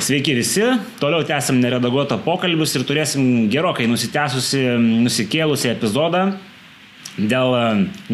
Sveiki 0.00 0.32
visi, 0.32 0.62
toliau 0.96 1.20
tęsim 1.28 1.58
neredaguotą 1.60 2.16
pokalbius 2.24 2.72
ir 2.78 2.86
turėsim 2.88 3.24
gerokai 3.52 3.84
nusitęsusi, 3.90 4.62
nusikėlusi 5.04 5.68
epizodą 5.74 6.22
dėl 7.18 7.54
e, 7.56 7.62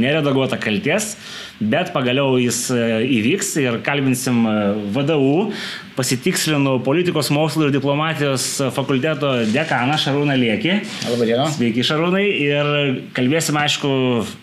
neredaguota 0.03 0.59
kalties, 0.59 1.13
bet 1.61 1.93
pagaliau 1.95 2.41
jis 2.41 2.65
e, 2.75 2.81
įvyks 3.19 3.53
ir 3.63 3.79
kalbinsim 3.87 4.41
e, 4.49 4.55
VDU, 4.97 5.53
pasitikslinu 5.99 6.79
politikos 6.87 7.31
mokslo 7.35 7.69
ir 7.69 7.75
diplomatijos 7.75 8.49
fakulteto 8.75 9.33
dekaną 9.53 9.99
Šarūną 10.03 10.37
Liekį. 10.41 10.81
Labadiena. 11.13 11.47
Sveiki 11.55 11.85
Šarūnai 11.87 12.25
ir 12.49 12.73
kalbėsim 13.17 13.61
aišku 13.63 13.93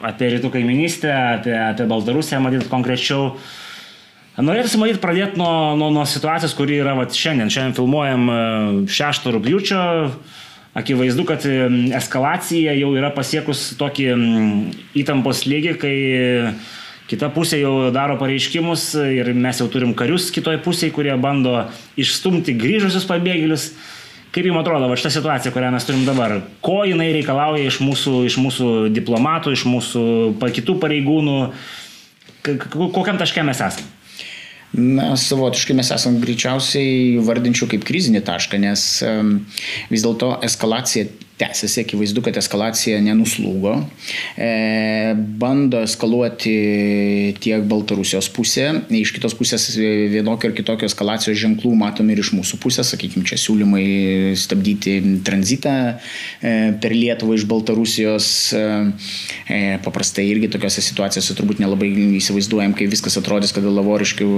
apie 0.05 0.31
rytų 0.37 0.53
kaiminystę, 0.55 1.11
apie, 1.11 1.57
apie 1.73 1.89
Baltarusiją, 1.91 2.39
matyt, 2.45 2.69
konkrečiau. 2.71 3.33
Norėtųsi 4.33 4.79
matyti 4.81 4.97
pradėti 4.97 5.37
nuo, 5.37 5.75
nuo, 5.77 5.91
nuo 5.93 6.03
situacijos, 6.09 6.55
kuri 6.57 6.79
yra 6.81 6.95
vat, 6.97 7.13
šiandien. 7.13 7.51
Šiandien 7.53 7.75
filmuojam 7.77 8.23
6 8.89 9.29
rūpjūčio. 9.35 9.81
Akivaizdu, 10.73 11.21
kad 11.29 11.45
eskalacija 11.93 12.73
jau 12.73 12.95
yra 12.97 13.11
pasiekus 13.13 13.75
tokį 13.77 14.07
įtampos 14.97 15.43
lygį, 15.45 15.75
kai 15.77 15.93
kita 17.11 17.29
pusė 17.35 17.61
jau 17.61 17.91
daro 17.93 18.17
pareiškimus 18.17 18.87
ir 19.05 19.29
mes 19.37 19.61
jau 19.61 19.69
turim 19.69 19.93
karius 19.93 20.31
kitoje 20.33 20.63
pusėje, 20.65 20.95
kurie 20.97 21.13
bando 21.21 21.67
išstumti 21.93 22.57
grįžusius 22.57 23.05
pabėgėlius. 23.05 23.69
Kaip 24.33 24.49
jums 24.49 24.63
atrodo, 24.63 24.89
va 24.89 24.97
šita 24.97 25.13
situacija, 25.13 25.53
kurią 25.53 25.69
mes 25.75 25.85
turim 25.85 26.07
dabar, 26.09 26.39
ko 26.65 26.81
jinai 26.89 27.11
reikalauja 27.13 27.69
iš 27.69 27.83
mūsų, 27.85 28.23
iš 28.25 28.41
mūsų 28.41 28.69
diplomatų, 28.95 29.53
iš 29.53 29.69
mūsų 29.69 30.05
kitų 30.41 30.81
pareigūnų, 30.81 31.35
kokiam 32.73 33.21
taške 33.21 33.45
mes 33.45 33.61
esame? 33.61 34.01
Na, 34.73 35.11
savotiškai 35.19 35.75
mes 35.77 35.91
esam 35.93 36.15
greičiausiai 36.21 37.19
vardinčiau 37.21 37.67
kaip 37.69 37.83
krizinį 37.85 38.23
tašką, 38.25 38.57
nes 38.57 38.85
vis 39.93 40.05
dėlto 40.05 40.31
eskalacija 40.47 41.05
tęsiasi, 41.43 41.83
akivaizdu, 41.83 42.23
kad 42.25 42.37
eskalacija 42.39 43.01
nenuslūgo. 43.03 43.75
E, 44.39 45.13
bando 45.39 45.83
eskaluoti 45.83 46.55
tiek 47.43 47.65
Baltarusijos 47.69 48.29
pusė, 48.33 48.69
iš 48.93 49.13
kitos 49.15 49.35
pusės 49.37 49.67
vienokio 49.77 50.49
ir 50.49 50.57
kitokio 50.57 50.87
eskalacijos 50.89 51.39
ženklų 51.43 51.73
matome 51.79 52.15
ir 52.15 52.23
iš 52.23 52.33
mūsų 52.37 52.59
pusės, 52.63 52.93
sakykime, 52.93 53.25
čia 53.27 53.39
siūlymai 53.41 53.85
stabdyti 54.39 54.97
tranzitą 55.25 55.75
e, 55.91 56.73
per 56.81 56.95
Lietuvą 56.95 57.37
iš 57.37 57.47
Baltarusijos. 57.49 58.27
E, 58.57 59.61
paprastai 59.83 60.25
irgi 60.29 60.49
tokiose 60.53 60.83
situacijose 60.83 61.35
turbūt 61.37 61.61
nelabai 61.63 61.89
įsivaizduojam, 62.19 62.75
kai 62.77 62.87
viskas 62.91 63.17
atrodys, 63.19 63.53
kad 63.55 63.65
lavoriškių 63.67 64.29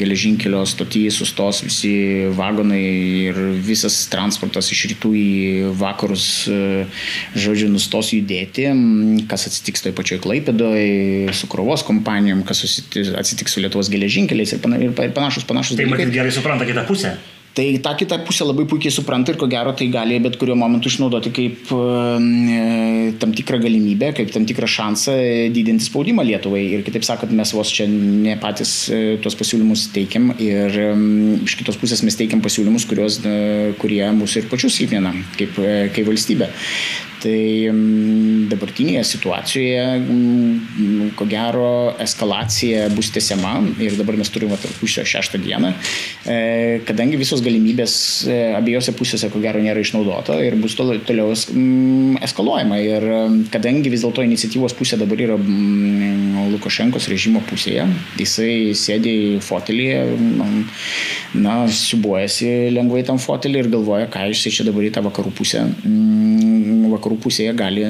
geležinkelio 0.00 0.62
stotyje 0.68 1.12
sustos 1.14 1.62
visi 1.64 1.92
vagonai 2.36 2.82
ir 3.30 3.40
visas 3.64 4.02
transportas 4.12 4.70
iš 4.74 4.86
rytų 4.92 5.12
į 5.16 5.28
vakarus, 5.80 6.19
e, 6.50 6.84
žodžiu, 7.38 7.70
nustos 7.72 8.12
judėti, 8.14 8.68
kas 9.30 9.48
atsitiks 9.50 9.86
toj 9.86 9.96
pačioj 9.96 10.20
Klaipėdoje, 10.24 11.34
su 11.36 11.50
krovos 11.50 11.84
kompanijom, 11.86 12.44
kas 12.48 12.64
atsitiks 12.66 13.56
su 13.56 13.64
Lietuvos 13.64 13.90
geležinkeliais 13.92 14.56
ir 14.56 14.62
panašus 14.62 15.46
panašus 15.48 15.76
dalykai. 15.76 15.90
Tai 15.90 16.06
matyt 16.06 16.16
gerai 16.16 16.34
supranta 16.34 16.68
kitą 16.68 16.86
pusę. 16.88 17.16
Tai 17.54 17.78
tą 17.82 17.94
kitą 17.98 18.18
pusę 18.22 18.44
labai 18.46 18.64
puikiai 18.70 18.92
supranta 18.94 19.32
ir 19.32 19.38
ko 19.38 19.48
gero 19.50 19.72
tai 19.74 19.88
gali 19.90 20.20
bet 20.22 20.36
kuriuo 20.38 20.54
momentu 20.58 20.86
išnaudoti 20.86 21.32
kaip 21.34 21.72
e, 21.74 21.80
tam 23.18 23.34
tikrą 23.34 23.58
galimybę, 23.64 24.12
kaip 24.14 24.30
tam 24.30 24.46
tikrą 24.46 24.68
šansą 24.70 25.16
didinti 25.50 25.88
spaudimą 25.88 26.22
Lietuvai. 26.28 26.62
Ir 26.76 26.86
kitaip 26.86 27.06
sakant, 27.08 27.34
mes 27.34 27.54
vos 27.56 27.74
čia 27.74 27.88
ne 27.90 28.38
patys 28.38 28.74
e, 28.94 29.02
tuos 29.24 29.34
pasiūlymus 29.40 29.88
teikiam 29.96 30.30
ir 30.38 30.78
e, 30.78 30.88
iš 31.42 31.58
kitos 31.58 31.80
pusės 31.80 32.06
mes 32.06 32.18
teikiam 32.20 32.44
pasiūlymus, 32.44 32.86
kurios, 32.86 33.18
e, 33.26 33.74
kurie 33.82 34.04
mūsų 34.22 34.44
ir 34.44 34.50
pačius 34.52 34.78
silpnina 34.78 35.16
kaip, 35.34 35.58
e, 35.58 35.88
kaip 35.90 36.06
valstybė. 36.06 36.52
Tai 37.20 37.40
mm, 37.68 38.48
dabartinėje 38.48 39.02
situacijoje, 39.04 39.82
mm, 40.00 41.10
ko 41.18 41.26
gero, 41.28 41.92
eskalacija 42.00 42.86
bus 42.94 43.10
tęsiama 43.12 43.58
ir 43.82 43.96
dabar 43.98 44.16
mes 44.16 44.30
turime 44.32 44.56
rūpščio 44.56 45.04
šeštą 45.10 45.40
dieną, 45.42 45.72
e, 46.24 46.38
kadangi 46.88 47.18
visos 47.20 47.42
galimybės 47.44 47.94
e, 48.24 48.38
abiejose 48.56 48.94
pusėse, 48.96 49.28
ko 49.32 49.42
gero, 49.44 49.60
nėra 49.60 49.82
išnaudota 49.84 50.38
ir 50.44 50.56
bus 50.60 50.78
toliau 50.78 51.34
mm, 51.34 52.22
eskaluojama. 52.24 52.80
Ir 52.80 53.08
kadangi 53.52 53.92
vis 53.92 54.06
dėlto 54.06 54.24
iniciatyvos 54.24 54.76
pusė 54.78 54.96
dabar 55.00 55.20
yra 55.20 55.36
Lukašenkos 56.50 57.10
režimo 57.12 57.44
pusėje, 57.46 57.84
jisai 58.18 58.72
sėdi 58.78 59.14
fotelėje, 59.44 60.00
na, 61.36 61.56
siubuojasi 61.68 62.72
lengvai 62.74 63.04
tam 63.06 63.20
fotelį 63.22 63.64
ir 63.64 63.70
galvoja, 63.76 64.08
ką 64.10 64.24
jisai 64.32 64.54
čia 64.56 64.66
dabar 64.66 64.88
į 64.88 64.94
tą 64.96 65.04
vakarų 65.04 65.34
pusę 65.36 65.66
vakarų 66.90 67.09
pusėje 67.20 67.54
gali 67.58 67.84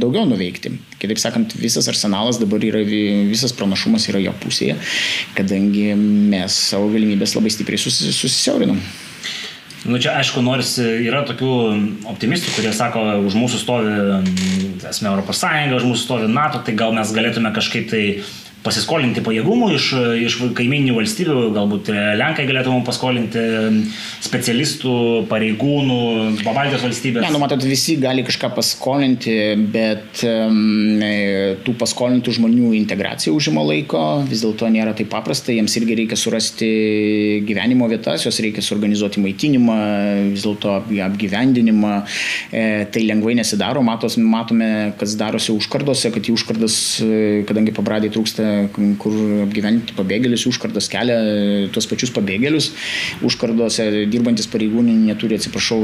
daugiau 0.00 0.24
nuveikti. 0.28 0.72
Kitaip 1.02 1.20
sakant, 1.20 1.56
visas 1.60 1.88
arsenalas 1.90 2.40
dabar 2.40 2.62
yra, 2.64 2.80
visas 2.84 3.52
pranašumas 3.56 4.08
yra 4.12 4.22
jo 4.24 4.34
pusėje, 4.44 4.78
kadangi 5.36 5.90
mes 5.98 6.60
savo 6.70 6.88
galimybės 6.94 7.36
labai 7.36 7.52
stipriai 7.52 7.82
susisiaurinam. 7.82 8.80
Nu 9.84 9.98
čia 10.00 10.14
aišku, 10.16 10.40
nors 10.40 10.78
yra 10.80 11.26
tokių 11.28 11.50
optimistų, 12.08 12.54
kurie 12.56 12.70
sako, 12.72 13.02
už 13.28 13.34
mūsų 13.36 13.58
stovi, 13.60 13.90
esame 14.88 15.10
Europos 15.10 15.42
Sąjunga, 15.42 15.76
už 15.76 15.84
mūsų 15.90 16.06
stovi 16.06 16.30
NATO, 16.32 16.62
tai 16.64 16.72
gal 16.78 16.96
mes 16.96 17.12
galėtume 17.12 17.52
kažkaip 17.52 17.90
tai 17.90 18.04
pasiskolinti 18.64 19.20
pajėgumų 19.24 19.68
iš, 19.76 19.86
iš 20.24 20.36
kaiminių 20.56 20.96
valstybių, 20.96 21.40
galbūt 21.54 21.90
Lenkai 22.16 22.46
galėtų 22.48 22.72
mums 22.72 22.86
paskolinti 22.88 23.42
specialistų, 24.24 24.94
pareigūnų, 25.28 25.98
Babaltijos 26.44 26.84
valstybės. 26.86 27.26
Ne, 27.26 27.32
nu 27.34 27.42
matot, 27.42 27.64
visi 27.68 27.98
gali 28.00 28.24
kažką 28.24 28.50
paskolinti, 28.56 29.36
bet 29.74 30.22
um, 30.28 31.02
tų 31.66 31.74
paskolintų 31.80 32.36
žmonių 32.38 32.72
integracija 32.78 33.34
užima 33.34 33.64
laiko, 33.66 34.02
vis 34.30 34.44
dėlto 34.44 34.70
nėra 34.72 34.94
taip 34.96 35.12
paprasta, 35.12 35.52
jiems 35.52 35.76
irgi 35.80 35.98
reikia 36.00 36.18
surasti 36.18 36.70
gyvenimo 37.44 37.88
vietas, 37.92 38.24
jos 38.24 38.40
reikia 38.44 38.64
suorganizuoti 38.64 39.22
maitinimą, 39.24 39.78
vis 40.32 40.46
dėlto 40.46 40.78
apgyvendinimą, 41.10 41.94
e, 42.48 42.64
tai 42.88 43.04
lengvai 43.10 43.36
nesidaro, 43.36 43.84
Matos, 43.84 44.16
matome, 44.16 44.94
kas 44.96 45.18
darosi 45.20 45.52
užkardose, 45.52 46.08
kad 46.14 46.24
į 46.24 46.32
užkardas, 46.38 46.80
kadangi 47.48 47.74
pabradai 47.76 48.08
trūksta 48.14 48.53
kur 49.02 49.16
apgyventi 49.44 49.96
pabėgėlius, 49.96 50.46
užkardas 50.50 50.88
kelia 50.92 51.16
tuos 51.74 51.88
pačius 51.90 52.12
pabėgėlius, 52.14 52.70
užkardose 53.26 53.88
dirbantis 54.12 54.48
pareigūnai 54.52 54.96
neturi, 55.10 55.38
atsiprašau, 55.38 55.80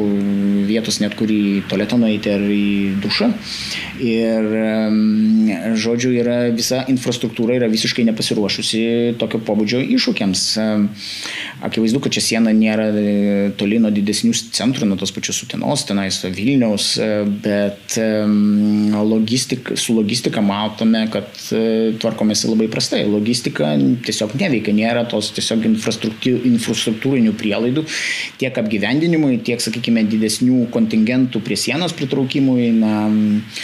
vietos 0.69 1.01
net 1.03 1.17
kur 1.19 1.31
į 1.31 1.63
tualetą 1.71 1.99
nueiti 2.01 2.33
ar 2.33 2.45
į 2.45 3.01
dušą. 3.03 3.31
Ir, 4.01 4.49
žodžiu, 5.81 6.13
yra 6.21 6.39
visa 6.55 6.85
infrastruktūra 6.91 7.59
yra 7.59 7.71
visiškai 7.71 8.05
nepasiruošusi 8.09 8.83
tokio 9.21 9.41
pobūdžio 9.45 9.83
iššūkiams. 9.97 10.45
Akivaizdu, 11.67 12.01
kad 12.01 12.15
čia 12.15 12.23
siena 12.25 12.53
nėra 12.57 12.89
e, 12.97 13.11
toli 13.61 13.81
nuo 13.83 13.91
didesnių 13.93 14.33
centrų, 14.57 14.89
nuo 14.89 14.97
tos 15.01 15.13
pačios 15.13 15.43
Utenos, 15.45 15.85
tenais 15.89 16.23
Vilniaus, 16.25 16.95
e, 16.97 17.09
bet 17.45 17.99
logistik, 19.11 19.73
su 19.77 19.95
logistika 19.97 20.41
matome, 20.45 21.05
kad 21.13 21.29
e, 21.53 21.93
tvarkomėsi 22.01 22.49
labai 22.51 22.60
labai 22.61 22.69
prastai. 22.73 23.05
Logistika 23.09 23.73
tiesiog 24.05 24.35
neveikia, 24.41 24.75
nėra 24.77 25.07
tos 25.09 25.31
tiesiog 25.37 25.65
infrastruktūrinių 25.71 27.33
prielaidų 27.41 27.85
tiek 28.41 28.57
apgyvendinimui, 28.61 29.39
tiek, 29.47 29.61
sakykime, 29.63 30.05
didesnių 30.11 30.67
kontingentų 30.75 31.41
prie 31.45 31.57
sienos 31.57 31.95
pritraukimui. 31.97 32.71
Na, 32.77 33.09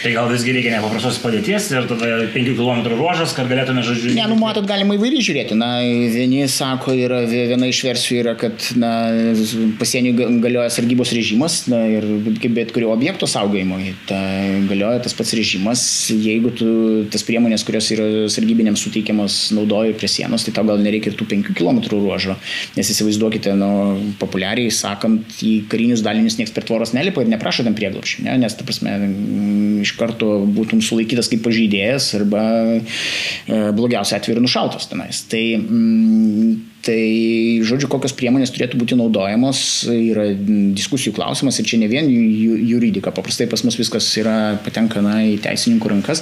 tai 0.01 0.13
gal 0.15 0.29
visgi 0.31 0.55
reikia 0.55 0.73
nepaprastos 0.77 1.19
padėties 1.21 1.69
ir 1.73 1.87
tada 1.89 2.09
5 2.33 2.53
km 2.57 2.83
ruožas, 2.95 3.35
kad 3.37 3.49
galėtume 3.49 3.85
žodžiu. 3.85 4.15
Ne, 4.17 4.25
nu 4.31 4.39
matot, 4.39 4.65
galima 4.69 4.97
įvairiai 4.97 5.25
žiūrėti. 5.25 5.57
Na, 5.59 5.69
vieni 5.83 6.45
sako, 6.51 6.95
yra, 6.97 7.21
viena 7.29 7.69
iš 7.69 7.83
versijų 7.87 8.21
yra, 8.23 8.35
kad 8.39 8.71
na, 8.79 8.91
pasienį 9.79 10.15
galioja 10.43 10.71
sargybos 10.73 11.13
režimas 11.15 11.63
na, 11.71 11.83
ir 11.91 12.07
kaip 12.41 12.57
bet 12.57 12.73
kurio 12.75 12.91
objekto 12.95 13.29
saugojimui. 13.29 13.93
Ta, 14.09 14.19
galioja 14.69 15.03
tas 15.05 15.15
pats 15.17 15.35
režimas, 15.37 15.83
jeigu 16.11 16.53
tu 16.57 16.69
tas 17.13 17.25
priemonės, 17.27 17.65
kurios 17.67 17.89
yra 17.95 18.07
sargybinėms 18.31 18.86
suteikiamas 18.87 19.37
naudoji 19.55 19.95
prie 19.99 20.09
sienos, 20.11 20.45
tai 20.47 20.55
tau 20.55 20.65
gal 20.67 20.81
nereikia 20.81 21.11
ir 21.11 21.19
tų 21.19 21.27
5 21.29 21.53
km 21.57 21.81
ruožo. 21.91 22.37
Nes 22.77 22.91
įsivaizduokite, 22.93 23.53
nu, 23.59 23.69
populiariai 24.21 24.71
sakant, 24.73 25.37
į 25.43 25.53
karinius 25.71 26.03
dalinius 26.05 26.39
niekas 26.39 26.55
per 26.55 26.65
tvoros 26.67 26.95
nelipa 26.97 27.23
ir 27.23 27.31
neprašo 27.31 27.67
tam 27.67 27.77
prieglapščių, 27.77 28.25
ne? 28.27 28.37
nes, 28.41 28.57
ta 28.57 28.65
prasme, 28.67 28.95
iš 29.83 29.93
karto 29.99 30.39
būtum 30.57 30.81
sulaikytas 30.83 31.29
kaip 31.31 31.43
pažeidėjas 31.45 32.09
arba 32.19 32.43
e, 32.77 32.81
blogiausia 33.77 34.19
atveju 34.19 34.43
nušautas 34.43 34.89
tenais. 34.91 35.23
Tai 35.31 35.43
mm, 35.59 36.76
Tai, 36.87 36.99
žodžiu, 37.67 37.89
kokios 37.91 38.13
priemonės 38.15 38.53
turėtų 38.55 38.77
būti 38.79 38.95
naudojamos, 38.95 39.59
yra 39.91 40.29
diskusijų 40.77 41.11
klausimas 41.17 41.57
ir 41.59 41.67
čia 41.67 41.79
ne 41.81 41.89
vien 41.91 42.07
juridika. 42.07 43.11
Paprastai 43.11 43.49
pas 43.51 43.63
mus 43.67 43.75
viskas 43.75 44.07
yra 44.21 44.55
patenka 44.63 45.01
na, 45.03 45.17
į 45.27 45.33
teisininkų 45.43 45.91
rankas, 45.91 46.21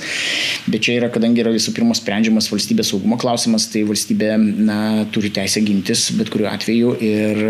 bet 0.65 0.81
čia 0.87 0.95
yra, 0.97 1.11
kadangi 1.13 1.43
yra 1.43 1.53
visų 1.53 1.75
pirma 1.75 1.93
sprendžiamas 1.97 2.49
valstybės 2.49 2.89
saugumo 2.89 3.19
klausimas, 3.21 3.67
tai 3.69 3.83
valstybė 3.85 4.31
na, 4.41 4.79
turi 5.13 5.29
teisę 5.35 5.61
gintis 5.65 6.07
bet 6.17 6.31
kuriuo 6.33 6.49
atveju. 6.49 6.95
Ir, 7.05 7.43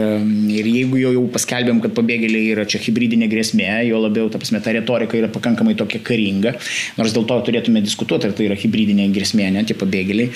ir 0.58 0.70
jeigu 0.74 1.00
jau, 1.00 1.14
jau 1.16 1.24
paskelbėm, 1.38 1.80
kad 1.86 1.96
pabėgėliai 1.96 2.52
yra 2.58 2.68
čia 2.68 2.84
hybridinė 2.84 3.32
grėsmė, 3.32 3.70
jo 3.88 4.04
labiau, 4.04 4.28
ta 4.34 4.44
prasme, 4.44 4.60
ta 4.60 4.76
retorika 4.76 5.16
yra 5.22 5.32
pakankamai 5.32 5.78
tokia 5.80 6.04
karinga, 6.04 6.58
nors 7.00 7.16
dėl 7.16 7.30
to 7.32 7.40
turėtume 7.48 7.80
diskutuoti, 7.86 8.28
ar 8.28 8.36
tai 8.36 8.50
yra 8.50 8.60
hybridinė 8.60 9.08
grėsmė, 9.16 9.48
ne 9.56 9.64
tie 9.64 9.80
pabėgėliai, 9.80 10.36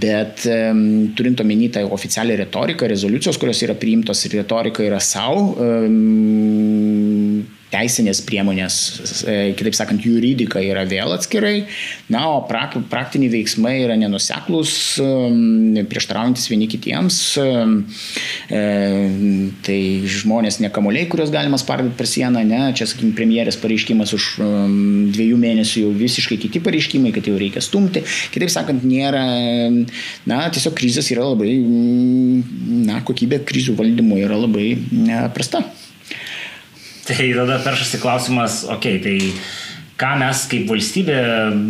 bet 0.00 0.48
um, 0.48 0.84
turint 1.18 1.44
omeny 1.44 1.68
tą 1.74 1.84
oficialią 1.84 2.13
oficialią 2.14 2.36
retoriką, 2.36 2.86
rezoliucijos, 2.86 3.38
kurios 3.38 3.62
yra 3.66 3.74
priimtos 3.74 4.24
ir 4.26 4.36
retorika 4.38 4.84
yra 4.84 5.00
savo, 5.00 5.56
teisinės 7.74 8.22
priemonės, 8.26 8.78
e, 9.26 9.36
kitaip 9.58 9.76
sakant, 9.76 10.04
juridika 10.06 10.62
yra 10.62 10.84
vėl 10.88 11.14
atskirai, 11.16 11.66
na, 12.12 12.24
o 12.36 12.40
prak, 12.48 12.76
praktiniai 12.90 13.32
veiksmai 13.32 13.74
yra 13.82 13.96
nenuseklus, 13.98 14.74
prieštaraujantis 15.90 16.48
vieni 16.52 16.68
kitiems. 16.70 17.20
E, 17.40 18.62
tai 19.64 19.78
žmonės 20.10 20.60
ne 20.62 20.70
kamuoliai, 20.74 21.08
kuriuos 21.10 21.32
galima 21.34 21.58
spardyti 21.60 21.98
per 21.98 22.10
sieną, 22.10 22.44
ne, 22.46 22.62
čia, 22.76 22.88
sakykime, 22.90 23.14
premjerės 23.18 23.58
pareiškimas 23.62 24.14
už 24.16 24.30
dviejų 25.14 25.38
mėnesių 25.40 25.86
jau 25.86 25.92
visiškai 25.98 26.38
kiti 26.46 26.62
pareiškimai, 26.64 27.14
kad 27.14 27.28
jau 27.28 27.36
reikia 27.40 27.62
stumti. 27.64 28.04
Kitaip 28.34 28.52
sakant, 28.52 28.84
nėra, 28.86 29.24
na, 30.30 30.42
tiesiog 30.54 30.76
krizės 30.78 31.10
yra 31.14 31.26
labai, 31.32 31.56
na, 32.84 33.00
kokybė 33.06 33.42
krizių 33.48 33.76
valdymo 33.78 34.20
yra 34.22 34.38
labai 34.40 34.74
prasta. 35.34 35.64
Tai 37.04 37.26
tada 37.36 37.58
peršasi 37.60 38.00
klausimas, 38.00 38.62
okei, 38.64 38.96
okay, 38.96 39.02
tai 39.04 39.64
ką 40.00 40.12
mes 40.22 40.44
kaip 40.50 40.70
valstybė, 40.70 41.18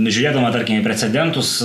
žiūrėdama, 0.06 0.52
tarkim, 0.54 0.78
į 0.80 0.84
precedentus, 0.86 1.56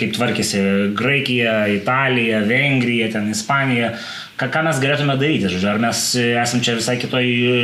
kaip 0.00 0.14
tvarkėsi 0.16 0.62
Graikija, 0.98 1.58
Italija, 1.76 2.40
Vengrija, 2.48 3.10
ten 3.14 3.28
Ispanija, 3.34 3.92
ką, 4.38 4.48
ką 4.52 4.62
mes 4.66 4.78
galėtume 4.82 5.16
daryti, 5.18 5.48
žodžiu, 5.50 5.68
ar 5.72 5.80
mes 5.82 6.00
esame 6.16 6.64
čia 6.64 6.76
visai 6.78 6.94
kitoj 7.00 7.26
e, 7.26 7.54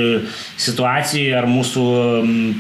situacijoje, 0.61 1.35
ar 1.39 1.47
mūsų 1.51 1.85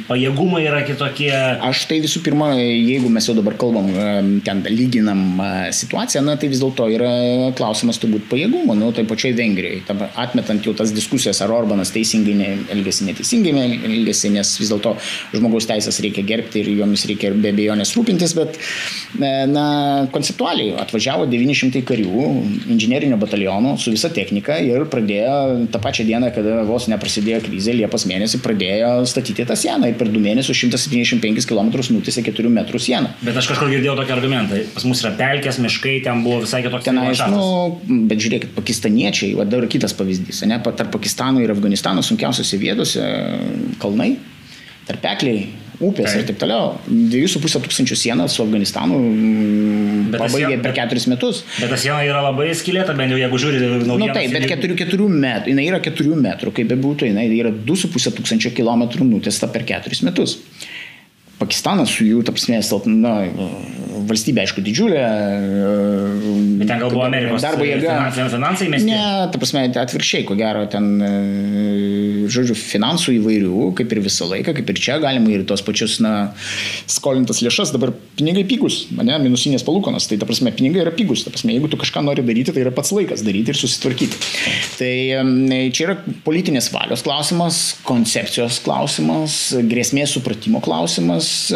pajėgumai 0.09 0.63
yra 0.69 0.83
kitokie. 0.87 1.33
Aš 1.65 1.85
tai 1.91 1.99
visų 2.05 2.23
pirma, 2.27 2.53
jeigu 2.59 3.11
mes 3.13 3.27
jau 3.29 3.35
dabar 3.37 3.57
kalbam, 3.61 3.91
e, 3.91 4.07
ten 4.47 4.63
lyginam 4.71 5.25
e, 5.43 5.51
situaciją, 5.75 6.23
na 6.27 6.37
tai 6.41 6.51
vis 6.53 6.63
dėlto 6.63 6.87
yra 6.95 7.13
klausimas 7.59 7.99
turbūt 8.03 8.29
pajėgumo, 8.31 8.77
nu 8.79 8.93
tai 8.95 9.07
pačioj 9.09 9.35
Vengrijai, 9.39 9.83
atmetant 10.23 10.67
jau 10.67 10.77
tas 10.79 10.95
diskusijas, 10.95 11.43
ar 11.43 11.55
Orbanas 11.55 11.93
teisingai 11.95 12.53
elgesi, 12.75 13.09
neteisingai 13.09 13.67
elgesi, 13.91 14.31
nes 14.35 14.55
vis 14.61 14.71
dėlto 14.71 14.95
žmogaus 15.35 15.67
teisės 15.71 15.99
reikia 16.05 16.27
gerbti 16.27 16.63
ir 16.63 16.71
jomis 16.79 17.07
reikia 17.11 17.33
be 17.35 17.51
abejonės 17.55 17.95
rūpintis, 17.99 18.37
bet 18.39 18.59
na, 19.51 19.67
konceptualiai 20.15 20.77
atvažiavo 20.85 21.27
900 21.31 21.83
karių 21.87 22.25
inžinerinio 22.75 23.19
bataliono 23.21 23.75
su 23.81 23.93
visą 23.95 24.04
visą 24.05 24.15
techniką 24.15 24.57
ir 24.65 24.85
pradėjo 24.91 25.67
tą 25.73 25.81
pačią 25.81 26.05
dieną, 26.05 26.31
kada 26.35 26.63
vos 26.69 26.87
neprasidėjo 26.89 27.41
krizė, 27.45 27.75
Liepos 27.75 28.05
mėnesį 28.07 28.41
pradėjo 28.45 28.91
statyti 29.09 29.47
tą 29.47 29.57
sieną 29.57 29.89
ir 29.91 29.97
per 29.99 30.09
du 30.13 30.21
mėnesius 30.21 30.59
175 30.61 31.47
km 31.49 31.73
nutėsi 31.95 32.25
4 32.25 32.53
metrų 32.53 32.81
sieną. 32.81 33.15
Bet 33.25 33.37
aš 33.37 33.49
kažkur 33.53 33.73
girdėjau 33.73 33.97
tokį 34.01 34.15
argumentą. 34.17 34.61
Pas 34.75 34.87
mus 34.89 35.03
yra 35.05 35.15
pelkės, 35.19 35.59
miškai, 35.63 35.97
ten 36.05 36.23
buvo 36.27 36.43
visai 36.45 36.63
kitoks. 36.65 36.85
Tenais, 36.85 37.21
nu, 37.33 38.05
bet 38.11 38.21
žiūrėkit, 38.21 38.53
pakistaniečiai, 38.57 39.35
va 39.39 39.47
dabar 39.49 39.71
kitas 39.73 39.97
pavyzdys, 39.97 40.45
ne, 40.51 40.61
tarp 40.65 40.93
Pakistano 40.93 41.41
ir 41.41 41.53
Afganistano 41.55 42.05
sunkiausiose 42.05 42.61
vietose 42.61 43.05
kalnai, 43.81 44.15
tarpekliai, 44.89 45.47
upės 45.81 46.13
tai. 46.13 46.21
ir 46.21 46.29
taip 46.29 46.39
toliau. 46.43 46.75
2,5 46.89 47.63
tūkstančių 47.65 47.99
sieną 47.99 48.27
su 48.31 48.43
Afganistanu 48.45 48.99
mm, 48.99 50.11
bet 50.13 50.23
pabaigė 50.23 50.53
siena, 50.53 50.63
per 50.67 50.77
keturis 50.77 51.09
metus. 51.11 51.43
Bet 51.59 51.73
ta 51.73 51.79
siena 51.81 52.01
yra 52.07 52.23
labai 52.29 52.51
skilėta, 52.57 52.95
bent 52.99 53.15
jau 53.15 53.21
jeigu 53.21 53.41
žiūri 53.45 53.63
naujienas. 53.63 53.91
Na 53.91 53.99
nu, 54.01 54.11
taip, 54.15 54.35
bet 54.35 54.49
4, 54.51 54.79
4 54.85 55.09
metrų, 55.25 55.55
jinai 55.55 55.67
yra 55.71 55.83
4 55.85 56.21
metrų, 56.29 56.55
kaip 56.59 56.71
bebūtų, 56.75 57.11
jinai 57.11 57.27
yra 57.35 57.53
2,5 57.55 58.15
tūkstančio 58.21 58.55
kilometrų 58.57 59.09
nutesta 59.09 59.51
per 59.51 59.67
keturis 59.69 60.05
metus. 60.07 60.39
Pakistanas 61.41 61.91
su 61.91 62.07
jų, 62.07 62.23
tapsmė, 62.27 62.61
na, 62.95 63.15
valstybė, 64.09 64.45
aišku, 64.45 64.63
didžiulė. 64.65 65.03
Bet 66.61 66.69
ten 66.71 66.83
gal 66.83 66.93
buvo 66.93 67.05
Amerikos 67.07 67.45
darbo 67.45 67.67
jėga. 67.67 67.97
Finansai 68.15 68.69
mes. 68.73 68.85
Ne, 68.87 69.01
ta 69.33 69.41
prasme, 69.41 69.65
atvirkščiai, 69.83 70.27
ko 70.29 70.37
gero, 70.39 70.65
ten, 70.71 70.91
žodžiu, 72.33 72.57
finansų 72.59 73.17
įvairių, 73.19 73.71
kaip 73.81 73.95
ir 73.95 74.03
visą 74.05 74.29
laiką, 74.31 74.55
kaip 74.59 74.73
ir 74.73 74.81
čia 74.87 74.99
galima 75.03 75.33
ir 75.35 75.47
tos 75.49 75.65
pačius, 75.67 75.99
na, 76.05 76.15
skolintas 76.91 77.43
lėšas, 77.45 77.75
dabar 77.75 77.95
pinigai 78.19 78.47
pigus, 78.49 78.85
ne, 78.95 79.19
minusinės 79.25 79.67
palūkonas, 79.67 80.09
tai 80.11 80.21
ta 80.21 80.29
prasme, 80.29 80.53
pinigai 80.55 80.85
yra 80.85 80.95
pigus, 80.95 81.25
ta 81.27 81.33
prasme, 81.35 81.55
jeigu 81.57 81.73
tu 81.73 81.81
kažką 81.81 82.05
nori 82.07 82.25
daryti, 82.27 82.55
tai 82.55 82.65
yra 82.67 82.75
pats 82.75 82.93
laikas 82.95 83.25
daryti 83.27 83.55
ir 83.55 83.61
susitvarkyti. 83.61 84.23
Tai 84.79 84.95
čia 85.75 85.89
yra 85.89 85.99
politinės 86.27 86.71
valios 86.75 87.05
klausimas, 87.07 87.63
koncepcijos 87.87 88.61
klausimas, 88.65 89.39
grėsmės 89.71 90.15
supratimo 90.19 90.63
klausimas 90.65 90.75
klausimas, 90.75 91.51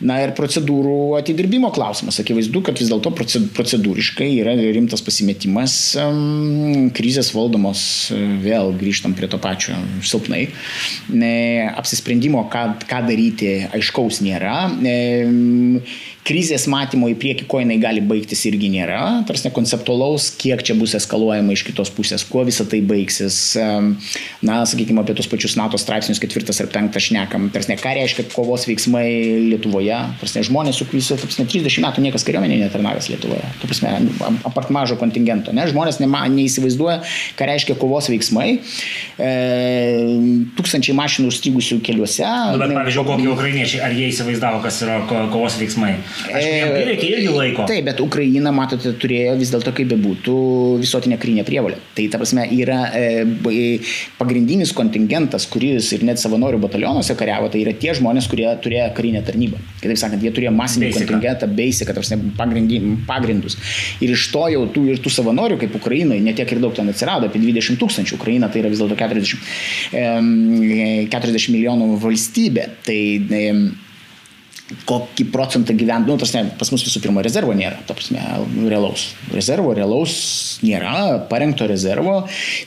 na 0.00 0.20
ir 0.24 0.32
procedūrų 0.36 1.16
atidirbimo 1.18 1.70
klausimas. 1.74 2.20
Akivaizdu, 2.22 2.62
kad 2.66 2.78
vis 2.80 2.90
dėlto 2.90 3.12
procedūriškai 3.56 4.30
yra 4.40 4.54
rimtas 4.58 5.04
pasimetimas, 5.04 5.76
krizės 6.96 7.32
valdomos, 7.36 7.82
vėl 8.44 8.74
grįžtam 8.80 9.16
prie 9.18 9.28
to 9.30 9.40
pačio 9.42 9.76
silpnai, 10.06 10.46
apsisprendimo, 11.76 12.46
ką, 12.52 12.64
ką 12.90 13.02
daryti, 13.08 13.54
aiškaus 13.76 14.22
nėra 14.24 14.70
krizės 16.26 16.66
matymo 16.70 17.08
į 17.10 17.16
priekį, 17.20 17.46
ko 17.50 17.60
jinai 17.62 17.78
gali 17.80 18.02
baigtis 18.04 18.42
irgi 18.48 18.70
nėra, 18.72 19.00
tarsi 19.28 19.50
konceptualaus, 19.54 20.28
kiek 20.40 20.62
čia 20.66 20.76
bus 20.78 20.94
eskaluojama 20.98 21.54
iš 21.54 21.64
kitos 21.70 21.92
pusės, 21.94 22.24
kuo 22.28 22.44
visa 22.46 22.66
tai 22.68 22.82
baigsis. 22.84 23.38
Na, 24.44 24.60
sakykime, 24.68 25.00
apie 25.02 25.16
tos 25.16 25.28
pačius 25.30 25.56
NATO 25.58 25.80
straipsnius 25.80 26.20
ketvirtas 26.22 26.60
ir 26.60 26.70
penktas 26.72 27.08
šnekam, 27.08 27.48
tarsi 27.54 27.76
ką 27.80 27.94
reiškia 27.96 28.26
kovos 28.34 28.66
veiksmai 28.68 29.06
Lietuvoje, 29.50 29.96
tarsi 30.20 30.44
žmonės, 30.50 30.80
su 30.80 30.88
kuriais, 30.90 31.10
tarsi 31.24 31.46
30 31.56 31.84
metų 31.86 32.04
niekas 32.04 32.26
kariuomenėje 32.28 32.66
netarnavęs 32.66 33.10
Lietuvoje, 33.12 33.52
tarsi 33.64 33.88
apart 34.48 34.72
mažo 34.74 34.98
kontingento, 35.00 35.54
ne, 35.56 35.66
žmonės 35.70 36.00
nema, 36.02 36.26
neįsivaizduoja, 36.32 37.00
ką 37.38 37.48
reiškia 37.48 37.78
kovos 37.80 38.10
veiksmai, 38.12 38.48
e, 39.16 39.32
tūkstančiai 40.58 40.96
mašinų 40.98 41.32
užstrigusių 41.32 41.80
keliuose. 41.86 42.26
Nu, 42.26 42.60
bet, 42.60 42.76
pavyzdžiui, 42.76 43.06
kokie 43.08 43.30
ukrainiečiai, 43.32 43.82
ar 43.86 43.96
jie 43.96 44.10
įsivaizdavo, 44.12 44.62
kas 44.64 44.82
yra 44.84 45.00
kovos 45.08 45.58
veiksmai? 45.60 45.94
Aišku, 46.30 46.72
tai 46.74 46.84
reikia 46.88 47.10
irgi 47.16 47.32
laiko. 47.34 47.66
Taip, 47.70 47.84
bet 47.88 48.00
Ukraina, 48.02 48.52
matote, 48.54 48.92
turėjo 49.00 49.36
vis 49.40 49.52
dėlto, 49.54 49.72
kaip 49.76 49.90
bebūtų, 49.92 50.36
visuotinę 50.82 51.18
karinę 51.20 51.44
prievalę. 51.48 51.78
Tai, 51.96 52.06
ta 52.12 52.20
prasme, 52.20 52.46
yra 52.56 52.80
e, 52.96 53.24
pagrindinis 54.18 54.74
kontingentas, 54.76 55.46
kuris 55.50 55.90
ir 55.96 56.04
net 56.06 56.22
savanorių 56.22 56.60
batalionuose 56.62 57.16
kariavo, 57.18 57.50
tai 57.52 57.64
yra 57.64 57.74
tie 57.78 57.94
žmonės, 57.98 58.28
kurie 58.30 58.48
turėjo 58.64 58.88
karinę 58.96 59.22
tarnybą. 59.26 59.60
Kitaip 59.80 60.00
sakant, 60.00 60.24
jie 60.24 60.32
turėjo 60.34 60.54
masinį 60.56 60.90
basic. 60.90 61.06
kontingentą, 61.08 61.50
basic, 61.60 61.88
pagrindus. 63.08 63.56
Ir 64.02 64.14
iš 64.14 64.26
to 64.32 64.46
jau 64.52 64.64
tų, 64.74 64.86
ir 64.94 65.02
tų 65.02 65.12
savanorių, 65.14 65.58
kaip 65.60 65.76
Ukrainoje, 65.78 66.22
netiek 66.24 66.52
ir 66.52 66.62
daug 66.62 66.74
ten 66.76 66.90
atsirado, 66.90 67.30
apie 67.30 67.42
20 67.42 67.78
tūkstančių. 67.80 68.18
Ukraina 68.18 68.50
tai 68.50 68.64
yra 68.64 68.72
vis 68.72 68.82
dėlto 68.82 68.98
40, 68.98 69.36
40 71.12 71.54
milijonų 71.54 71.92
valstybė. 72.02 72.66
Tai, 72.86 73.00
kokį 74.86 75.26
procentą 75.34 75.74
gyvent, 75.76 76.06
nu, 76.06 76.16
tas 76.20 76.32
ne, 76.36 76.44
pas 76.58 76.70
mus 76.72 76.84
visų 76.86 77.02
pirma 77.02 77.24
rezervo 77.26 77.54
nėra, 77.56 77.80
ta 77.88 77.94
prasme, 77.96 78.22
realaus. 78.70 79.10
Rezervo, 79.34 79.72
realaus 79.76 80.14
nėra, 80.64 81.26
parengto 81.30 81.66
rezervo, 81.70 82.20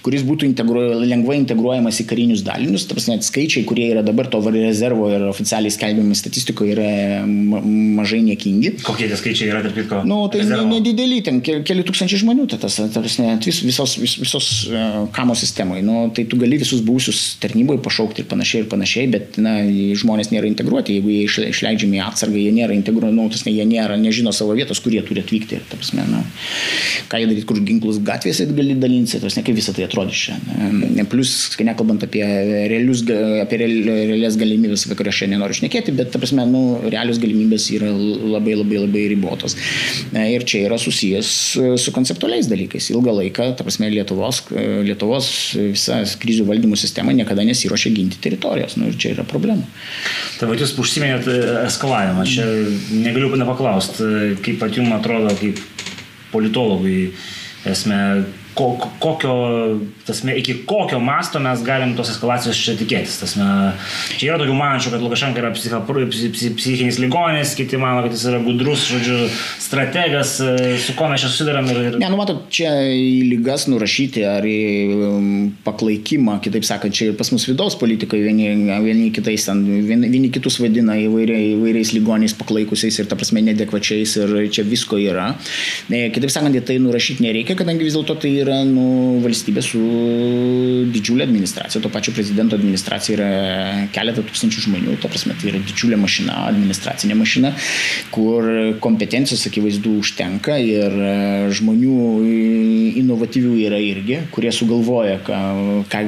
kuris 0.03 0.25
būtų 0.27 0.47
integru, 0.49 0.83
lengvai 1.03 1.37
integruojamas 1.39 2.01
į 2.03 2.07
karinius 2.09 2.43
dalinius, 2.45 2.87
ta 2.89 2.97
prasme, 2.97 3.19
skaičiai, 3.23 3.65
kurie 3.69 3.87
yra 3.93 4.03
dabar 4.05 4.27
to 4.31 4.41
rezervo 4.49 5.07
ir 5.13 5.23
oficialiai 5.29 5.73
skelbiami 5.73 6.17
statistikoje 6.17 6.75
yra 6.75 6.89
mažai 7.23 8.21
niekingi. 8.25 8.75
Kokie 8.83 9.07
tie 9.11 9.19
skaičiai 9.19 9.51
yra, 9.53 9.63
tarp 9.65 9.79
kitko? 9.79 10.01
Nu, 10.09 10.25
tai 10.33 10.43
nedideli, 10.67 11.21
ten 11.25 11.39
keli 11.43 11.87
tūkstančiai 11.87 12.23
žmonių, 12.25 12.49
tai 12.51 12.59
tas, 12.65 12.79
ta 12.83 13.03
prasme, 13.03 13.31
vis, 13.45 13.61
visos, 13.63 13.95
vis, 14.01 14.17
visos 14.19 14.51
uh, 14.71 14.99
kamo 15.15 15.37
sistemoje, 15.39 15.85
nu, 15.87 16.07
tai 16.15 16.27
tu 16.29 16.39
gali 16.41 16.59
visus 16.61 16.83
buvusius 16.85 17.23
tarnyboje 17.43 17.83
pašaukti 17.85 18.25
ir 18.25 18.29
panašiai 18.31 18.65
ir 18.65 18.69
panašiai, 18.71 19.09
bet, 19.13 19.39
na, 19.41 19.59
žmonės 19.99 20.33
nėra 20.33 20.49
integruoti, 20.49 20.99
jeigu 20.99 21.13
jie 21.13 21.49
išleidžiami 21.53 21.92
pasiemi 21.93 22.01
atsargą, 22.01 22.37
jie 22.37 22.51
nėra 22.53 22.73
integruoti, 22.73 23.13
nu, 23.13 23.29
jie 23.29 23.65
nėra, 23.65 23.97
nežino 23.97 24.33
savo 24.33 24.53
vietos, 24.55 24.79
kur 24.81 24.93
jie 24.93 25.01
turi 25.05 25.21
atvykti. 25.21 25.59
Ta 25.69 25.77
prasme, 25.77 26.03
nu, 26.09 26.21
ką 27.09 27.19
jie 27.19 27.27
daryti, 27.27 27.45
kur 27.45 27.59
ginklus 27.59 27.99
gatvėse 28.03 28.47
gali 28.53 28.75
dalinti, 28.75 29.19
tas 29.19 29.37
ne 29.37 29.43
kaip 29.43 29.55
visą 29.57 29.73
tai 29.75 29.85
atrodys 29.85 30.17
čia. 30.27 30.37
Plus, 31.09 31.33
kai 31.57 31.67
nekalbant 31.67 32.03
apie, 32.05 32.23
realius, 32.71 33.03
apie 33.43 33.59
realias 33.61 34.37
galimybės, 34.39 34.87
apie 34.87 34.97
kurias 34.99 35.17
šiandien 35.19 35.41
noriu 35.43 35.57
šnekėti, 35.57 35.93
bet, 35.95 36.11
ta 36.13 36.21
prasme, 36.21 36.45
nu, 36.49 36.63
realius 36.87 37.21
galimybės 37.21 37.69
yra 37.75 37.91
labai 37.93 38.57
labai 38.57 38.81
labai 38.85 39.05
ribotos. 39.13 39.57
Ir 40.13 40.45
čia 40.49 40.65
yra 40.67 40.79
susijęs 40.81 41.31
su 41.81 41.95
konceptualiais 41.95 42.49
dalykais. 42.51 42.89
Ilgą 42.93 43.17
laiką, 43.19 43.51
ta 43.57 43.65
prasme, 43.67 43.91
Lietuvos, 43.93 44.43
Lietuvos 44.87 45.29
visa 45.73 46.01
krizių 46.21 46.47
valdymo 46.49 46.77
sistema 46.79 47.13
niekada 47.15 47.45
nesiuošia 47.45 47.93
ginti 47.93 48.21
teritorijos. 48.23 48.77
Nu, 48.79 48.89
ir 48.89 48.97
čia 48.99 49.13
yra 49.13 49.25
problema. 49.27 49.65
Tai 50.39 50.49
va, 50.49 50.57
jūs 50.57 50.73
užsiminėt 50.79 51.27
eskalavimą. 51.83 52.23
Čia 52.23 52.45
negaliu 53.03 53.35
nepaklausti, 53.35 54.37
kaip 54.43 54.59
pat 54.61 54.77
jums 54.77 54.93
atrodo, 54.95 55.33
kaip 55.35 55.59
politologui, 56.31 57.11
esmė, 57.67 58.23
ko, 58.53 58.77
kokio, 58.99 59.33
tasme, 60.05 60.35
iki 60.37 60.53
kokio 60.65 60.99
masto 60.99 61.39
mes 61.39 61.61
galim 61.65 61.95
tos 61.97 62.11
eskalacijos 62.13 62.59
čia 62.59 62.75
tikėtis. 62.77 63.17
Tasme, 63.21 63.47
čia 64.17 64.31
yra 64.31 64.39
tokių 64.41 64.55
mančių, 64.57 64.93
kad 64.93 65.03
Lukašenka 65.03 65.41
yra 65.41 65.51
psicha, 65.55 65.81
psichinis 65.83 66.99
ligonis, 67.01 67.55
kiti 67.57 67.79
mano, 67.81 68.03
kad 68.05 68.13
jis 68.15 68.25
yra 68.29 68.41
gudrus, 68.45 68.85
žodžiu, 68.91 69.27
strategas, 69.63 70.35
su 70.85 70.95
kuo 70.97 71.09
mes 71.11 71.23
čia 71.23 71.31
susidarėm. 71.31 71.69
Ir, 71.73 71.81
ir... 71.87 71.97
Ne, 72.03 72.11
nu 72.13 72.19
matot, 72.19 72.45
čia 72.53 72.71
į 72.93 73.23
lygas 73.31 73.65
nurašyti 73.71 74.25
ar 74.29 74.45
į 74.47 74.59
um, 75.09 75.31
paklaikimą, 75.65 76.37
kitaip 76.45 76.67
sakant, 76.67 76.95
čia 76.95 77.11
ir 77.11 77.17
pas 77.19 77.31
mus 77.33 77.47
vidaus 77.49 77.77
politikai 77.79 78.21
vieni, 78.23 78.51
vieni 78.85 79.09
kitais, 79.15 79.47
vieni, 79.49 80.11
vieni 80.13 80.31
kitus 80.33 80.59
vadina 80.61 80.97
įvairiai, 81.01 81.53
įvairiais 81.57 81.95
ligoniais 81.97 82.37
paklaikusiais 82.37 83.01
ir 83.01 83.09
ta 83.09 83.17
prasme 83.19 83.41
nedekvačiais 83.49 84.17
ir 84.21 84.37
čia 84.53 84.67
visko 84.67 85.01
yra. 85.01 85.31
Ne, 85.89 86.05
kitaip 86.13 86.31
sakant, 86.33 86.61
tai 86.67 86.77
nurašyti 86.81 87.25
nereikia, 87.25 87.57
kadangi 87.59 87.87
vis 87.87 87.97
dėlto 87.97 88.19
tai 88.21 88.33
yra 88.43 88.59
nu, 88.67 88.85
valstybė 89.23 89.63
su 89.65 89.81
didžiulė 90.93 91.25
administracija, 91.27 91.81
to 91.83 91.91
pačio 91.93 92.13
prezidento 92.15 92.57
administracija 92.59 93.17
yra 93.17 93.29
keletą 93.95 94.23
tūkstančių 94.27 94.65
žmonių, 94.67 94.97
to 95.01 95.11
prasme 95.11 95.35
tai 95.39 95.51
yra 95.53 95.61
didžiulė 95.63 95.99
mašina, 96.01 96.37
administracinė 96.51 97.17
mašina, 97.19 97.53
kur 98.13 98.47
kompetencijos 98.83 99.47
akivaizdu 99.49 99.97
užtenka 100.03 100.57
ir 100.61 100.93
e, 100.93 101.17
žmonių 101.57 101.97
inovatyvių 103.03 103.57
yra 103.65 103.81
irgi, 103.81 104.21
kurie 104.33 104.53
sugalvoja, 104.55 105.19
ką, 105.25 105.41
ką, 105.91 106.05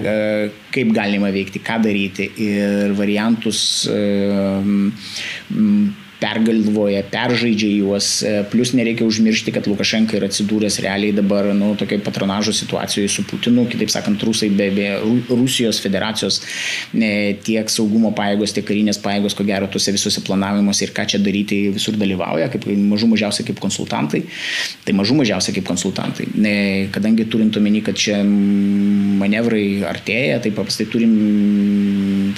kaip 0.76 0.96
galima 0.96 1.32
veikti, 1.36 1.64
ką 1.66 1.80
daryti 1.86 2.30
ir 2.46 2.96
variantus 2.98 3.66
pergalvoja, 6.20 7.04
peržaidžia 7.12 7.70
juos, 7.82 8.22
e, 8.24 8.44
plus 8.52 8.72
nereikia 8.78 9.06
užmiršti, 9.08 9.52
kad 9.56 9.68
Lukašenka 9.68 10.16
yra 10.18 10.30
atsidūręs 10.32 10.80
realiai 10.84 11.16
dabar, 11.16 11.50
nu, 11.58 11.74
tokiai 11.80 12.00
patronažo 12.04 12.54
situacijoje 12.56 13.12
su 13.12 13.26
Putinu, 13.28 13.66
kitaip 13.72 13.92
sakant, 13.92 14.24
rusai 14.24 14.50
be, 14.54 14.70
be 14.76 14.88
Rusijos 15.30 15.82
federacijos 15.84 16.40
ne, 16.96 17.36
tiek 17.44 17.70
saugumo 17.72 18.14
pajėgos, 18.16 18.56
tiek 18.56 18.68
karinės 18.68 19.02
pajėgos, 19.04 19.36
ko 19.36 19.46
gero, 19.48 19.68
tuose 19.72 19.94
visuose 19.96 20.24
planavimuose 20.26 20.88
ir 20.88 20.96
ką 20.96 21.08
čia 21.14 21.22
daryti 21.24 21.66
visur 21.76 22.00
dalyvauja, 22.00 22.50
kaip 22.54 22.68
mažų 22.70 23.12
mažiausiai 23.16 23.50
kaip 23.50 23.60
konsultantai, 23.64 24.24
tai 24.88 24.96
mažų 24.96 25.20
mažiausiai 25.20 25.58
kaip 25.60 25.68
konsultantai. 25.68 26.30
Ne, 26.40 26.56
kadangi 26.96 27.28
turint 27.32 27.60
omeny, 27.60 27.82
kad 27.86 28.00
čia 28.00 28.22
manevrai 28.24 29.84
artėja, 29.88 30.40
tai 30.44 30.54
paprastai 30.56 30.88
turim 30.92 31.16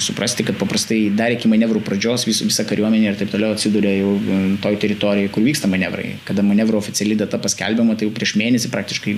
suprasti, 0.02 0.44
kad 0.48 0.58
paprastai 0.60 1.00
dar 1.14 1.34
iki 1.34 1.50
manevrų 1.50 1.82
pradžios 1.86 2.26
vis, 2.28 2.42
visa 2.46 2.64
kariuomenė 2.68 3.12
ir 3.12 3.20
taip 3.20 3.32
toliau 3.32 3.54
atsiduria 3.56 3.94
jau 3.96 4.16
e, 4.18 4.40
toj 4.64 4.78
teritorijoje, 4.82 5.32
kur 5.34 5.46
vyksta 5.46 5.70
manevrai. 5.70 6.16
Kada 6.28 6.44
manevro 6.46 6.80
oficiali 6.80 7.16
data 7.18 7.40
paskelbiama, 7.42 7.96
tai 7.98 8.08
jau 8.08 8.16
prieš 8.16 8.36
mėnesį 8.40 8.72
praktiškai 8.74 9.16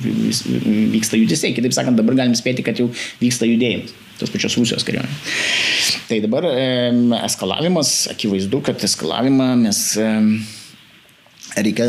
vyksta 0.94 1.20
judesiai. 1.20 1.56
Kitaip 1.56 1.76
sakant, 1.76 1.98
dabar 2.00 2.18
galim 2.22 2.36
spėti, 2.38 2.66
kad 2.66 2.78
jau 2.80 2.90
vyksta 3.22 3.48
judėjimas 3.50 3.96
tos 4.20 4.28
pačios 4.28 4.52
Rusijos 4.60 4.84
kariuomenės. 4.84 5.92
Tai 6.10 6.18
dabar 6.20 6.44
e, 6.50 6.64
eskalavimas, 7.24 7.94
akivaizdu, 8.12 8.60
kad 8.66 8.82
eskalavimą 8.84 9.54
mes 9.62 9.80
e, 9.96 10.08
reikia 11.56 11.86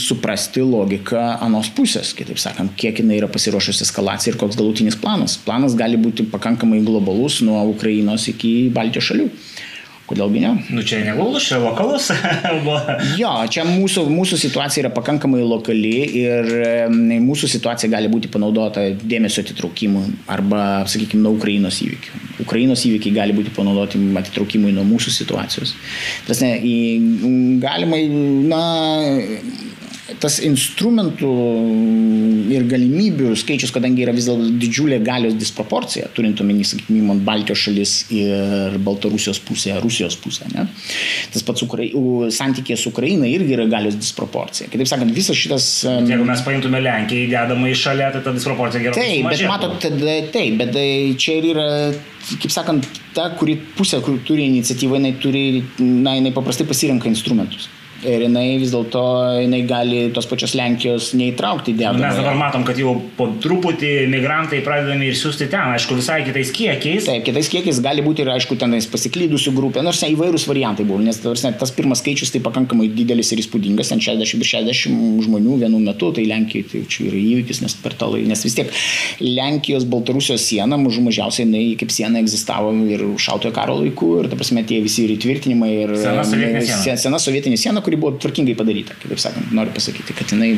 suprasti 0.00 0.62
logiką 0.64 1.20
anos 1.44 1.70
pusės, 1.76 2.14
kitaip 2.16 2.40
sakant, 2.40 2.74
kiek 2.80 3.02
jinai 3.02 3.18
yra 3.20 3.28
pasiruošusi 3.32 3.84
eskalacijai 3.86 4.34
ir 4.34 4.40
koks 4.40 4.58
galutinis 4.60 4.98
planas. 5.00 5.36
Planas 5.44 5.76
gali 5.78 6.00
būti 6.00 6.26
pakankamai 6.32 6.80
globalus 6.86 7.40
nuo 7.44 7.60
Ukrainos 7.70 8.28
iki 8.32 8.70
Baltijos 8.74 9.10
šalių. 9.10 9.28
Kodėlgi 10.04 10.40
ne? 10.42 10.50
Nu 10.76 10.82
čia 10.84 10.98
negulus, 11.00 11.46
čia 11.48 11.56
lokalus. 11.62 12.10
jo, 13.22 13.30
čia 13.48 13.62
mūsų, 13.64 14.04
mūsų 14.12 14.36
situacija 14.42 14.82
yra 14.82 14.90
pakankamai 14.92 15.40
lokali 15.40 15.94
ir 16.20 16.50
mūsų 16.92 17.48
situacija 17.54 17.88
gali 17.94 18.10
būti 18.12 18.28
panaudota 18.32 18.84
dėmesio 19.00 19.40
atitraukimui 19.46 20.04
arba, 20.28 20.84
sakykime, 20.92 21.24
nuo 21.24 21.32
Ukrainos 21.38 21.80
įvykių. 21.86 22.20
Ukrainos 22.44 22.84
įvykiai 22.84 23.16
gali 23.16 23.36
būti 23.36 23.54
panaudoti 23.56 24.02
atitraukimui 24.20 24.74
nuo 24.76 24.84
mūsų 24.90 25.14
situacijos. 25.22 25.72
Tas 26.28 26.44
ne, 26.44 26.52
galima, 27.64 28.02
na, 28.52 28.62
tas 30.20 30.36
instrumentų 30.44 31.30
ir 32.52 32.66
galimybių 32.68 33.30
skaičius, 33.40 33.72
kadangi 33.72 34.04
yra 34.04 34.12
vis 34.12 34.26
dėlto 34.28 34.50
didžiulė 34.60 34.98
galios 35.04 35.36
disproporcija, 35.38 36.10
turint 36.16 36.40
omeny, 36.44 36.64
sakykime, 36.68 37.16
Baltijos 37.24 37.62
šalis 37.64 37.94
ir 38.12 38.76
Baltarusijos 38.84 39.40
pusę, 39.46 39.78
Rusijos 39.80 40.18
pusę. 40.20 40.48
Ne? 40.52 40.66
Tas 41.32 41.46
pats 41.46 41.64
Ukrai... 41.64 41.88
santykė 42.34 42.76
su 42.76 42.92
Ukraina 42.92 43.28
irgi 43.30 43.56
yra 43.56 43.64
galios 43.70 43.96
disproporcija. 43.96 44.68
Kitaip 44.72 44.90
sakant, 44.90 45.14
visas 45.16 45.40
šitas... 45.40 45.68
Jeigu 46.04 46.26
mes 46.28 46.42
paimtume 46.44 46.82
Lenkiją 46.84 47.28
įdedamą 47.30 47.70
į 47.72 47.78
šalia, 47.80 48.10
tai 48.12 48.20
ta 48.26 48.34
disproporcija 48.36 48.84
gerai. 48.84 48.98
Taip, 48.98 49.30
bet 49.30 49.46
matot, 49.48 49.88
taip, 50.34 50.58
bet 50.60 50.74
tai 50.76 50.88
čia 51.20 51.38
ir 51.40 51.48
yra 51.54 51.68
kaip 52.24 52.52
sakant, 52.52 52.86
ta, 53.16 53.30
kuri 53.38 53.56
pusė, 53.76 54.00
kur 54.04 54.20
turi 54.24 54.46
iniciatyvą, 54.50 55.00
jinai 55.00 55.14
turi, 55.20 55.46
na, 55.80 56.16
jinai 56.18 56.32
paprastai 56.36 56.68
pasirenka 56.68 57.08
instrumentus 57.10 57.68
ir 58.02 58.24
jinai 58.26 58.58
vis 58.60 58.72
dėlto 58.74 59.02
jinai 59.42 59.62
gali 59.68 60.00
tos 60.14 60.26
pačios 60.30 60.54
Lenkijos 60.58 61.12
neįtraukti 61.16 61.72
į 61.72 61.78
dialogą. 61.78 62.02
Mes 62.04 62.18
dabar 62.18 62.36
matom, 62.38 62.64
kad 62.66 62.78
jau 62.80 62.94
po 63.18 63.28
truputį 63.42 63.92
migrantai 64.12 64.60
pradedami 64.64 65.08
ir 65.10 65.18
siūsti 65.18 65.48
ten, 65.52 65.74
aišku, 65.76 65.96
visai 65.98 66.20
kitais 66.26 66.52
kiekiais. 66.54 67.08
Taip, 67.08 67.24
kitais 67.28 67.50
kiekiais 67.52 67.80
gali 67.84 68.04
būti 68.04 68.24
ir, 68.24 68.32
aišku, 68.34 68.58
tenais 68.60 68.88
pasiklydusių 68.90 69.54
grupė, 69.56 69.84
nors 69.86 70.02
ne 70.04 70.10
įvairūs 70.14 70.46
variantai 70.50 70.86
buvo, 70.88 71.00
nes 71.04 71.20
tas, 71.22 71.46
tas 71.60 71.74
pirmas 71.74 72.02
skaičius 72.02 72.34
tai 72.34 72.42
pakankamai 72.44 72.90
didelis 72.92 73.32
ir 73.34 73.42
įspūdingas, 73.44 73.92
ten 73.92 74.02
60-60 74.04 75.24
žmonių 75.28 75.60
vienu 75.64 75.80
metu, 75.84 76.10
tai 76.16 76.26
Lenkijai 76.28 76.68
tai 76.70 76.84
čia 76.90 77.08
yra 77.10 77.20
įvykis, 77.20 77.62
nes 77.64 77.76
per 77.84 77.96
tą 77.98 78.10
laiką, 78.12 78.28
nes 78.30 78.44
vis 78.46 78.58
tiek 78.58 78.72
Lenkijos-Baltarusijos 79.24 80.44
siena, 80.44 80.78
mažų 80.80 81.06
mažiausiai 81.08 81.46
jinai 81.46 81.64
kaip 81.80 81.92
siena 81.94 82.20
egzistavo 82.22 82.72
ir 82.90 83.06
šaltojo 83.20 83.54
karo 83.56 83.78
laikų, 83.80 84.10
ir 84.22 84.30
ta 84.32 84.38
prasme 84.40 84.64
tie 84.66 84.80
visi 84.84 85.04
ir 85.06 85.14
įtvirtinimai, 85.16 85.70
ir 85.84 85.94
sena 86.00 86.24
sovietinė 86.26 86.64
siena, 86.68 86.98
sena 87.00 87.20
sovietinė 87.22 87.60
siena 87.60 87.83
kuri 87.84 87.98
buvo 88.00 88.14
tvarkingai 88.20 88.56
padaryta, 88.58 88.96
kitaip 89.00 89.20
sakant, 89.22 89.52
noriu 89.54 89.74
pasakyti, 89.76 90.16
kad 90.16 90.32
jinai, 90.32 90.50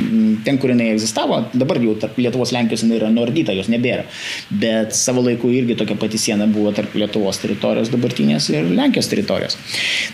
ten, 0.47 0.61
kur 0.63 0.73
jinai 0.73 0.93
egzistavo, 0.95 1.43
dabar 1.55 1.81
jau 1.83 1.97
tarp 2.01 2.19
Lietuvos 2.21 2.53
Lenkijos 2.55 2.85
jinai 2.85 3.01
yra 3.01 3.11
nuardyta, 3.13 3.55
jos 3.57 3.71
nebėra. 3.73 4.07
Bet 4.63 4.95
savo 4.97 5.25
laiku 5.27 5.51
irgi 5.55 5.77
tokia 5.79 5.99
pati 6.01 6.21
siena 6.21 6.49
buvo 6.51 6.73
tarp 6.77 6.95
Lietuvos 6.99 7.41
teritorijos 7.43 7.91
dabartinės 7.93 8.49
ir 8.55 8.71
Lenkijos 8.77 9.11
teritorijos. 9.13 9.59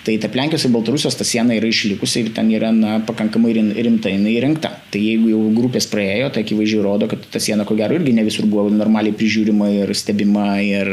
Tai 0.06 0.16
tarp 0.24 0.38
Lenkijos 0.40 0.66
ir 0.66 0.74
Baltarusijos 0.74 1.18
ta 1.18 1.26
siena 1.28 1.56
yra 1.58 1.70
išlikusi 1.70 2.24
ir 2.24 2.32
ten 2.36 2.50
yra 2.54 2.72
na, 2.74 2.98
pakankamai 3.06 3.54
rimtai 3.56 4.16
įrengta. 4.32 4.72
Tai 4.92 5.00
jeigu 5.00 5.30
jau 5.32 5.42
grupės 5.56 5.86
praėjo, 5.92 6.32
tai 6.34 6.44
akivaizdžiai 6.46 6.84
rodo, 6.84 7.08
kad 7.10 7.24
ta 7.32 7.40
siena 7.42 7.66
ko 7.68 7.76
gero 7.78 7.96
irgi 7.96 8.14
ne 8.16 8.24
visur 8.26 8.48
buvo 8.50 8.68
normaliai 8.72 9.14
prižiūrima 9.16 9.70
ir 9.72 9.92
stebima 9.96 10.46
ir 10.64 10.90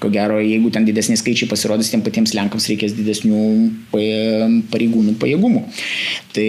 ko 0.00 0.10
gero, 0.12 0.38
jeigu 0.42 0.70
ten 0.72 0.84
didesni 0.84 1.16
skaičiai 1.16 1.48
pasirodys, 1.50 1.90
tiem 1.92 2.02
patiems 2.04 2.34
Lenkams 2.36 2.68
reikės 2.70 2.96
didesnių 2.96 3.40
pareigūnų 4.72 5.13
pajėgumų. 5.20 5.64
Tai 6.34 6.48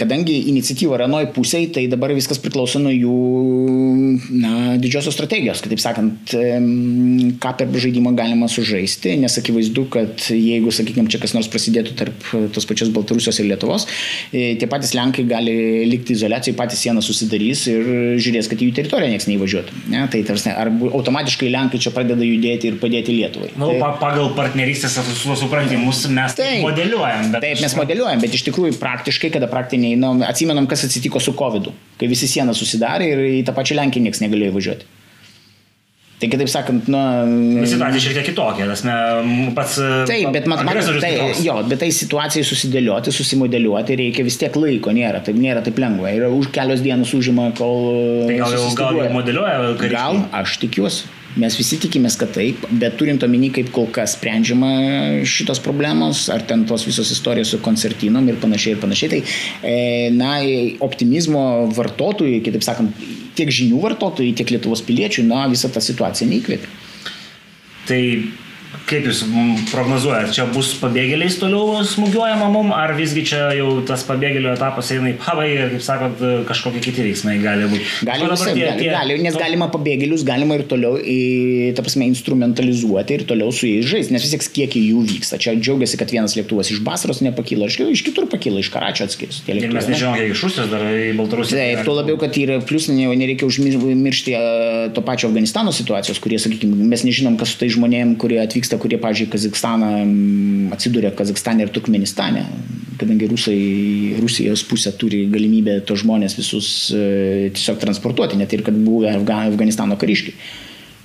kadangi 0.00 0.36
iniciatyva 0.52 0.98
yra 0.98 1.08
nuoj 1.10 1.30
pusėje, 1.36 1.70
tai 1.76 1.86
dabar 1.92 2.12
viskas 2.16 2.40
priklauso 2.42 2.80
nuo 2.82 2.92
jų 2.92 3.16
na, 4.36 4.76
didžiosios 4.80 5.16
strategijos. 5.16 5.62
Kitaip 5.64 5.80
sakant, 5.82 6.34
ką 7.42 7.54
per 7.56 7.80
žaidimą 7.86 8.12
galima 8.18 8.48
sužaisti, 8.52 9.16
nes 9.22 9.38
akivaizdu, 9.40 9.86
kad 9.92 10.28
jeigu, 10.32 10.72
sakykime, 10.74 11.10
čia 11.12 11.20
kas 11.22 11.34
nors 11.36 11.48
prasidėtų 11.52 11.96
tarp 11.98 12.28
tos 12.54 12.68
pačios 12.68 12.92
Baltarusijos 12.94 13.40
ir 13.40 13.48
Lietuvos, 13.50 13.86
e, 14.32 14.54
tie 14.60 14.68
patys 14.70 14.94
Lenkai 14.96 15.26
gali 15.28 15.56
likti 15.90 16.16
izolacijoje, 16.16 16.56
patys 16.58 16.82
sieną 16.84 17.02
susidarys 17.04 17.66
ir 17.70 17.90
žiūrės, 18.22 18.50
kad 18.50 18.60
į 18.60 18.70
jų 18.70 18.76
teritoriją 18.80 19.12
niekas 19.14 19.28
neįvažiuotų. 19.30 19.82
Ne? 19.92 20.04
Tai 20.12 20.22
tarsi, 20.28 20.52
ar 20.52 20.70
automatiškai 20.70 21.50
Lenkai 21.52 21.80
čia 21.82 21.92
pradeda 21.94 22.26
judėti 22.26 22.70
ir 22.70 22.78
padėti 22.82 23.16
Lietuvai. 23.16 23.50
Na, 23.56 23.64
nu, 23.64 23.72
tai, 23.80 23.92
pagal 24.02 24.32
partnerystės 24.36 24.98
suprantimus 25.40 26.04
mes 26.12 26.36
taip, 26.38 26.62
modeliuojam. 26.64 27.30
Taip, 27.36 27.60
mes 27.62 27.76
modeliuojam, 27.78 27.85
bet 28.22 28.34
iš 28.36 28.44
tikrųjų 28.48 28.76
praktiškai, 28.80 29.32
kada 29.34 29.48
praktiniai, 29.50 29.96
na, 30.00 30.12
atsimenam, 30.28 30.68
kas 30.70 30.86
atsitiko 30.88 31.22
su 31.22 31.34
COVID, 31.38 31.72
kai 32.00 32.10
visi 32.10 32.28
sieną 32.30 32.54
susidarė 32.56 33.10
ir 33.12 33.24
į 33.40 33.42
tą 33.46 33.56
pačią 33.56 33.78
Lenkiją 33.80 34.06
niekas 34.06 34.22
negalėjo 34.24 34.56
važiuoti. 34.58 34.94
Tai 36.16 36.30
kitaip 36.32 36.48
sakant, 36.48 36.86
na... 36.88 37.00
Situacija 37.68 38.00
šiek 38.00 38.14
tiek 38.16 38.26
kitokia, 38.30 38.64
tas 38.70 38.80
pats... 39.56 39.74
Taip, 40.08 40.30
bet 40.32 40.46
mat, 40.48 40.62
mat, 40.64 40.78
tai, 41.02 41.10
jo, 41.44 41.58
bet 41.68 41.82
tai 41.82 41.90
situacijai 41.92 42.46
susidėlioti, 42.48 43.12
susimodeliuoti 43.12 43.98
reikia 44.00 44.24
vis 44.24 44.40
tiek 44.40 44.56
laiko, 44.56 44.94
nėra, 44.96 45.20
tai 45.26 45.34
nėra 45.36 45.60
taip 45.66 45.76
lengva. 45.82 46.14
Ir 46.16 46.24
už 46.30 46.48
kelios 46.56 46.80
dienos 46.80 47.12
užima, 47.18 47.50
kol... 47.58 48.24
Tai 48.30 48.40
gal 48.40 48.56
jau, 48.56 48.64
gal 48.80 49.02
modeliuoja 49.12 49.58
kariškiai? 49.76 49.92
Gal, 49.92 50.22
aš 50.40 50.56
tikiuosi. 50.64 51.12
Mes 51.36 51.56
visi 51.58 51.76
tikimės, 51.82 52.16
kad 52.16 52.30
taip, 52.32 52.62
bet 52.80 52.96
turint 52.96 53.24
omeny, 53.26 53.50
kaip 53.52 53.68
kol 53.74 53.90
kas 53.92 54.14
sprendžiama 54.16 54.70
šitos 55.28 55.60
problemos, 55.64 56.26
ar 56.32 56.46
ten 56.48 56.64
tos 56.68 56.86
visos 56.88 57.10
istorijos 57.12 57.52
su 57.52 57.60
koncertinom 57.64 58.24
ir 58.30 58.38
panašiai 58.40 58.76
ir 58.76 58.80
panašiai, 58.80 59.10
tai, 59.12 59.20
e, 59.60 59.76
na, 60.16 60.38
optimizmo 60.86 61.44
vartotojui, 61.76 62.40
kitaip 62.46 62.64
sakant, 62.64 63.04
tiek 63.36 63.52
žinių 63.52 63.82
vartotojai, 63.84 64.32
tiek 64.38 64.54
Lietuvos 64.56 64.80
piliečių, 64.86 65.26
na, 65.28 65.44
visą 65.52 65.68
tą 65.72 65.84
situaciją 65.84 66.30
neįkvėpia. 66.32 66.72
Tai 67.86 68.02
Kaip 68.86 69.06
Jūs 69.08 69.24
prognozuojate, 69.72 70.30
čia 70.36 70.44
bus 70.54 70.68
pabėgėliais 70.78 71.40
toliau 71.40 71.80
smūgiuojama 71.90 72.46
mum, 72.54 72.68
ar 72.74 72.92
visgi 72.94 73.24
čia 73.26 73.48
jau 73.58 73.80
tas 73.86 74.04
pabėgėlio 74.06 74.52
etapas 74.52 74.92
eina 74.94 75.10
į 75.10 75.16
pabaigą 75.18 75.64
ir, 75.64 75.72
kaip 75.74 75.82
sakot, 75.82 76.22
kažkokie 76.46 76.82
kiti 76.84 77.02
veiksmai 77.02 77.34
gali 77.42 77.66
būti? 77.72 77.88
Gali, 78.06 78.28
visai, 78.30 78.52
tie, 78.52 78.62
gali, 78.68 78.84
tie, 78.84 78.90
gali, 78.94 79.16
nes 79.24 79.38
galima 79.40 79.66
pabėgėlius, 79.72 80.22
galima 80.26 80.58
ir 80.60 80.62
toliau, 80.70 81.00
į, 81.02 81.72
ta 81.74 81.82
prasme, 81.82 82.06
instrumentalizuoti 82.12 83.18
ir 83.18 83.24
toliau 83.26 83.50
su 83.50 83.66
jais 83.66 83.88
žaisti, 83.90 84.14
nes 84.14 84.22
vis 84.22 84.36
tiek 84.36 84.46
kiek 84.60 84.78
jų 84.78 85.02
vyksta. 85.10 85.40
Čia 85.42 85.56
džiaugiasi, 85.58 85.98
kad 85.98 86.14
vienas 86.14 86.38
lėktuvas 86.38 86.70
iš 86.70 86.78
Basros 86.86 87.22
nepakyla, 87.26 87.66
iš, 87.66 87.80
iš 87.90 88.04
kitur 88.06 88.30
pakyla, 88.30 88.62
iš 88.62 88.70
Karačio 88.70 89.08
atskirs. 89.10 89.42
Ir 89.50 89.66
mes 89.66 89.90
nežinome, 89.90 90.22
kiek 90.22 90.36
iš 90.36 90.46
Rusijos 90.46 90.70
dar 90.70 90.86
į 90.86 91.10
Baltarusiją. 91.18 91.58
Taip, 91.58 91.82
tuo 91.90 91.98
labiau, 91.98 92.20
kad 92.22 92.38
yra 92.38 92.60
plus, 92.62 92.86
nereikia 92.94 93.50
užmiršti 93.50 94.38
to 94.94 95.06
pačio 95.06 95.32
Afganistano 95.32 95.74
situacijos, 95.74 96.22
kurie, 96.22 96.38
sakykime, 96.42 96.86
mes 96.86 97.02
nežinom, 97.06 97.34
kas 97.40 97.56
su 97.56 97.60
tai 97.64 97.72
žmonėm, 97.74 98.14
kurie 98.20 98.38
atvyksta, 98.44 98.75
kurie, 98.82 98.98
pažiūrėjau, 99.02 99.32
Kazakstaną 99.34 99.90
atsidūrė 100.76 101.12
Kazakstane 101.16 101.66
ir 101.66 101.72
Turkmenistane, 101.74 102.44
kadangi 103.00 103.28
Rusai, 103.30 103.58
Rusijos 104.22 104.64
pusė 104.68 104.94
turi 105.00 105.24
galimybę 105.32 105.80
tos 105.88 106.02
žmonės 106.04 106.36
visus 106.38 106.70
e, 106.94 107.50
tiesiog 107.56 107.80
transportuoti, 107.82 108.38
net 108.40 108.54
ir 108.56 108.64
kad 108.66 108.76
buvę 108.86 109.12
Afganistano 109.18 109.98
kariškiai. 110.00 110.36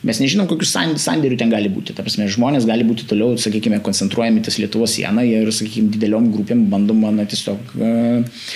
Mes 0.02 0.18
nežinom, 0.18 0.48
kokius 0.50 0.72
sandėrių 0.74 1.36
ten 1.38 1.52
gali 1.54 1.70
būti. 1.70 1.94
Ta 1.94 2.02
prasme, 2.02 2.26
žmonės 2.32 2.66
gali 2.66 2.86
būti 2.88 3.06
toliau, 3.10 3.36
sakykime, 3.38 3.84
koncentruojami 3.86 4.42
ties 4.42 4.58
Lietuvos 4.58 4.96
sieną 4.98 5.22
ir, 5.30 5.52
sakykime, 5.54 5.92
dideliom 5.94 6.32
grupėm 6.34 6.64
bandoma 6.72 7.12
na, 7.14 7.28
tiesiog 7.30 7.76
uh, 7.78 8.48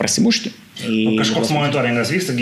prasimušti. 0.00 0.54
Nu, 0.84 1.14
kažkoks 1.16 1.50
monitoringas 1.54 2.10
vyksta, 2.12 2.34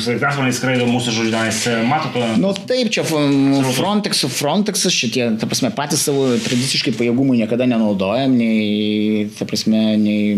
sraigtasparniai 0.00 0.54
skraido 0.56 0.86
mūsų 0.88 1.12
žodžiais, 1.12 1.58
matote? 1.84 2.24
Nu 2.40 2.54
taip, 2.56 2.88
čia 2.94 3.04
Frontex, 3.04 4.22
Frontexas 4.32 4.94
šitie, 4.96 5.26
ta 5.36 5.48
prasme, 5.48 5.68
patys 5.76 6.06
savo 6.06 6.30
tradiciškai 6.40 6.94
pajėgumų 6.96 7.36
niekada 7.42 7.66
nenaudojam, 7.68 8.32
nei, 8.38 9.26
ta 9.36 9.44
prasme, 9.48 9.82
nei 10.00 10.32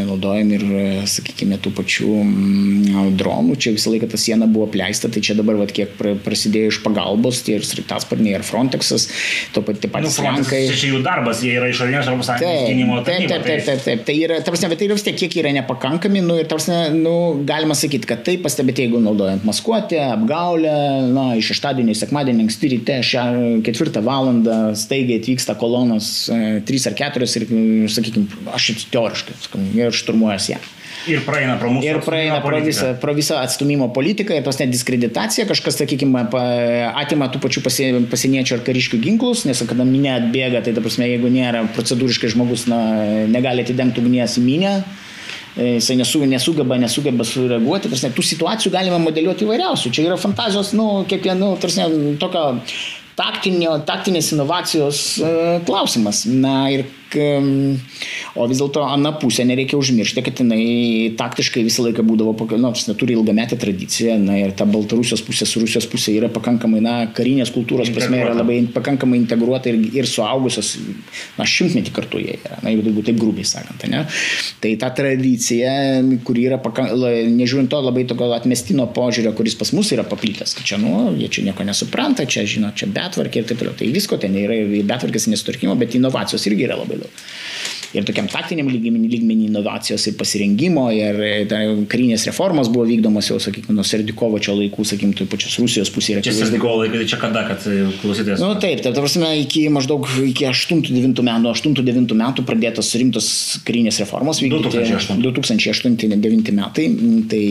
nenaudojam 0.00 0.50
ir, 0.56 0.64
sakykime, 1.06 1.60
tų 1.62 1.72
pačių 1.78 2.10
mm, 2.24 3.12
dronų. 3.20 3.54
Čia 3.62 3.76
visą 3.76 3.94
laiką 3.94 4.10
ta 4.10 4.18
siena 4.20 4.50
buvo 4.50 4.66
pleista, 4.74 5.10
tai 5.12 5.22
čia 5.22 5.38
dabar, 5.38 5.60
vad, 5.62 5.70
kiek 5.76 5.94
prasidėjo 6.26 6.74
iš 6.74 6.80
pagalbos, 6.82 7.44
tie 7.46 7.60
ir 7.60 7.68
sraigtasparniai, 7.70 8.34
ir 8.40 8.46
Frontexas, 8.46 9.06
to 9.54 9.62
pat, 9.62 9.78
tie 9.78 9.92
patys 9.94 10.18
nu, 10.18 10.26
Lenkai. 10.26 10.64
Čia 10.74 10.90
jų 10.90 11.04
darbas, 11.06 11.46
jie 11.46 11.54
yra 11.60 11.70
išorinės 11.70 12.10
Europos 12.10 12.32
Sąjungos 12.32 12.66
gynimo 12.66 12.98
tarnyba. 13.06 13.38
Taip, 13.38 13.46
taip, 13.46 13.62
taip, 13.62 13.64
taip, 13.70 13.86
taip. 13.86 14.04
Tai 14.10 14.18
yra, 14.26 14.42
ta 14.42 14.50
prasme, 14.50 14.74
bet 14.74 14.82
tai 14.82 14.90
yra 14.90 14.98
vis 14.98 15.06
tiek, 15.06 15.18
kiek 15.22 15.38
yra 15.44 15.54
nepakankami, 15.60 16.26
nu 16.26 16.40
ir, 16.42 16.50
ta 16.50 16.58
prasme, 16.58 16.95
nu, 16.98 17.14
galima 17.48 17.76
sakyti, 17.78 18.08
kad 18.08 18.22
tai 18.26 18.36
pastebėti, 18.42 18.86
jeigu 18.86 19.00
naudojant 19.02 19.44
maskuotę, 19.46 19.98
apgaulę, 20.14 20.76
na, 21.14 21.26
iš 21.38 21.52
šeštadienio 21.52 21.94
į 21.94 22.00
sekmadienį 22.00 22.46
anksti 22.46 22.72
ryte, 22.74 23.00
šią 23.06 23.26
ketvirtą 23.66 24.02
valandą 24.06 24.58
staigiai 24.78 25.20
atvyksta 25.20 25.56
kolonos 25.60 26.10
e, 26.32 26.40
trys 26.66 26.88
ar 26.90 26.96
keturios 26.98 27.36
ir, 27.40 27.46
sakykime, 27.92 28.48
aš 28.56 28.72
teoriškai, 28.92 29.36
ir 29.78 29.94
šturmuojas 29.94 30.50
ją. 30.54 30.62
Ir 31.06 31.22
praeina 31.22 31.54
pro 31.60 31.70
mūsų. 31.70 31.86
Ir 31.86 32.00
praeina 32.02 32.38
pro 32.42 32.58
visą, 32.62 32.90
pro 32.98 33.14
visą 33.14 33.38
atstumimo 33.38 33.88
politiką 33.94 34.34
ir 34.34 34.44
tos 34.46 34.58
net 34.58 34.72
diskreditacija, 34.72 35.46
kažkas, 35.46 35.78
sakykime, 35.78 36.24
atima 36.98 37.28
tų 37.30 37.40
pačių 37.44 37.62
pasieniečių 38.10 38.56
ar 38.58 38.64
kariškių 38.66 39.00
ginklus, 39.04 39.44
nes 39.46 39.62
kada 39.70 39.86
minė 39.86 40.16
atbėga, 40.16 40.64
tai, 40.66 40.74
ta 40.74 40.82
prasme, 40.82 41.06
jeigu 41.12 41.30
nėra 41.30 41.62
procedūriškai 41.76 42.32
žmogus, 42.34 42.66
na, 42.70 42.80
negali 43.30 43.62
atidengti 43.62 44.02
ugnies 44.02 44.38
į 44.40 44.46
minę, 44.46 44.72
E, 45.56 45.78
jisai 45.78 45.96
nesugeba, 46.28 46.76
nesugeba 46.76 47.24
sureaguoti. 47.24 47.88
Tarsi, 47.92 48.12
tų 48.12 48.24
situacijų 48.30 48.72
galima 48.74 49.00
modeliuoti 49.00 49.46
įvairiausių. 49.46 49.92
Čia 49.96 50.04
yra 50.10 50.18
fantazijos, 50.20 50.74
nu, 50.76 50.88
kiekvieno, 51.08 51.54
tarsi, 51.62 51.86
tokio 52.20 52.44
taktinio, 53.16 53.78
taktinės 53.88 54.34
inovacijos 54.36 55.02
e, 55.24 55.32
klausimas. 55.68 56.26
Na 56.28 56.58
ir 56.74 56.84
O 58.36 58.46
vis 58.50 58.58
dėlto 58.60 58.82
Ana 58.84 59.12
pusė 59.16 59.46
nereikia 59.48 59.78
užmiršti, 59.78 60.22
kad 60.26 60.40
jinai 60.42 61.14
taktiškai 61.16 61.62
visą 61.64 61.86
laiką 61.86 62.04
būdavo, 62.06 62.34
na, 62.58 62.72
nu, 62.74 62.96
turi 62.98 63.14
ilgametę 63.16 63.56
tradiciją, 63.60 64.18
na 64.20 64.36
ir 64.42 64.52
ta 64.56 64.66
Baltarusijos 64.68 65.22
pusė 65.24 65.46
su 65.48 65.62
Rusijos 65.62 65.86
pusė 65.90 66.16
yra 66.18 66.28
pakankamai, 66.32 66.82
na, 66.84 66.96
karinės 67.16 67.52
kultūros 67.54 67.92
prasme 67.94 68.20
yra 68.20 68.34
labai 68.36 68.58
pakankamai 68.74 69.20
integruota 69.22 69.70
ir, 69.70 69.78
ir 70.02 70.08
suaugusios, 70.10 70.74
na, 71.38 71.46
šimtmetį 71.48 71.94
kartu 71.96 72.20
jie 72.20 72.36
yra, 72.40 72.58
na, 72.64 72.74
jeigu 72.74 73.04
taip 73.06 73.20
grubiai 73.20 73.48
sakant, 73.48 73.86
ne. 73.92 74.04
Tai 74.60 74.74
ta 74.82 74.90
tradicija, 74.98 75.72
kuri 76.26 76.46
yra, 76.50 76.60
pakankamai, 76.62 77.24
nežiūrint 77.32 77.72
to 77.72 77.80
labai 77.86 78.04
tokio 78.10 78.28
atmestino 78.36 78.88
požiūrio, 78.96 79.32
kuris 79.38 79.56
pas 79.58 79.72
mus 79.76 79.94
yra 79.96 80.04
paplitęs, 80.08 80.56
kad 80.58 80.68
čia, 80.68 80.80
nu, 80.82 81.14
jie 81.16 81.30
čia 81.32 81.46
nieko 81.48 81.64
nesupranta, 81.66 82.28
čia, 82.28 82.44
žinot, 82.48 82.76
čia 82.76 82.90
betvarkė 82.92 83.42
ir 83.42 83.48
taip 83.48 83.62
toliau. 83.62 83.76
Tai 83.78 83.88
visko 83.94 84.20
ten 84.20 84.36
yra, 84.38 84.58
betvarkės 84.86 85.30
nesutvarkymo, 85.32 85.76
bet 85.80 85.96
inovacijos 85.98 86.46
irgi 86.50 86.68
yra 86.68 86.78
labai 86.80 86.95
daug 86.98 87.12
ir 88.00 88.06
tokiam 88.08 88.28
taktiniam 88.30 88.68
lygmenį, 88.70 89.08
lygmenį 89.14 89.48
inovacijos 89.50 90.06
ir 90.10 90.16
pasirengimo 90.20 90.86
ir 90.94 91.20
e, 91.24 91.32
karinės 91.90 92.26
reformos 92.28 92.70
buvo 92.72 92.86
vykdomos 92.88 93.30
jau, 93.30 93.38
sakykime, 93.42 93.76
nuo 93.76 93.84
Serdikovo 93.86 94.40
čia 94.42 94.54
laikų, 94.56 94.86
sakykime, 94.88 95.16
tai 95.18 95.28
pačios 95.30 95.56
Rusijos 95.62 95.92
pusėje. 95.94 96.24
Čia 96.26 96.34
Serdikovo 96.36 96.82
laikai, 96.82 97.02
tai 97.02 97.08
čia 97.12 97.20
kada, 97.22 97.44
kad 97.48 97.66
e, 97.70 97.86
klausytės? 98.02 98.42
Na 98.42 98.52
nu, 98.52 98.60
taip, 98.62 98.82
tai 98.84 98.92
prasme, 98.96 99.30
iki 99.42 99.66
maždaug 99.72 100.08
iki 100.26 100.48
8-9 100.50 101.24
metų, 101.26 101.52
8-9 101.52 102.16
metų 102.22 102.46
pradėtos 102.48 102.92
rimtos 103.00 103.30
karinės 103.66 104.00
reformos 104.04 104.42
vykdyti. 104.44 104.84
2008-2009 105.26 106.54
metai, 106.56 106.88
tai, 107.30 107.42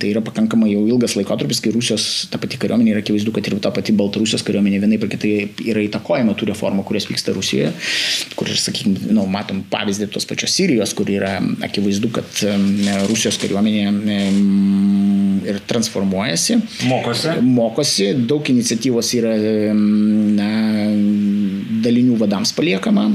tai 0.00 0.12
yra 0.12 0.22
pakankamai 0.24 0.72
jau 0.72 0.84
ilgas 0.88 1.16
laikotarpis, 1.18 1.62
kai 1.64 1.72
Rusijos 1.74 2.28
ta 2.32 2.40
pati 2.40 2.60
kariuomenė 2.60 2.94
yra 2.94 3.02
akivaizdu, 3.04 3.34
kad 3.34 3.48
ir 3.48 3.58
ta 3.64 3.72
pati 3.74 3.94
Baltarusijos 3.96 4.44
kariuomenė 4.46 4.80
vienai 4.84 5.00
per 5.00 5.12
kitai 5.12 5.32
yra 5.68 5.82
įtakojama 5.86 6.36
tų 6.38 6.50
reformų, 6.52 6.84
kurias 6.88 7.08
vyksta 7.10 7.34
Rusijoje, 7.36 7.72
kur, 8.38 8.50
sakykime, 8.52 9.12
nu, 9.16 9.26
matom 9.48 9.64
pavyzdį 9.72 10.10
tos 10.12 10.26
pačios 10.28 10.52
Sirijos, 10.52 10.92
kur 10.94 11.08
yra 11.08 11.38
akivaizdu, 11.64 12.10
kad 12.12 12.42
Rusijos 13.08 13.38
kariuomenė 13.40 13.86
ir 15.48 15.60
transformuojasi. 15.66 16.58
Mokosi. 16.88 17.34
Mokosi, 17.42 18.08
daug 18.28 18.48
iniciatyvos 18.52 19.12
yra 19.16 19.34
na, 19.72 20.50
dalinių 21.84 22.18
vadams 22.20 22.52
paliekama, 22.56 23.06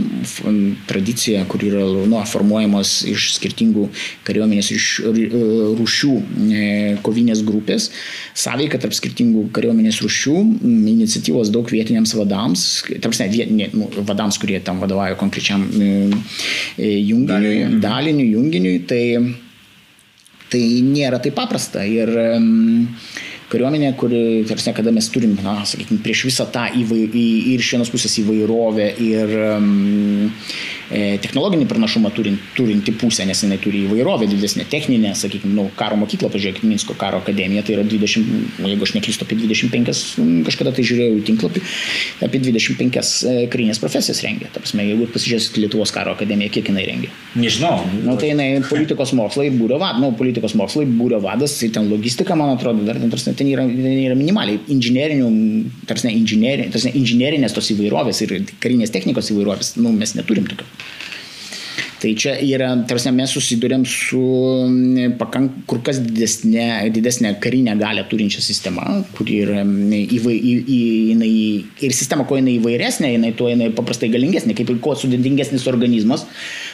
tradicija, 0.89 1.43
kur 1.51 1.63
yra 1.65 1.83
nu, 2.09 2.19
formuojamos 2.29 2.95
iš 3.11 3.33
skirtingų 3.37 3.87
kariuomenės 4.27 4.71
iš 4.73 4.87
rūšių 5.77 6.13
e, 6.15 6.63
kovinės 7.05 7.43
grupės, 7.45 7.89
sąveika 8.39 8.79
tarp 8.81 8.95
skirtingų 8.97 9.49
kariuomenės 9.55 10.01
rūšių, 10.03 10.37
iniciatyvos 10.63 11.51
daug 11.53 11.69
vietiniams 11.73 12.15
vadams, 12.17 12.65
tarpsne, 13.03 13.29
vietinė, 13.33 13.69
nu, 13.75 13.89
vadams, 14.07 14.39
kurie 14.41 14.61
tam 14.63 14.81
vadovauja 14.83 15.19
konkrečiam 15.19 15.67
e, 16.77 16.89
junginiui, 17.07 17.79
daliniui, 17.83 18.31
junginiui, 18.35 18.83
tai, 18.89 19.03
tai 20.51 20.63
nėra 20.87 21.21
taip 21.23 21.37
paprasta. 21.37 21.85
Ir, 21.87 22.11
um, 22.37 22.87
kariuomenė, 23.53 23.93
kuri, 23.99 24.21
tarsi, 24.49 24.73
kada 24.75 24.93
mes 24.95 25.09
turim, 25.13 25.35
na, 25.45 25.59
sakykime, 25.69 26.01
prieš 26.05 26.25
visą 26.29 26.47
tą 26.53 26.67
įvai, 26.81 27.03
ir 27.13 27.61
iš 27.61 27.73
vienos 27.75 27.93
pusės 27.93 28.17
įvairovę 28.23 28.89
ir 29.05 29.35
um, 29.53 30.39
E, 30.93 31.17
technologinį 31.23 31.65
pranašumą 31.69 32.11
turint, 32.13 32.41
turinti 32.53 32.93
pusė, 32.99 33.23
nes 33.25 33.39
jinai 33.41 33.57
turi 33.61 33.85
įvairovę 33.87 34.27
didesnė, 34.29 34.65
techninė, 34.69 35.13
sakykime, 35.17 35.55
nu, 35.57 35.65
karo 35.79 35.95
mokykla, 35.97 36.29
pažiūrėkite, 36.33 36.67
Minsko 36.69 36.93
karo 36.99 37.21
akademija, 37.23 37.63
tai 37.65 37.77
yra 37.77 37.85
20, 37.87 38.59
jeigu 38.67 38.85
aš 38.85 38.93
neklystu, 38.97 39.25
apie 39.25 39.37
25, 39.39 40.01
kažkada 40.45 40.73
tai 40.75 40.85
žiūrėjau 40.85 41.15
į 41.17 41.23
tinklapį, 41.29 41.63
apie 42.27 42.41
25 42.43 42.99
e, 42.99 43.33
karinės 43.53 43.81
profesijas 43.81 44.21
rengia. 44.25 44.51
Tarpsime, 44.53 44.85
jeigu 44.91 45.07
pasižiūrėsit 45.15 45.57
Lietuvos 45.63 45.93
karo 45.95 46.13
akademiją, 46.13 46.51
kiek 46.53 46.69
jinai 46.69 46.85
rengia? 46.89 47.09
Nežinau. 47.39 47.79
Nu, 48.03 48.17
tai 48.21 48.33
jinai 48.33 48.49
politikos 48.67 49.15
mokslai, 49.17 49.49
būrio 49.55 49.79
vadas, 49.81 50.03
nu, 50.03 50.11
politikos 50.19 50.53
mokslai, 50.59 50.85
būrio 50.99 51.23
vadas, 51.23 51.57
tai 51.61 51.71
ten 51.73 51.89
logistika, 51.89 52.37
man 52.37 52.53
atrodo, 52.53 52.85
dar 52.85 53.01
ten, 53.01 53.09
tarsi, 53.13 53.33
ten, 53.43 53.51
yra, 53.51 53.67
ten 53.67 54.01
yra 54.07 54.17
minimaliai 54.17 54.61
inžinierinių, 54.73 55.29
tarsi, 55.89 56.11
inžinierinės, 56.15 56.73
tarsi, 56.73 56.93
inžinierinės 56.99 57.55
tos 57.55 57.71
įvairovės 57.75 58.23
ir 58.25 58.37
karinės 58.63 58.93
technikos 58.95 59.33
įvairovės, 59.33 59.75
nu, 59.81 59.91
mes 59.95 60.15
neturim 60.17 60.47
tokio. 60.49 60.69
Tai 62.03 62.09
čia 62.19 62.33
yra, 62.43 62.67
tarsi 62.83 63.13
mes 63.15 63.31
susidurėm 63.31 63.85
su 63.87 64.19
pakank, 65.21 65.61
kur 65.71 65.79
kas 65.87 66.01
didesnė, 66.03 66.65
didesnė 66.91 67.31
karinė 67.43 67.77
galę 67.79 68.03
turinčia 68.11 68.43
sistema, 68.43 68.83
kuri 69.15 69.37
yra 69.45 69.61
įvai, 69.63 70.33
į, 70.35 70.51
į, 70.67 70.79
jinai, 71.13 71.31
ir 71.87 71.95
sistema, 71.95 72.25
kuo 72.27 72.41
jinai 72.41 72.57
įvairesnė, 72.57 73.13
jinai 73.13 73.31
tuo 73.39 73.47
jinai 73.47 73.69
paprastai 73.77 74.11
galingesnė, 74.11 74.51
kaip 74.57 74.73
ir 74.73 74.81
kuo 74.83 74.97
sudėtingesnis 74.99 75.63
organizmas, 75.71 76.27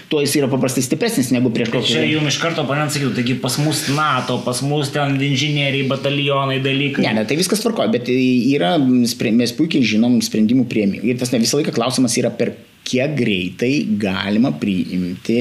tuo 0.10 0.24
jis 0.24 0.36
yra 0.40 0.50
paprastai 0.50 0.82
stipresnis 0.86 1.30
negu 1.34 1.52
prieš 1.54 1.70
kokį. 1.74 1.92
Čia 1.92 2.06
jums 2.10 2.34
iš 2.34 2.40
karto 2.42 2.64
oponentas 2.66 2.98
sakytų, 2.98 3.12
taigi 3.20 3.36
pas 3.44 3.60
mus 3.62 3.84
NATO, 3.94 4.40
pas 4.46 4.62
mus 4.66 4.90
ten 4.94 5.20
inžinieriai, 5.30 5.86
batalionai, 5.90 6.58
dalykai. 6.66 7.06
Ne, 7.06 7.14
ne, 7.20 7.26
tai 7.30 7.38
viskas 7.40 7.62
tvarkoja, 7.64 7.92
bet 7.94 8.10
yra, 8.10 8.76
mes 8.82 9.54
puikiai 9.58 9.86
žinom 9.94 10.18
sprendimų 10.26 10.66
prieimimą. 10.72 11.06
Ir 11.06 11.22
tas 11.22 11.34
ne 11.36 11.42
visą 11.44 11.62
laiką 11.62 11.76
klausimas 11.78 12.18
yra 12.22 12.34
per 12.34 12.56
kiek 12.88 13.14
greitai 13.18 13.72
galima 14.02 14.52
priimti 14.58 15.38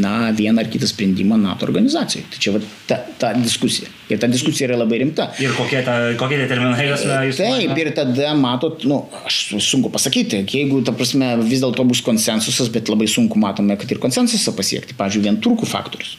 na, 0.00 0.32
vieną 0.36 0.62
ar 0.62 0.70
kitą 0.72 0.88
sprendimą 0.88 1.36
NATO 1.36 1.66
organizacijoje. 1.66 2.26
Tai 2.32 2.40
čia 2.44 2.54
va, 2.54 2.62
ta, 2.88 2.98
ta 3.20 3.32
diskusija. 3.36 3.90
Ir 4.12 4.20
ta 4.22 4.28
diskusija 4.32 4.70
yra 4.70 4.78
labai 4.80 5.02
rimta. 5.02 5.28
Ir 5.42 5.52
kokie, 5.56 5.82
ta, 5.86 5.96
kokie 6.20 6.40
tie 6.40 6.48
terminai 6.50 6.88
jūs 6.88 7.06
jūs 7.28 7.40
Taip, 7.42 7.76
ir 7.84 7.92
tada 7.96 8.32
matot, 8.38 8.84
nu, 8.88 9.02
aš 9.26 9.42
sunku 9.64 9.92
pasakyti, 9.92 10.44
jeigu, 10.48 10.82
ta 10.86 10.96
prasme, 10.96 11.34
vis 11.44 11.64
dėlto 11.64 11.84
bus 11.88 12.02
konsensusas, 12.04 12.72
bet 12.72 12.92
labai 12.92 13.08
sunku 13.10 13.40
matome, 13.40 13.76
kad 13.80 13.92
ir 13.92 14.02
konsensusą 14.02 14.56
pasiekti. 14.56 14.96
Pavyzdžiui, 14.98 15.26
vien 15.28 15.40
turkų 15.42 15.68
faktorius 15.68 16.16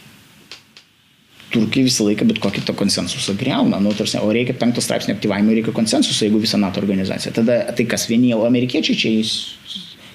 turkai 1.53 1.83
visą 1.85 2.07
laiką 2.07 2.25
bet 2.25 2.39
kokį 2.41 2.63
tą 2.65 2.73
konsensusą 2.77 3.35
greuna. 3.37 3.77
Nu, 3.83 3.93
tarsi, 3.93 4.17
o 4.17 4.31
reikia 4.33 4.55
penkto 4.57 4.81
straipsnio 4.81 5.13
aktyvavimo, 5.13 5.53
reikia 5.53 5.73
konsensuso, 5.75 6.25
jeigu 6.25 6.41
visa 6.41 6.57
NATO 6.57 6.81
organizacija. 6.81 7.33
Tada 7.35 7.59
tai 7.77 7.85
kas 7.89 8.07
vieni 8.09 8.31
jau 8.31 8.41
amerikiečiai 8.47 8.97
čia 8.97 9.11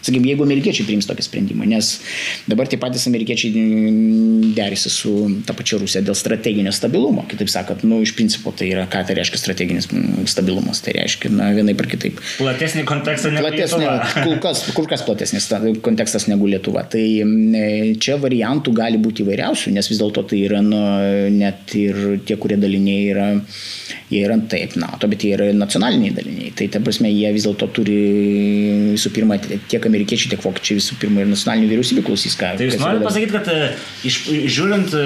Sakykime, 0.08 0.30
jeigu 0.32 0.46
amerikiečiai 0.46 0.86
priims 0.88 1.08
tokį 1.08 1.24
sprendimą, 1.26 1.66
nes 1.68 1.90
dabar 2.48 2.68
tie 2.70 2.78
patys 2.80 3.04
amerikiečiai 3.10 3.52
mm, 3.52 4.52
derisi 4.56 4.90
su 4.92 5.12
ta 5.46 5.54
pačia 5.56 5.78
Rusija 5.82 6.02
dėl 6.06 6.16
strateginio 6.16 6.72
stabilumo. 6.72 7.26
Kitaip 7.28 7.50
sakant, 7.52 7.84
nu, 7.88 8.00
iš 8.04 8.14
principo 8.16 8.52
tai 8.56 8.70
yra, 8.72 8.86
ką 8.90 9.02
tai 9.08 9.18
reiškia 9.18 9.40
strateginis 9.42 9.90
mm, 9.92 10.24
stabilumas. 10.30 10.80
Tai 10.84 10.94
reiškia, 10.96 11.32
na, 11.34 11.50
vienai 11.56 11.76
per 11.78 11.90
kitaip. 11.90 12.22
Platesnį 12.38 12.86
kontekstą 12.88 13.34
negu 13.34 13.50
Platesnį, 13.50 13.84
Lietuva. 13.84 14.08
kur, 14.26 14.40
kas, 14.46 14.64
kur 14.76 14.88
kas 14.90 15.04
platesnis 15.04 15.50
kontekstas 15.84 16.28
negu 16.30 16.48
Lietuva. 16.48 16.86
Tai 16.88 17.04
mm, 17.04 17.98
čia 18.02 18.16
variantų 18.22 18.74
gali 18.78 19.00
būti 19.02 19.26
įvairiausių, 19.26 19.74
nes 19.76 19.92
vis 19.92 20.00
dėlto 20.00 20.24
tai 20.32 20.40
yra 20.46 20.62
nu, 20.64 20.80
net 21.36 21.76
ir 21.76 22.00
tie, 22.24 22.38
kurie 22.40 22.56
daliniai 22.60 23.04
yra, 23.12 23.28
jie 24.08 24.24
yra 24.24 24.40
taip 24.48 24.78
NATO, 24.80 25.10
bet 25.10 25.26
jie 25.26 25.34
yra 25.36 25.50
nacionaliniai 25.52 26.16
daliniai. 26.16 26.54
Tai 26.56 26.70
ta 26.72 26.82
prasme, 26.84 27.12
jie 27.12 27.32
vis 27.34 27.44
dėlto 27.44 27.68
turi 27.76 27.98
visų 28.94 29.12
pirma 29.14 29.38
tiek 29.42 29.82
amerikiečiai, 29.82 29.97
tiek 30.06 30.42
vokiečiai 30.44 30.78
visų 30.78 30.98
pirma 31.02 31.24
ir 31.24 31.30
nacionalinių 31.32 31.70
vyriausybių 31.72 32.04
klausys, 32.06 32.36
ką. 32.38 32.54
Tai 32.58 32.68
jūs 32.68 32.78
norite 32.80 33.06
pasakyti, 33.06 33.34
kad 33.34 33.50
e, 33.52 33.70
iš, 34.08 34.18
žiūrint 34.54 34.94
e, 34.94 35.04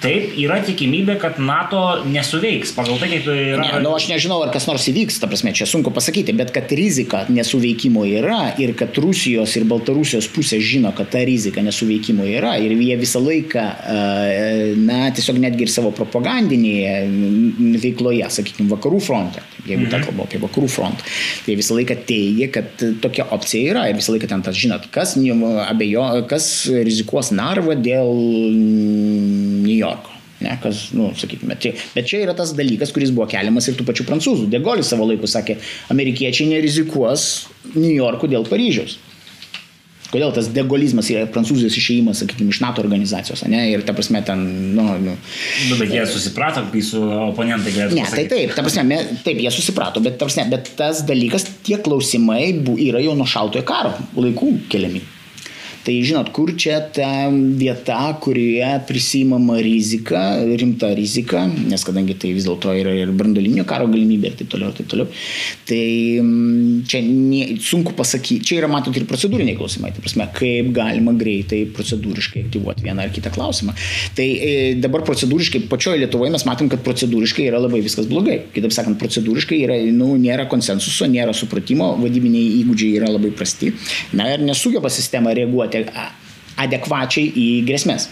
Taip, 0.00 0.32
yra 0.40 0.56
tikimybė, 0.64 1.18
kad 1.20 1.36
NATO 1.44 1.80
nesuveiks 2.08 2.72
pagal 2.72 2.96
tai, 3.00 3.10
kaip 3.12 3.26
yra. 3.28 3.66
Ne, 3.66 3.80
nu, 3.84 3.92
aš 3.92 4.06
nežinau, 4.08 4.38
ar 4.40 4.52
kas 4.54 4.64
nors 4.68 4.86
įvyks, 4.88 5.18
ta 5.20 5.28
prasme, 5.28 5.52
čia 5.56 5.66
sunku 5.68 5.92
pasakyti, 5.92 6.32
bet 6.38 6.54
kad 6.54 6.72
rizika 6.72 7.26
nesuveikimo 7.28 8.06
yra 8.08 8.54
ir 8.62 8.72
kad 8.78 8.96
Rusijos 9.02 9.58
ir 9.60 9.66
Baltarusijos 9.68 10.30
pusė 10.32 10.60
žino, 10.64 10.94
kad 10.96 11.10
ta 11.12 11.20
rizika 11.26 11.60
nesuveikimo 11.64 12.24
yra 12.24 12.54
ir 12.62 12.72
jie 12.78 12.96
visą 13.00 13.20
laiką, 13.20 13.66
na, 14.86 15.02
tiesiog 15.16 15.40
netgi 15.42 15.66
ir 15.66 15.74
savo 15.74 15.92
propagandinėje 15.96 16.96
veikloje, 17.84 18.24
sakykime, 18.38 18.70
vakarų 18.72 19.02
fronte, 19.04 19.44
jeigu 19.66 19.84
mhm. 19.84 19.92
ta 19.92 20.00
kalba 20.06 20.24
apie 20.24 20.40
vakarų 20.40 20.72
frontą, 20.72 21.04
tai 21.44 21.58
visą 21.60 21.76
laiką 21.76 21.98
teigia, 22.08 22.48
kad 22.56 22.86
tokia 23.04 23.28
opcija 23.36 23.74
yra 23.74 23.84
ir 23.90 24.00
visą 24.00 24.16
laiką 24.16 24.32
ten 24.32 24.48
tas, 24.48 24.56
žinot, 24.56 24.88
kas, 24.96 25.18
abejo, 25.66 26.08
kas 26.30 26.50
rizikuos 26.88 27.34
narvą 27.36 27.76
dėl 27.84 28.16
York. 29.80 29.89
Ne, 30.40 30.54
kas, 30.62 30.86
nu, 30.96 31.10
sakykime, 31.20 31.52
tai, 31.60 31.74
bet 31.92 32.08
čia 32.08 32.22
yra 32.24 32.32
tas 32.36 32.54
dalykas, 32.56 32.94
kuris 32.96 33.12
buvo 33.12 33.26
keliamas 33.28 33.68
ir 33.68 33.76
tų 33.76 33.84
pačių 33.90 34.06
prancūzų. 34.08 34.48
Degolis 34.52 34.88
savo 34.88 35.04
laiku 35.10 35.28
sakė, 35.28 35.58
amerikiečiai 35.92 36.48
nerizikuos 36.54 37.26
New 37.74 37.92
York'u 37.92 38.30
dėl 38.32 38.48
Paryžiaus. 38.48 38.96
Kodėl 40.10 40.32
tas 40.34 40.48
degolizmas 40.50 41.06
yra 41.12 41.28
prancūzijos 41.30 41.76
išėjimas, 41.78 42.24
sakykime, 42.24 42.50
iš 42.50 42.58
NATO 42.64 42.82
organizacijos, 42.82 43.44
ne? 43.46 43.60
Ir 43.70 43.84
ta 43.86 43.94
prasme 43.94 44.24
ten, 44.26 44.42
nu... 44.74 44.88
nu 45.04 45.12
bet, 45.68 45.84
bet 45.84 45.92
jie 45.94 46.02
susiprato, 46.10 46.64
kai 46.72 46.82
su 46.82 47.04
oponentai 47.28 47.76
galėjo. 47.76 48.00
Ne, 48.00 48.08
tai 48.10 48.24
taip, 48.32 48.56
ta 48.56 48.64
prasme, 48.66 48.98
taip, 49.22 49.38
jie 49.44 49.54
susiprato, 49.54 50.02
bet, 50.02 50.18
ta 50.18 50.26
prasme, 50.26 50.48
bet 50.50 50.72
tas 50.80 51.04
dalykas, 51.06 51.46
tie 51.66 51.78
klausimai 51.84 52.42
yra 52.88 53.04
jau 53.04 53.14
nuo 53.18 53.28
šaltojo 53.30 53.62
karo 53.68 53.94
laikų 54.18 54.56
keliami. 54.72 55.04
Tai 55.80 55.94
žinot, 56.04 56.28
kur 56.36 56.50
čia 56.60 56.76
ta 56.92 57.30
vieta, 57.32 58.02
kurioje 58.20 58.68
prisimama 58.84 59.56
rizika, 59.64 60.20
rimta 60.60 60.90
rizika, 60.96 61.46
nes 61.48 61.84
kadangi 61.86 62.18
tai 62.20 62.34
vis 62.36 62.44
dėlto 62.44 62.74
yra 62.76 62.92
ir 62.98 63.12
brandolinio 63.16 63.64
karo 63.68 63.86
galimybė 63.88 64.28
ir 64.28 64.36
taip 64.36 64.50
toliau, 64.52 64.74
ir 64.74 64.76
taip 64.76 64.90
toliau. 64.92 65.08
Tai 65.70 65.80
mm, 66.20 66.82
čia 66.90 67.00
nie, 67.06 67.56
sunku 67.64 67.94
pasakyti, 67.96 68.44
čia 68.44 68.58
yra 68.60 68.68
matot 68.68 68.96
ir 69.00 69.06
procedūriniai 69.08 69.56
klausimai, 69.56 69.94
tai 69.96 70.04
prasme, 70.04 70.26
kaip 70.36 70.68
galima 70.76 71.14
greitai 71.16 71.62
procedūriškai 71.72 72.44
aktyvuoti 72.44 72.84
vieną 72.84 73.06
ar 73.06 73.14
kitą 73.16 73.32
klausimą. 73.32 73.72
Tai 74.18 74.28
e, 74.28 74.52
dabar 74.80 75.06
procedūriškai, 75.08 75.64
pačioje 75.72 76.04
Lietuvoje 76.04 76.34
mes 76.36 76.44
matom, 76.48 76.68
kad 76.72 76.84
procedūriškai 76.84 77.48
yra 77.48 77.62
labai 77.62 77.80
viskas 77.86 78.08
blogai. 78.10 78.36
Kitaip 78.52 78.76
sakant, 78.76 79.00
procedūriškai 79.00 79.62
yra, 79.64 79.80
nu, 79.96 80.12
nėra 80.20 80.44
konsensuso, 80.52 81.08
nėra 81.08 81.32
supratimo, 81.36 81.94
vadybiniai 82.04 82.60
įgūdžiai 82.60 83.00
yra 83.00 83.10
labai 83.14 83.32
prasti. 83.32 83.72
Na 84.16 84.28
ir 84.34 84.44
nesugeba 84.44 84.92
sistema 84.92 85.32
reaguoti 85.36 85.69
reaguoti 85.70 86.18
adekvačiai 86.60 87.30
į 87.32 87.48
grėsmės. 87.68 88.08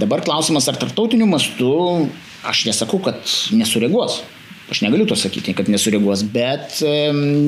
Dabar 0.00 0.22
klausimas, 0.24 0.68
ar 0.68 0.78
tarptautiniu 0.80 1.28
mastu, 1.30 1.72
aš 2.48 2.66
nesakau, 2.68 3.00
kad 3.04 3.20
nesureaguos. 3.54 4.20
Aš 4.72 4.80
negaliu 4.80 5.04
to 5.04 5.16
sakyti, 5.18 5.52
kad 5.52 5.68
nesureaguos, 5.68 6.22
bet, 6.32 6.78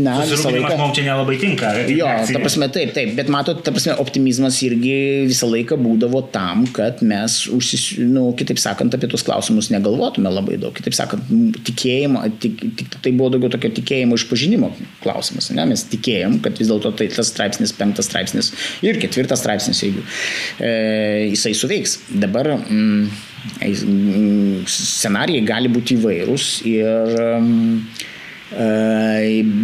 na, 0.05 0.19
visą 0.29 0.51
laiką... 0.53 0.75
Mums 0.77 0.97
čia 0.99 1.07
nelabai 1.07 1.39
tinka. 1.41 1.71
Jo, 1.89 2.11
ta 2.29 2.41
prasme, 2.43 2.69
taip, 2.75 2.93
taip, 2.93 3.15
bet 3.17 3.31
matot, 3.33 3.63
ta 3.65 3.73
prasme, 3.73 3.95
optimizmas 4.03 4.59
irgi 4.67 5.25
visą 5.31 5.49
laiką 5.49 5.79
būdavo 5.81 6.21
tam, 6.35 6.67
kad 6.77 7.01
mes, 7.07 7.39
užsis, 7.55 7.87
nu, 8.05 8.27
kitaip 8.37 8.61
sakant, 8.61 8.93
apie 8.93 9.09
tuos 9.09 9.25
klausimus 9.25 9.71
negalvotume 9.73 10.33
labai 10.37 10.59
daug. 10.61 10.77
Kitaip 10.77 10.99
sakant, 10.99 11.25
tikėjimo, 11.65 12.27
tik, 12.45 12.61
tik, 12.77 12.99
tai 13.01 13.15
buvo 13.17 13.33
daugiau 13.33 13.55
tokio 13.57 13.73
tikėjimo 13.81 14.21
išpažinimo 14.21 14.75
klausimas. 15.01 15.49
Ne? 15.57 15.65
Mes 15.73 15.89
tikėjom, 15.95 16.43
kad 16.45 16.61
vis 16.61 16.69
dėlto 16.69 16.93
tai 16.99 17.09
tas 17.15 17.33
straipsnis, 17.33 17.73
penktas 17.79 18.11
straipsnis 18.11 18.53
ir 18.85 19.01
ketvirtas 19.01 19.41
straipsnis, 19.41 19.81
jeigu 19.87 20.05
e, 20.61 20.75
jisai 21.33 21.57
suveiks. 21.57 22.03
Dabar... 22.13 22.59
Mm, 22.69 23.33
scenarijai 23.65 25.45
gali 25.47 25.69
būti 25.73 25.99
įvairūs 25.99 26.47
ir 26.71 27.15
e, 27.21 27.45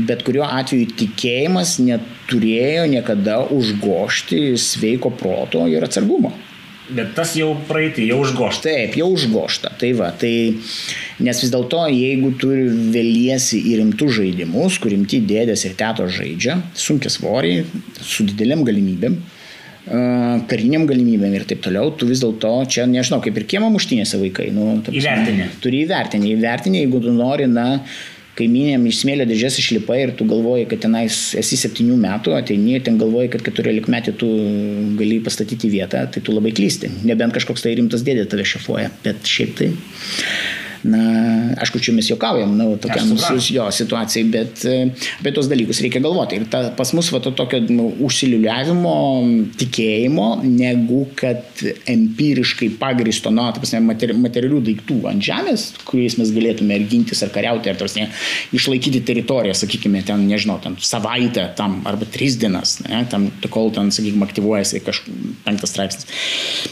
bet 0.09 0.25
kuriuo 0.27 0.47
atveju 0.47 0.93
tikėjimas 1.01 1.79
neturėjo 1.85 2.87
niekada 2.93 3.40
užgošti 3.57 4.57
sveiko 4.61 5.12
proto 5.16 5.66
ir 5.71 5.85
atsargumo. 5.87 6.33
Bet 6.90 7.12
tas 7.14 7.37
jau 7.38 7.53
praeitį, 7.69 8.09
jau 8.11 8.19
užgošta. 8.25 8.66
Taip, 8.66 8.97
jau 8.99 9.07
užgošta. 9.14 9.71
Tai 9.79 9.90
va, 9.99 10.09
tai, 10.19 10.33
nes 11.23 11.43
vis 11.43 11.53
dėlto, 11.53 11.85
jeigu 11.95 12.33
tu 12.40 12.51
vėliesi 12.95 13.61
į 13.71 13.77
rimtus 13.79 14.16
žaidimus, 14.16 14.81
kur 14.83 14.90
rimti 14.90 15.21
dėdės 15.23 15.69
ir 15.69 15.77
teto 15.79 16.09
žaidžia, 16.11 16.59
sunkia 16.75 17.12
svoriai, 17.14 17.62
su 18.03 18.27
dideliam 18.27 18.64
galimybėm, 18.66 19.21
kariniam 20.51 20.87
galimybėm 20.88 21.35
ir 21.38 21.49
taip 21.49 21.62
toliau, 21.64 21.90
tu 21.97 22.09
vis 22.11 22.23
dėlto 22.23 22.53
čia, 22.71 22.87
nežinau, 22.90 23.21
kaip 23.25 23.38
ir 23.40 23.47
kiemo 23.49 23.71
muštinėse 23.73 24.21
vaikai. 24.21 24.51
Nu, 24.55 24.77
įvertinė. 24.93 25.51
Turi 25.64 25.85
įvertinį. 25.87 26.33
Įvertinį, 26.37 26.83
jeigu 26.85 27.03
tu 27.07 27.14
nori, 27.16 27.49
na, 27.51 27.83
kaiminėm 28.38 28.87
iš 28.88 29.03
smėlio 29.03 29.27
dėžės 29.29 29.59
išlipai 29.61 29.99
ir 30.05 30.14
tu 30.16 30.27
galvoji, 30.29 30.69
kad 30.71 30.83
tenais 30.85 31.19
esi 31.38 31.59
septynių 31.61 31.99
metų, 32.01 32.35
ateini, 32.38 32.79
ten 32.85 32.97
galvoji, 33.01 33.33
kad 33.35 33.45
keturiolik 33.47 33.90
metį 33.93 34.16
tu 34.21 34.31
gali 35.01 35.21
pastatyti 35.25 35.73
vietą, 35.73 36.07
tai 36.12 36.23
tu 36.25 36.37
labai 36.37 36.55
klysti. 36.57 36.93
Nebent 37.09 37.37
kažkoks 37.37 37.66
tai 37.66 37.75
rimtas 37.79 38.05
dėdė 38.07 38.29
tave 38.31 38.47
šefuoja, 38.49 38.93
bet 39.05 39.29
šiaip 39.29 39.57
tai 39.59 39.73
na, 40.87 41.03
aišku, 41.61 41.81
čia 41.83 41.93
mes 41.97 42.09
juokaujam, 42.09 42.53
na, 42.57 42.69
tokiam 42.81 43.12
jo 43.51 43.66
situacijai, 43.75 44.25
bet 44.33 44.64
apie 45.21 45.33
tos 45.37 45.49
dalykus 45.51 45.83
reikia 45.85 46.03
galvoti. 46.05 46.40
Ir 46.40 46.47
ta, 46.51 46.62
pas 46.77 46.93
mus 46.97 47.11
va 47.12 47.21
to 47.23 47.33
tokio 47.37 47.61
nu, 47.69 47.90
užsiliuliavimo, 48.07 48.95
tikėjimo, 49.61 50.29
negu 50.47 51.03
kad 51.19 51.62
empiriškai 51.90 52.71
pagristo, 52.81 53.33
na, 53.35 53.51
ta 53.53 53.62
prasme, 53.62 53.83
materi, 53.85 54.16
materialių 54.16 54.62
daiktų 54.71 54.99
ant 55.11 55.25
žemės, 55.25 55.66
kuriais 55.88 56.16
mes 56.21 56.33
galėtume 56.35 56.77
ar 56.77 56.87
gintis, 56.90 57.23
ar 57.27 57.33
kariauti, 57.35 57.73
ar 57.73 57.81
tarsi 57.81 58.07
išlaikyti 58.57 59.03
teritoriją, 59.07 59.57
sakykime, 59.59 60.03
ten, 60.07 60.25
nežinau, 60.31 60.59
ten 60.64 60.79
savaitę 60.81 61.51
tam, 61.59 61.81
arba 61.88 62.09
tris 62.09 62.38
dienas, 62.40 62.79
ne, 62.87 63.03
tam, 63.11 63.29
kol 63.53 63.73
ten, 63.75 63.93
sakykime, 63.95 64.27
aktyvuojasi 64.29 64.83
kažkoks 64.87 65.37
penktas 65.45 65.75
straipsnis. 65.75 66.09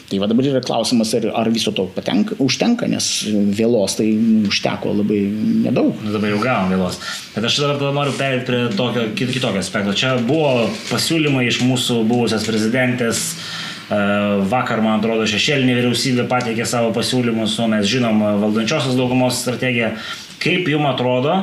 Tai 0.08 0.20
va 0.22 0.28
dabar 0.30 0.48
yra 0.48 0.62
klausimas, 0.64 1.12
ar, 1.18 1.28
ar 1.36 1.50
viso 1.52 1.72
to 1.76 1.88
patenka, 1.94 2.36
užtenka, 2.42 2.88
nes 2.90 3.10
vėlos 3.58 3.97
tai 3.98 4.08
užteko 4.48 4.94
labai 5.00 5.20
nedaug. 5.66 5.98
Nu, 6.04 6.12
dabar 6.14 6.32
jau 6.32 6.40
gavom 6.42 6.72
vėlos. 6.72 7.00
Bet 7.34 7.48
aš 7.48 7.60
dabar 7.64 7.94
noriu 7.96 8.14
perėti 8.18 8.46
prie 8.48 8.60
tokio, 8.78 9.08
kitokio 9.18 9.60
aspekto. 9.60 9.96
Čia 9.98 10.16
buvo 10.24 10.68
pasiūlymai 10.90 11.48
iš 11.50 11.62
mūsų 11.66 12.00
buvusios 12.08 12.46
prezidentės. 12.48 13.24
E, 13.88 14.00
vakar, 14.50 14.82
man 14.84 14.98
atrodo, 14.98 15.26
šešėlinė 15.28 15.78
vyriausybė 15.78 16.28
pateikė 16.30 16.66
savo 16.68 16.92
pasiūlymus, 16.96 17.58
o 17.62 17.68
mes 17.72 17.88
žinom 17.88 18.24
valdančiosios 18.44 18.98
daugumos 18.98 19.42
strategiją. 19.42 19.94
Kaip 20.42 20.68
jums 20.70 20.92
atrodo, 20.92 21.40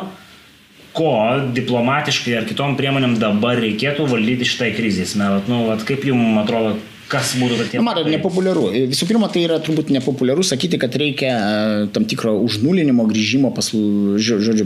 ko 0.95 1.11
diplomatiškai 1.55 2.37
ar 2.39 2.45
kitom 2.47 2.77
priemonėm 2.79 3.17
dabar 3.19 3.59
reikėtų 3.59 4.07
valdyti 4.07 4.47
šitai 4.47 4.71
krizės? 4.77 5.17
Nu, 5.19 5.65
vat, 5.67 5.83
kaip 5.87 6.05
jums 6.07 6.39
atrodo, 6.45 6.77
Kas 7.11 7.35
būtų 7.37 7.59
tokie? 7.59 7.79
Nu, 7.79 7.85
matot, 7.85 8.07
nepopuliaru. 8.09 8.69
Visų 8.89 9.07
pirma, 9.09 9.29
tai 9.29 9.45
yra 9.45 9.59
turbūt 9.61 9.91
nepopuliaru 9.93 10.45
sakyti, 10.45 10.79
kad 10.81 10.95
reikia 10.97 11.33
e, 11.33 11.89
tam 11.93 12.07
tikro 12.09 12.33
užnulinimo 12.41 13.05
grįžimo 13.09 13.51
pas, 13.53 13.69
žodžiu, 13.69 14.65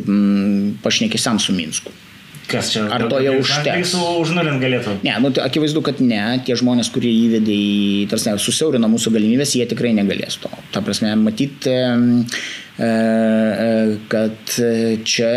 pašnekėsiam 0.86 1.42
su 1.44 1.56
Minsku. 1.56 1.92
Kas 2.50 2.72
čia? 2.74 2.88
Ar 2.90 3.06
to 3.12 3.20
jau 3.22 3.36
užteks? 3.44 3.92
Užnulint 4.24 4.58
galėtų? 4.64 4.96
Ne, 5.06 5.14
nu, 5.22 5.30
tai 5.36 5.46
akivaizdu, 5.46 5.84
kad 5.86 6.00
ne. 6.02 6.24
Tie 6.48 6.56
žmonės, 6.58 6.90
kurie 6.94 7.12
įvedė 7.28 7.54
į, 7.54 8.08
tarsi, 8.10 8.34
susiaurino 8.42 8.90
mūsų 8.90 9.14
galimybės, 9.14 9.54
jie 9.60 9.68
tikrai 9.70 9.92
negalės 9.98 10.40
to. 10.42 10.50
Ta 10.74 10.82
prasme, 10.86 11.12
matyti, 11.20 11.70
e, 11.70 12.90
e, 12.90 13.70
kad 14.10 14.58
čia 15.06 15.30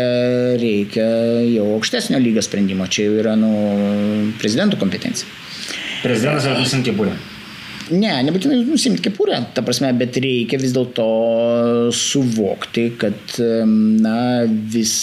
reikia 0.63 1.07
jau 1.51 1.69
aukštesnio 1.75 2.23
lygio 2.23 2.41
sprendimo. 2.45 2.89
Čia 2.89 3.09
jau 3.09 3.21
yra, 3.21 3.37
nu, 3.37 3.53
prezidentų 4.41 4.81
kompetencija. 4.81 5.42
Prezidentas 6.03 6.45
ar 6.49 6.59
nusimti 6.59 6.91
kepurę? 6.91 7.15
Ne, 7.91 8.13
nebūtinai 8.23 8.61
nusimti 8.63 9.03
kepurę, 9.03 9.41
ta 9.55 9.63
prasme, 9.65 9.89
bet 9.99 10.15
reikia 10.23 10.59
vis 10.61 10.71
dėlto 10.75 11.05
suvokti, 11.95 12.87
kad, 12.99 13.35
na, 13.67 14.17
vis, 14.47 14.93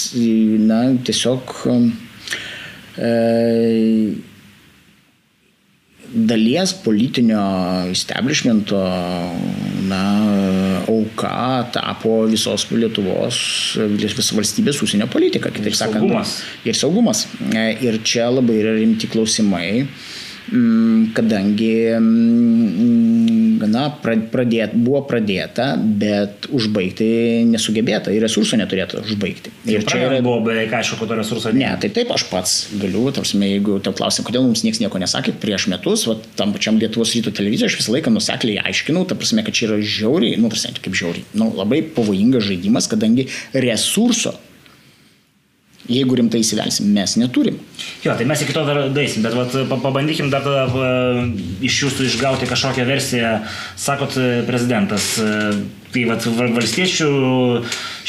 na, 0.65 0.81
tiesiog 1.05 1.53
e, 2.97 3.11
dalies 6.31 6.73
politinio 6.85 7.43
establishmento 7.93 8.81
na, 9.91 10.05
auka 10.89 11.35
tapo 11.77 12.23
visos 12.33 12.65
Lietuvos, 12.73 13.43
visos 14.01 14.33
valstybės 14.37 14.81
užsienio 14.85 15.11
politika, 15.13 15.53
kitaip 15.53 15.77
sakant. 15.77 16.01
Saugumas. 16.01 16.35
Ir 16.65 16.81
saugumas. 16.81 17.27
E, 17.53 17.69
ir 17.85 18.01
čia 18.01 18.33
labai 18.33 18.63
yra 18.65 18.75
rimti 18.81 19.09
klausimai 19.13 19.85
Mm, 19.85 20.20
kadangi 20.51 21.75
na, 23.71 23.85
pradėt, 24.03 24.73
buvo 24.75 25.03
pradėta, 25.07 25.73
bet 25.79 26.49
užbaigti 26.55 27.07
nesugebėta 27.51 28.13
ir 28.15 28.25
resursų 28.25 28.59
neturėtų 28.63 29.05
užbaigti. 29.05 29.53
Ir 29.71 29.87
čia 29.89 30.03
yra... 30.07 30.19
buvo 30.25 30.41
beveik 30.49 30.75
aišku, 30.81 30.99
kad 31.03 31.15
resurso 31.21 31.53
nėra. 31.55 31.77
Ne, 31.77 31.81
tai 31.85 31.93
taip 32.01 32.13
aš 32.15 32.27
pats 32.33 32.57
galiu, 32.81 33.07
tarsi, 33.15 33.39
jeigu 33.39 33.79
tau 33.85 33.95
klausim, 33.97 34.27
kodėl 34.27 34.47
mums 34.49 34.65
niekas 34.67 34.83
nieko 34.83 35.03
nesakė 35.03 35.37
prieš 35.41 35.69
metus, 35.73 36.07
va, 36.11 36.19
tam 36.41 36.55
pačiam 36.57 36.81
Lietuvos 36.81 37.15
ryto 37.17 37.35
televizijoje 37.37 37.75
aš 37.75 37.81
visą 37.83 37.97
laiką 37.97 38.15
nusekliai 38.15 38.63
aiškinau, 38.65 39.07
ta 39.09 39.19
prasme, 39.19 39.45
kad 39.47 39.57
čia 39.57 39.71
yra 39.71 39.81
žiauriai, 39.85 40.41
nu, 40.41 40.51
tarsi, 40.53 40.73
kaip 40.81 40.97
žiauriai, 40.97 41.27
nu, 41.39 41.53
labai 41.61 41.83
pavojingas 41.97 42.49
žaidimas, 42.49 42.91
kadangi 42.91 43.29
resurso 43.55 44.35
jeigu 45.89 46.19
rimtai 46.19 46.43
įsivelsim, 46.45 46.91
mes 46.95 47.17
neturim. 47.21 47.59
Jo, 48.05 48.15
tai 48.19 48.27
mes 48.29 48.45
iki 48.45 48.55
to 48.57 48.65
dar 48.69 48.83
daisim, 48.95 49.25
bet 49.25 49.37
vat, 49.37 49.57
pabandykim 49.71 50.31
dar 50.33 50.45
tada 50.45 50.67
iš 51.65 51.83
jūsų 51.87 52.09
išgauti 52.11 52.49
kažkokią 52.51 52.87
versiją. 52.89 53.35
Sakot, 53.81 54.19
prezidentas, 54.49 55.15
tai 55.95 56.05
vat, 56.09 56.27
valstiečių 56.55 57.09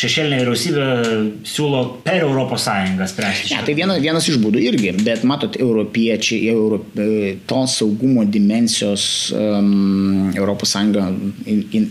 šešėlinė 0.01 0.39
vyriausybė 0.41 0.85
siūlo 1.47 1.81
per 2.05 2.23
Europos 2.23 2.65
Sąjungą 2.67 3.07
spręsti. 3.09 3.55
Ne, 3.55 3.63
tai 3.67 3.75
vienas, 3.77 3.99
vienas 4.03 4.27
iš 4.29 4.37
būdų 4.41 4.61
irgi, 4.69 4.93
bet 5.05 5.25
matot, 5.27 5.57
europiečiai, 5.61 6.39
Euro, 6.53 6.81
e, 6.95 7.35
tos 7.49 7.77
saugumo 7.81 8.23
dimensijos 8.25 9.03
um, 9.35 10.31
Europos 10.35 10.73
Sąjunga, 10.75 11.09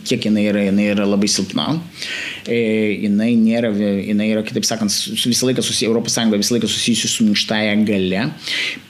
kiek 0.07 0.29
jinai 0.29 0.46
yra, 0.50 0.64
jinai 0.70 0.88
yra 0.94 1.09
labai 1.09 1.31
silpna. 1.31 1.68
E, 2.48 2.61
jinai 3.05 3.33
nėra, 3.38 3.72
jinai 3.74 4.31
yra, 4.33 4.44
kitaip 4.46 4.66
sakant, 4.66 4.94
visą 5.14 5.50
laiką 5.50 5.64
susijusi, 5.64 5.90
Europos 5.90 6.16
Sąjunga 6.16 6.40
visą 6.40 6.57
laiką 6.57 6.70
susijusi 6.70 7.11
su 7.11 7.26
minkštąją 7.29 7.76
gale. 7.88 8.26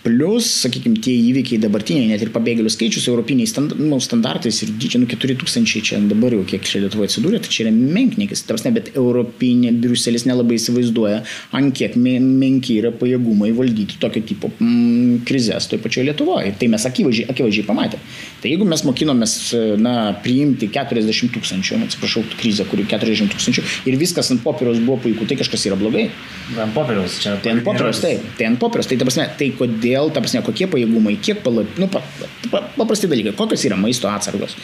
Plus, 0.04 0.48
sakykime, 0.62 1.00
tie 1.04 1.16
įvykiai 1.30 1.60
dabartiniai, 1.60 2.12
net 2.12 2.22
ir 2.24 2.32
pabėgėlių 2.34 2.70
skaičius, 2.72 3.08
europiniais 3.10 3.52
stand, 3.52 3.74
nu, 3.80 3.98
standartais 4.02 4.62
ir 4.64 4.72
dydžiai, 4.80 5.02
nu, 5.02 5.10
4000 5.10 5.84
čia 5.84 6.00
dabar 6.08 6.34
jau 6.36 6.46
kiek 6.48 6.64
čia 6.66 6.86
Lietuvoje 6.90 7.10
atsidūrė, 7.10 7.40
tai 7.42 7.52
čia 7.54 7.64
yra 7.66 7.72
menknikis. 7.74 8.42
Tarsi, 8.48 8.72
bet 8.74 8.90
europinė 8.98 9.72
Briuselis 9.80 10.26
nelabai 10.28 10.58
įsivaizduoja, 10.58 11.22
ant 11.56 11.76
kiek 11.76 11.96
menki 12.00 12.80
yra 12.80 12.90
pajėgumai 12.96 13.52
valdyti 13.56 14.00
tokio 14.02 14.22
tipo 14.26 14.50
mm, 14.58 15.22
krizės 15.28 15.70
toje 15.70 15.82
pačioje 15.84 16.10
Lietuvoje. 16.10 16.54
Tai 16.58 16.70
mes 16.74 16.86
akivaizdžiai, 16.90 17.28
akivaizdžiai 17.30 17.68
pamatėme. 17.68 18.18
Tai 18.42 18.52
jeigu 18.52 18.66
mes 18.68 18.82
mokinomės, 18.86 19.36
na, 19.80 19.94
priimti 20.24 20.70
40 20.72 21.32
tūkstančių, 21.36 21.80
atsiprašau, 21.86 22.24
krizę, 22.40 22.66
kuri 22.70 22.86
40 22.90 23.30
tūkstančių, 23.34 23.64
ir 23.90 23.98
viskas 24.00 24.32
ant 24.34 24.42
popieriaus 24.44 24.80
buvo 24.84 24.98
puiku, 25.04 25.28
tai 25.28 25.38
kažkas 25.40 25.68
yra 25.70 25.78
blogai. 25.80 26.08
Ant 26.56 26.74
popieriaus 26.74 27.20
čia. 27.22 27.36
Tai 27.44 27.54
ant 27.54 27.64
popieriaus, 27.66 28.00
taip, 28.02 28.24
tai 28.38 28.48
ant 28.48 28.60
popieriaus. 28.60 28.88
Tai, 28.90 28.98
ta 29.00 29.06
prasme, 29.06 29.26
tai 29.38 29.50
kodėl, 29.58 30.10
ta 30.14 30.24
prasme, 30.24 30.42
kokie 30.46 30.66
pajėgumai, 30.72 31.16
kiek 31.22 31.44
palap, 31.44 31.76
nu, 31.80 31.88
pa, 31.92 32.02
pa, 32.50 32.62
paprasti 32.78 33.10
dalykai, 33.10 33.34
kokios 33.38 33.64
yra 33.68 33.78
maisto 33.80 34.08
atsargos, 34.10 34.56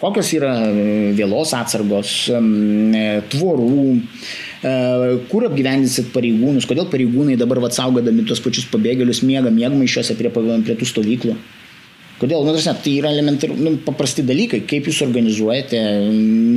kokios 0.00 0.32
yra 0.36 0.54
e, 0.66 1.12
vėlos 1.18 1.52
atsargos, 1.52 1.67
e, 2.32 3.04
tvorų 3.32 3.76
e, 3.94 4.72
kur 5.30 5.46
apgyvendinsit 5.48 6.10
pareigūnus, 6.14 6.66
kodėl 6.68 6.88
pareigūnai 6.92 7.38
dabar 7.40 7.62
atsaugodami 7.68 8.26
tuos 8.28 8.42
pačius 8.44 8.68
pabėgėlius 8.72 9.22
miega 9.26 9.52
miegmaišiuose 9.54 10.16
prie, 10.18 10.32
prie 10.32 10.78
tų 10.78 10.92
stovyklų. 10.92 11.36
Kodėl? 12.18 12.42
Nu, 12.42 12.50
tarsi, 12.50 12.72
tai 12.82 12.92
yra 12.98 13.12
elementari, 13.14 13.54
nu, 13.62 13.76
paprasti 13.86 14.24
dalykai, 14.26 14.64
kaip 14.66 14.88
jūs 14.90 14.98
organizuojate 15.04 15.78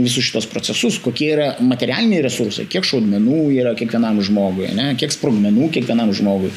visus 0.01 0.25
šitos 0.25 0.47
procesus, 0.49 0.97
kokie 1.03 1.27
yra 1.35 1.49
materialiniai 1.61 2.23
resursai, 2.25 2.65
kiek 2.71 2.85
šaudmenų 2.87 3.43
yra 3.59 3.75
kiekvienam 3.77 4.17
žmogui, 4.25 4.71
ne? 4.77 4.87
kiek 4.97 5.13
sprogmenų 5.13 5.69
kiekvienam 5.75 6.09
žmogui, 6.17 6.49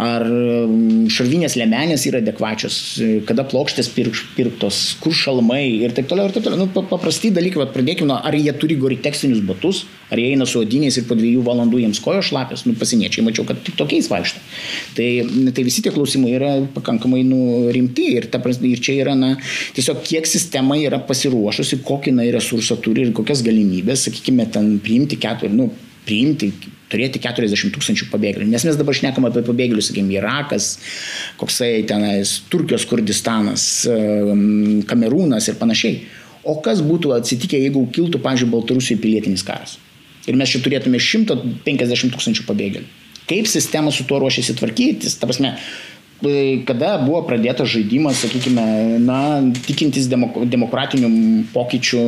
ar 0.00 0.24
šarvinės 1.12 1.58
lemenės 1.60 2.06
yra 2.08 2.22
adekvačios, 2.24 2.78
kada 3.28 3.44
plokštės 3.48 3.92
pirk, 3.92 4.16
pirktos, 4.38 4.80
kur 5.02 5.12
šalmai 5.12 5.62
ir 5.84 5.92
taip 5.96 6.08
toliau, 6.08 6.30
ir 6.30 6.36
taip 6.36 6.48
toliau. 6.48 6.64
Nu, 6.64 6.86
paprasti 6.88 7.32
dalykai, 7.34 7.60
vat, 7.66 7.74
pradėkime 7.76 8.08
nuo, 8.08 8.16
ar 8.24 8.36
jie 8.36 8.56
turi 8.56 8.78
goriteksinius 8.80 9.44
batus, 9.44 9.84
ar 10.08 10.20
jie 10.20 10.32
eina 10.32 10.48
su 10.48 10.62
odiniais 10.62 10.96
ir 10.96 11.04
po 11.08 11.18
dviejų 11.18 11.44
valandų 11.44 11.82
jiems 11.84 12.00
kojo 12.00 12.24
šlapės, 12.24 12.64
nu, 12.64 12.72
pasieniečiai, 12.80 13.26
mačiau, 13.28 13.44
kad 13.48 13.60
tik 13.66 13.76
tokiais 13.76 14.08
vaikšto. 14.08 14.40
Tai, 14.96 15.08
tai 15.52 15.68
visi 15.68 15.84
tie 15.84 15.92
klausimai 15.92 16.32
yra 16.38 16.52
pakankamai 16.72 17.20
nu, 17.28 17.68
rimti 17.74 18.08
ir 18.16 18.30
ta 18.32 18.37
ta 18.38 18.46
prasme, 18.46 18.70
ir 18.72 18.82
čia 18.84 18.96
yra, 19.02 19.14
na, 19.18 19.34
tiesiog 19.76 20.00
kiek 20.06 20.28
sistema 20.30 20.78
yra 20.80 21.00
pasiruošusi, 21.08 21.82
kokį 21.86 22.14
na, 22.16 22.26
resursą 22.34 22.78
turi 22.82 23.08
ir 23.08 23.14
kokias 23.16 23.44
galimybės, 23.46 24.06
sakykime, 24.08 24.48
ten 24.54 24.76
priimti 24.84 25.18
keturi, 25.20 25.52
nu, 25.54 25.68
priimti, 26.08 26.52
turėti 26.88 27.20
40 27.20 27.74
tūkstančių 27.74 28.08
pabėgėlių. 28.12 28.48
Nes 28.48 28.64
mes 28.64 28.78
dabar 28.78 28.96
šnekam 28.96 29.26
apie 29.28 29.42
pabėgėlius, 29.46 29.90
sakykime, 29.90 30.16
Irakas, 30.16 30.70
koksai 31.40 31.82
tenais, 31.88 32.38
Turkijos 32.52 32.86
Kurdistanas, 32.88 33.66
Kamerūnas 34.88 35.50
ir 35.50 35.58
panašiai. 35.60 36.00
O 36.48 36.56
kas 36.64 36.80
būtų 36.84 37.12
atsitikę, 37.18 37.60
jeigu 37.60 37.82
kiltų, 37.92 38.22
pavyzdžiui, 38.24 38.48
Baltarusijoje 38.54 39.02
pilietinis 39.02 39.44
karas? 39.44 39.76
Ir 40.28 40.36
mes 40.38 40.48
čia 40.52 40.62
turėtume 40.64 41.00
150 41.00 42.14
tūkstančių 42.14 42.46
pabėgėlių. 42.48 42.88
Kaip 43.28 43.48
sistema 43.50 43.92
su 43.92 44.06
tuo 44.08 44.22
ruošiasi 44.22 44.56
tvarkytis? 44.56 45.18
Ta 45.20 45.28
prasme, 45.28 45.54
kada 46.66 46.96
buvo 47.02 47.22
pradėtas 47.28 47.70
žaidimas, 47.70 48.24
sakykime, 48.24 48.64
na, 49.04 49.20
tikintis 49.66 50.08
demok 50.10 50.40
demokratinių 50.50 51.10
pokyčių 51.54 52.02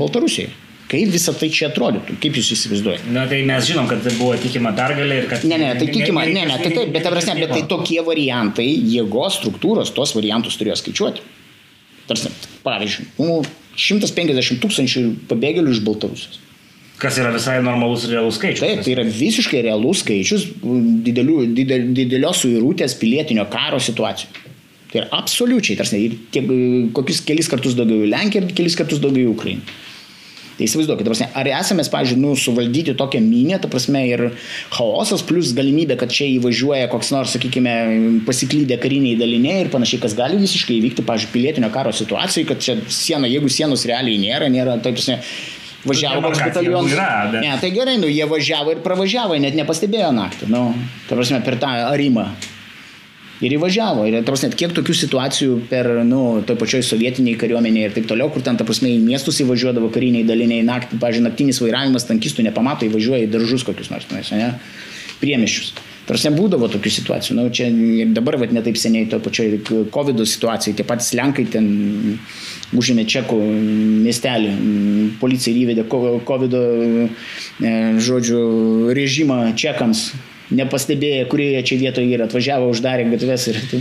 Baltarusijoje? 0.00 0.52
Kaip 0.92 1.08
visą 1.08 1.32
tai 1.32 1.48
čia 1.48 1.70
atrodytų? 1.70 2.18
Kaip 2.20 2.36
jūs 2.36 2.50
įsivaizduojate? 2.52 3.08
Na, 3.16 3.24
tai 3.30 3.38
mes 3.48 3.64
žinom, 3.64 3.86
kad 3.88 4.04
buvo 4.18 4.34
tikima 4.36 4.74
pergalė 4.76 5.22
ir 5.22 5.28
kad... 5.30 5.46
Ne, 5.48 5.56
ne, 5.62 5.70
tai 5.78 5.86
tikima, 5.88 6.26
ne, 6.28 6.42
ne, 6.50 6.58
tai 6.60 6.68
taip, 6.74 6.90
bet, 6.92 7.06
prasme, 7.08 7.38
bet 7.40 7.54
tai 7.54 7.62
tokie 7.70 8.02
variantai, 8.04 8.66
jėgos 8.92 9.38
struktūros, 9.40 9.94
tos 9.96 10.12
variantus 10.18 10.58
turėjo 10.60 10.76
skaičiuoti. 10.82 11.24
Tarsi, 12.10 12.34
pavyzdžiui, 12.66 13.08
nu, 13.22 13.40
150 13.78 14.60
tūkstančių 14.60 15.06
pabėgėlių 15.30 15.72
iš 15.72 15.80
Baltarusijos. 15.86 16.42
Kas 17.02 17.18
yra 17.18 17.32
visai 17.34 17.56
normalus 17.64 18.06
realus 18.10 18.38
skaičius. 18.38 18.62
Taip, 18.62 18.82
tai 18.86 18.94
yra 18.94 19.04
visiškai 19.08 19.64
realus 19.66 20.04
skaičius 20.04 20.46
didelių, 21.06 21.38
didel, 21.56 21.88
didelios 21.96 22.44
suirūtės 22.44 22.94
pilietinio 23.00 23.48
karo 23.50 23.80
situacijų. 23.82 24.50
Tai 24.92 25.00
yra 25.00 25.08
absoliučiai, 25.18 25.78
tarsi, 25.80 26.02
tiek, 26.34 26.50
kokius 26.94 27.22
kelis 27.26 27.48
kartus 27.50 27.74
daugiau 27.78 28.04
į 28.04 28.12
Lenkiją 28.12 28.44
ir 28.44 28.54
kelis 28.54 28.76
kartus 28.78 29.00
daugiau 29.02 29.30
į 29.30 29.32
Ukrainą. 29.32 29.80
Tai 30.52 30.66
įsivaizduokit, 30.66 31.08
prasme, 31.08 31.26
ar 31.40 31.48
esame, 31.48 31.82
pavyzdžiui, 31.94 32.18
nu, 32.20 32.34
suvaldyti 32.36 32.92
tokią 33.00 33.22
minę, 33.24 33.56
ta 33.58 33.70
prasme, 33.72 34.02
ir 34.06 34.22
chaosas, 34.74 35.24
plus 35.26 35.54
galimybė, 35.56 35.96
kad 35.98 36.12
čia 36.12 36.28
įvažiuoja 36.34 36.90
koks 36.92 37.08
nors, 37.14 37.32
sakykime, 37.34 37.72
pasiklydę 38.28 38.76
kariniai 38.82 39.16
daliniai 39.18 39.64
ir 39.64 39.72
panašiai, 39.72 40.02
kas 40.04 40.14
gali 40.18 40.36
visiškai 40.42 40.76
įvykti, 40.76 41.06
pavyzdžiui, 41.08 41.32
pilietinio 41.32 41.72
karo 41.72 41.94
situacijai, 41.96 42.44
kad 42.52 42.60
čia 42.62 42.76
siena, 42.92 43.30
jeigu 43.32 43.48
sienos 43.50 43.86
realiai 43.88 44.20
nėra, 44.20 44.52
nėra, 44.52 44.76
tai 44.84 44.92
prasme, 44.92 45.18
Važiavo 45.84 46.22
koks 46.28 46.40
batalionas. 46.44 46.94
Bet... 46.94 47.40
Ne, 47.42 47.52
tai 47.60 47.72
gerai, 47.74 47.98
nu 47.98 48.10
jie 48.10 48.26
važiavo 48.30 48.76
ir 48.76 48.82
pravažiavo, 48.84 49.36
net 49.42 49.56
nepastebėjo 49.58 50.12
naktį. 50.14 50.50
Nu, 50.52 50.64
ta 51.08 51.18
prasme, 51.18 51.42
per 51.44 51.58
tą 51.62 51.72
arimą. 51.90 52.28
Ir 53.42 53.56
įvažiavo. 53.56 54.04
Ir, 54.06 54.20
ta 54.22 54.30
prasme, 54.30 54.52
kiek 54.54 54.74
tokių 54.76 54.94
situacijų 54.94 55.56
per, 55.70 55.88
nu, 56.06 56.22
toj 56.46 56.58
pačioj 56.60 56.84
sovietiniai 56.86 57.34
kariuomeniai 57.40 57.88
ir 57.88 57.96
taip 57.96 58.06
toliau, 58.10 58.30
kur 58.30 58.44
ten, 58.46 58.58
ta 58.58 58.66
prasme, 58.68 58.92
į 58.94 59.00
miestus 59.02 59.42
įvažiuodavo 59.42 59.90
kariniai 59.94 60.26
daliniai 60.28 60.62
naktį, 60.66 61.00
pažiūrėjau, 61.02 61.26
naktinis 61.26 61.58
vairavimas 61.64 62.06
tankistų 62.06 62.46
nepamato, 62.46 62.86
įvažiuoja 62.86 63.26
į 63.26 63.32
daržus 63.34 63.66
kokius 63.66 63.90
nors, 63.90 64.06
ne, 64.30 64.52
priemiščius. 65.22 65.74
Tarsi 66.06 66.32
būdavo 66.34 66.66
tokių 66.70 66.90
situacijų. 66.96 67.34
Nu, 67.38 67.44
čia 67.54 67.68
ir 67.70 68.14
dabar, 68.14 68.38
vat, 68.42 68.54
netaip 68.54 68.78
seniai, 68.78 69.06
to 69.10 69.20
pačioj 69.22 69.60
COVID 69.94 70.22
situacijai, 70.26 70.74
tie 70.78 70.86
patys 70.86 71.12
Lenkai 71.14 71.46
ten 71.50 71.68
užėmė 72.78 73.06
čekų 73.08 73.38
miestelį, 74.06 74.52
policija 75.20 75.56
įvedė 75.64 75.86
COVID, 75.88 76.58
e, 76.58 77.72
žodžiu, 78.02 78.42
režimą 78.96 79.40
čekams 79.58 80.10
nepastebėję, 80.52 81.26
kurioje 81.32 81.62
čia 81.68 81.78
vietoje 81.80 82.12
yra, 82.12 82.26
atvažiavo, 82.28 82.68
uždarė 82.72 83.06
gatves. 83.12 83.46
Ir, 83.52 83.58
tai, 83.70 83.80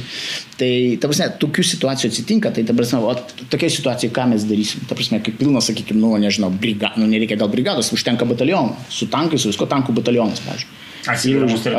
tai, 0.59 0.71
ta 1.01 1.09
prasme, 1.11 1.27
tokių 1.41 1.65
situacijų 1.67 2.11
atsitinka, 2.11 2.51
tai 2.55 2.63
ta 2.67 2.75
prasme, 2.77 3.01
o 3.03 3.15
tokia 3.51 3.71
situacija, 3.73 4.11
ką 4.15 4.27
mes 4.31 4.45
darysim? 4.47 4.85
Ta 4.89 4.97
prasme, 4.97 5.21
kaip 5.25 5.35
pilnas, 5.41 5.67
sakykime, 5.71 5.99
nu, 6.03 6.13
nežinau, 6.21 6.51
brigados, 6.63 6.99
nu, 7.01 7.09
nereikia 7.11 7.39
gal 7.41 7.51
brigados, 7.51 7.91
užtenka 7.95 8.27
batalionų, 8.29 8.77
su 8.93 9.09
tankais, 9.11 9.43
su 9.43 9.51
visko 9.51 9.67
tankų 9.71 9.97
batalionas, 9.99 10.43
pavyzdžiui. 10.47 10.79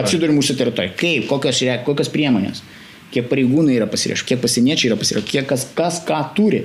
Atsidūrė 0.02 0.36
mūsų 0.36 0.58
teritorijoje. 0.58 0.96
Kaip, 0.98 1.28
kokios, 1.30 1.62
kokios 1.86 2.10
priemonės, 2.12 2.62
kiek 3.14 3.28
pareigūnai 3.30 3.76
yra 3.76 3.86
pasiriešę, 3.90 4.26
kiek 4.26 4.40
pasieniečiai 4.42 4.90
yra 4.90 4.98
pasiriešę, 4.98 5.28
kiek 5.28 5.46
kas, 5.46 5.68
kas 5.78 6.00
ką 6.08 6.18
turi. 6.36 6.64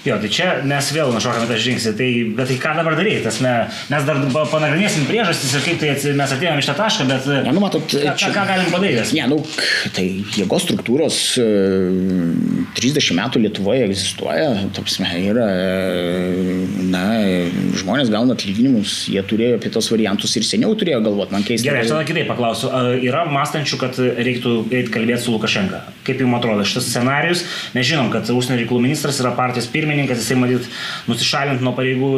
Jo, 0.01 0.15
tai 0.17 0.29
čia 0.33 0.45
mes 0.65 0.87
vėl 0.95 1.11
našokame 1.13 1.45
tą 1.45 1.57
žingsnį. 1.61 1.91
Tai, 1.99 2.07
bet 2.39 2.47
tai 2.49 2.55
ką 2.61 2.71
dabar 2.79 2.95
daryti? 2.97 3.21
Tas 3.21 3.37
me, 3.43 3.51
mes 3.91 4.05
dar 4.07 4.17
panagrinėsim 4.49 5.05
priežastis 5.05 5.53
ir 5.53 5.65
kaip 5.65 5.77
tai 5.77 6.13
mes 6.17 6.33
atėjome 6.33 6.63
iš 6.63 6.69
tą 6.71 6.75
tašką, 6.79 7.05
bet... 7.09 7.27
Ne, 7.45 7.53
nu, 7.53 7.61
matot, 7.61 7.85
ką, 7.85 8.15
čia, 8.17 8.31
ką 8.33 8.45
galim 8.49 8.71
padaryti? 8.73 9.19
Ne, 9.19 9.27
nu, 9.29 9.37
tai 9.93 10.07
jėgos 10.33 10.65
struktūros 10.65 11.19
30 11.37 12.97
e, 12.97 13.17
metų 13.19 13.43
Lietuvoje 13.43 13.85
egzistuoja, 13.91 14.47
tapsme, 14.73 15.11
yra, 15.21 15.45
e, 15.53 16.55
na, 16.89 17.03
žmonės 17.77 18.09
gauna 18.09 18.33
atlyginimus, 18.33 19.03
jie 19.13 19.21
turėjo 19.21 19.61
apie 19.61 19.69
tos 19.77 19.91
variantus 19.93 20.33
ir 20.39 20.49
seniau 20.49 20.73
turėjo 20.73 21.03
galvoti, 21.05 21.35
man 21.37 21.45
keista. 21.45 21.69
Gerai, 21.69 21.85
aš 21.85 21.93
tada 21.93 22.09
kitaip 22.09 22.29
paklausiu. 22.31 22.73
Yra 23.05 23.27
mąstančių, 23.29 23.81
kad 23.85 24.01
reiktų 24.01 24.57
eiti 24.71 24.97
kalbėti 24.97 25.27
su 25.27 25.37
Lukašenka. 25.37 25.85
Kaip 26.07 26.25
jums 26.25 26.39
atrodo 26.39 26.65
šitas 26.65 26.89
scenarius? 26.89 27.45
Mes 27.77 27.85
žinom, 27.85 28.09
kad 28.13 28.25
užsienio 28.33 28.63
reikalų 28.63 28.81
ministras 28.89 29.21
yra 29.21 29.35
partijos 29.37 29.69
pirmininkas 29.69 29.90
pirmininkas, 29.91 30.21
jisai 30.23 30.37
matyt 30.39 30.67
nusišalint 31.09 31.63
nuo 31.63 31.73
pareigų 31.77 32.09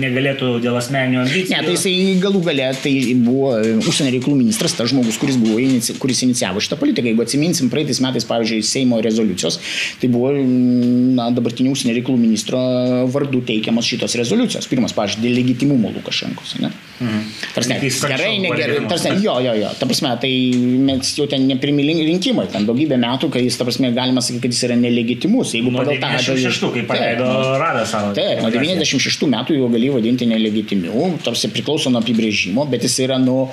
negalėtų 0.00 0.58
dėl 0.64 0.78
asmeninių 0.80 1.20
ambicijų. 1.24 1.52
Ne, 1.52 1.62
tai 1.66 1.74
jisai 1.76 1.94
galų 2.22 2.42
galę, 2.48 2.70
tai 2.82 2.94
buvo 3.20 3.54
užsienio 3.84 4.14
reikalų 4.16 4.38
ministras, 4.40 4.76
tas 4.76 4.90
žmogus, 4.92 5.18
kuris, 5.20 5.38
buvo, 5.40 5.60
kuris 6.02 6.24
inicijavo 6.26 6.62
šitą 6.64 6.78
politiką. 6.80 7.10
Jeigu 7.12 7.24
atsiminsim 7.24 7.70
praeitais 7.72 8.00
metais, 8.04 8.26
pavyzdžiui, 8.28 8.62
Seimo 8.64 9.00
rezoliucijos, 9.04 9.60
tai 10.00 10.10
buvo 10.12 10.32
na, 10.34 11.30
dabartinių 11.34 11.74
užsienio 11.74 11.96
reikalų 11.98 12.20
ministro 12.20 12.60
vardu 13.14 13.44
teikiamas 13.46 13.88
šitos 13.90 14.16
rezoliucijos. 14.20 14.68
Pirmas, 14.70 14.96
pavyzdžiui, 14.96 15.26
dėl 15.26 15.38
legitimumo 15.42 15.92
Lukašenkos. 15.94 16.56
Ne? 16.64 16.72
Mhm. 17.00 17.22
Tarsi, 17.54 17.90
gerai, 18.06 18.38
negerai, 18.38 18.76
tarsi, 18.88 19.10
jo, 19.22 19.34
jo, 19.42 19.54
jo. 19.58 19.70
Ta 19.78 19.86
prasme, 19.90 20.12
tai 20.22 20.30
mes 20.86 21.10
jau 21.18 21.26
ten 21.30 21.46
nepirmi 21.48 21.82
rinkimai, 21.82 22.46
ten 22.52 22.66
daugybę 22.68 22.98
metų, 23.02 23.30
kai 23.34 23.42
jis, 23.42 23.58
ta 23.58 23.66
prasme, 23.66 23.90
galima 23.96 24.22
sakyti, 24.22 24.44
kad 24.44 24.54
jis 24.54 24.62
yra 24.68 24.76
nelegitimus. 24.78 25.54
Jeigu 25.56 25.72
pagal 25.74 25.98
tą... 26.02 26.12
96, 26.22 26.68
kai 26.76 26.84
paleido 26.88 27.30
radą 27.60 27.82
savo. 27.88 28.12
Taip, 28.16 28.44
nuo 28.44 28.52
96 28.54 29.26
metų 29.34 29.58
jau 29.58 29.70
gali 29.72 29.90
vadinti 29.94 30.28
nelegitimiu, 30.30 31.08
tarsi 31.24 31.50
priklauso 31.54 31.90
nuo 31.90 32.02
apibrėžimo, 32.04 32.68
bet 32.70 32.86
jis 32.86 33.00
yra 33.08 33.18
nu 33.22 33.48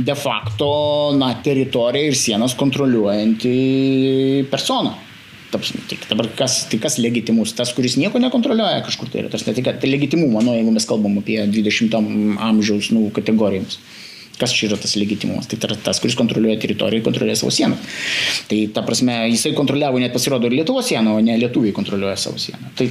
de 0.00 0.16
facto 0.18 0.70
na, 1.18 1.34
teritoriją 1.44 2.10
ir 2.10 2.18
sienas 2.18 2.56
kontroliuojanti 2.58 3.54
persona. 4.50 4.96
Taps, 5.50 5.72
tai 5.90 5.98
dabar 6.06 6.28
kas, 6.38 6.64
tai 6.70 6.78
kas 6.82 6.98
legitimus? 7.02 7.54
Tas, 7.58 7.72
kuris 7.74 7.96
nieko 7.98 8.20
nekontroliuoja 8.22 8.84
kažkur 8.86 9.10
tai 9.10 9.24
yra. 9.24 9.32
Tas, 9.32 9.42
tai, 9.46 9.64
tai 9.66 9.90
legitimumo, 9.90 10.42
nu, 10.46 10.54
jeigu 10.54 10.74
mes 10.74 10.86
kalbam 10.86 11.18
apie 11.18 11.40
20 11.42 11.96
amžiaus 12.50 12.92
nu, 12.94 13.08
kategorijoms. 13.16 13.80
Kas 14.40 14.54
čia 14.56 14.70
yra 14.70 14.78
tas 14.80 14.94
legitimumas? 14.96 15.50
Tai 15.50 15.58
yra 15.58 15.76
tas, 15.90 15.98
kuris 16.00 16.16
kontroliuoja 16.16 16.60
teritoriją 16.62 17.02
ir 17.02 17.06
kontroliuoja 17.06 17.42
savo 17.42 17.52
sieną. 17.52 17.76
Tai 18.48 18.60
ta 18.76 18.86
prasme, 18.86 19.18
jisai 19.34 19.52
kontroliavo 19.58 20.00
net 20.00 20.14
pasirodo 20.14 20.48
ir 20.48 20.60
Lietuvos 20.60 20.88
sieną, 20.88 21.18
o 21.18 21.24
ne 21.24 21.36
lietuviai 21.42 21.74
kontroliuoja 21.76 22.16
savo 22.20 22.40
sieną. 22.40 22.70
Tai 22.78 22.86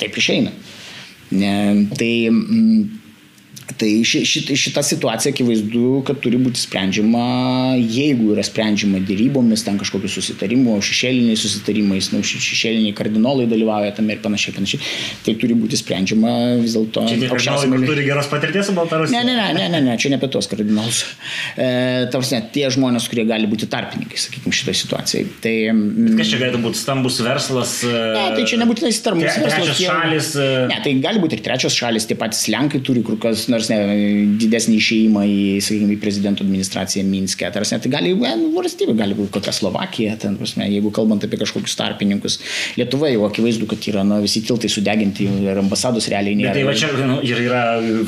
taip 0.00 0.16
išeina. 0.22 0.54
Ne, 1.34 1.54
tai, 1.98 2.12
mm, 2.30 3.03
Tai 3.64 3.88
ši, 4.04 4.20
ši, 4.28 4.56
šita 4.60 4.82
situacija 4.84 5.32
akivaizdu, 5.32 6.02
kad 6.04 6.18
turi 6.20 6.36
būti 6.36 6.60
sprendžiama, 6.60 7.22
jeigu 7.80 8.34
yra 8.34 8.42
sprendžiama 8.44 9.00
dėrybomis, 9.08 9.62
ten 9.64 9.78
kažkokiu 9.80 10.10
susitarimu, 10.12 10.74
šešėliniais 10.84 11.40
susitarimais, 11.40 12.10
nu, 12.12 12.20
šešėliniai 12.20 12.92
kardinolai 12.96 13.46
dalyvauja 13.48 13.94
tame 13.96 14.18
ir 14.18 14.20
panašiai, 14.24 14.52
panašiai. 14.58 14.90
Tai 15.24 15.36
turi 15.40 15.56
būti 15.56 15.80
sprendžiama 15.80 16.34
vis 16.60 16.76
dėlto. 16.76 17.06
Čia 17.08 17.30
kardinolai 17.32 17.70
lygiai... 17.72 17.88
turi 17.88 18.04
geros 18.10 18.28
patirties 18.32 18.68
su 18.68 18.74
Baltarusija? 18.76 19.24
Ne, 19.24 19.32
ne, 19.32 19.48
ne, 19.56 19.56
ne, 19.56 19.70
ne, 19.72 19.80
ne, 19.88 19.96
čia 20.00 20.12
ne 20.12 20.20
apie 20.20 20.28
tos 20.36 20.50
kardinolus. 20.52 21.00
E, 21.56 21.70
Tarsi, 22.12 22.42
tie 22.52 22.68
žmonės, 22.76 23.08
kurie 23.08 23.24
gali 23.32 23.48
būti 23.48 23.70
tarpininkai, 23.72 24.20
sakykime, 24.26 24.52
šitoje 24.60 24.76
situacijoje. 24.82 25.30
Tai, 25.40 25.54
Bet 26.04 26.20
kas 26.20 26.34
čia 26.34 26.42
galėtų 26.44 26.62
būti 26.68 26.82
stambus 26.82 27.18
verslas? 27.24 27.74
Ne, 27.88 28.28
tai 28.36 28.44
čia 28.44 28.60
nebūtinai 28.60 28.92
stambus 28.92 29.32
verslas. 29.32 29.56
Trečios 29.56 29.82
šalis. 29.88 30.30
Tie, 30.36 30.52
ne, 30.68 30.78
tai 30.84 30.96
gali 31.00 31.24
būti 31.24 31.40
ir 31.40 31.44
trečios 31.48 31.80
šalis, 31.80 32.04
tie 32.10 32.20
patys 32.20 32.44
Lenkai 32.52 32.84
turi 32.84 33.00
kur 33.06 33.16
kas 33.20 33.48
nors 33.54 33.70
ne, 33.72 33.78
didesnį 34.40 34.76
išėjimą 34.80 35.24
į, 35.30 35.40
sakykime, 35.64 35.96
į 35.96 36.00
prezidento 36.02 36.44
administraciją 36.44 37.04
Minske. 37.08 37.48
Tarsi, 37.54 37.78
tai 37.80 37.92
gali 37.92 38.14
būti 38.18 38.34
nu, 38.40 38.50
valstybė, 38.56 38.96
gali 38.98 39.16
būti 39.18 39.32
kokia 39.34 39.54
Slovakija, 39.54 40.16
ten, 40.20 40.36
prasme, 40.40 40.66
jeigu 40.70 40.92
kalbant 40.94 41.24
apie 41.26 41.38
kažkokius 41.40 41.76
tarpininkus. 41.78 42.38
Lietuva 42.78 43.10
jau 43.12 43.24
akivaizdu, 43.28 43.68
kad 43.70 43.88
yra 43.90 44.04
nu, 44.06 44.20
visi 44.24 44.42
tiltai 44.46 44.70
sudeginti 44.72 45.26
ir 45.44 45.60
ambasados 45.62 46.08
realiai 46.12 46.38
nėra. 46.38 46.52
Bet 46.52 46.60
tai 46.60 46.66
va 46.68 46.76
čia 46.78 46.90
nu, 46.98 47.18
ir 47.26 47.42
yra 47.44 47.62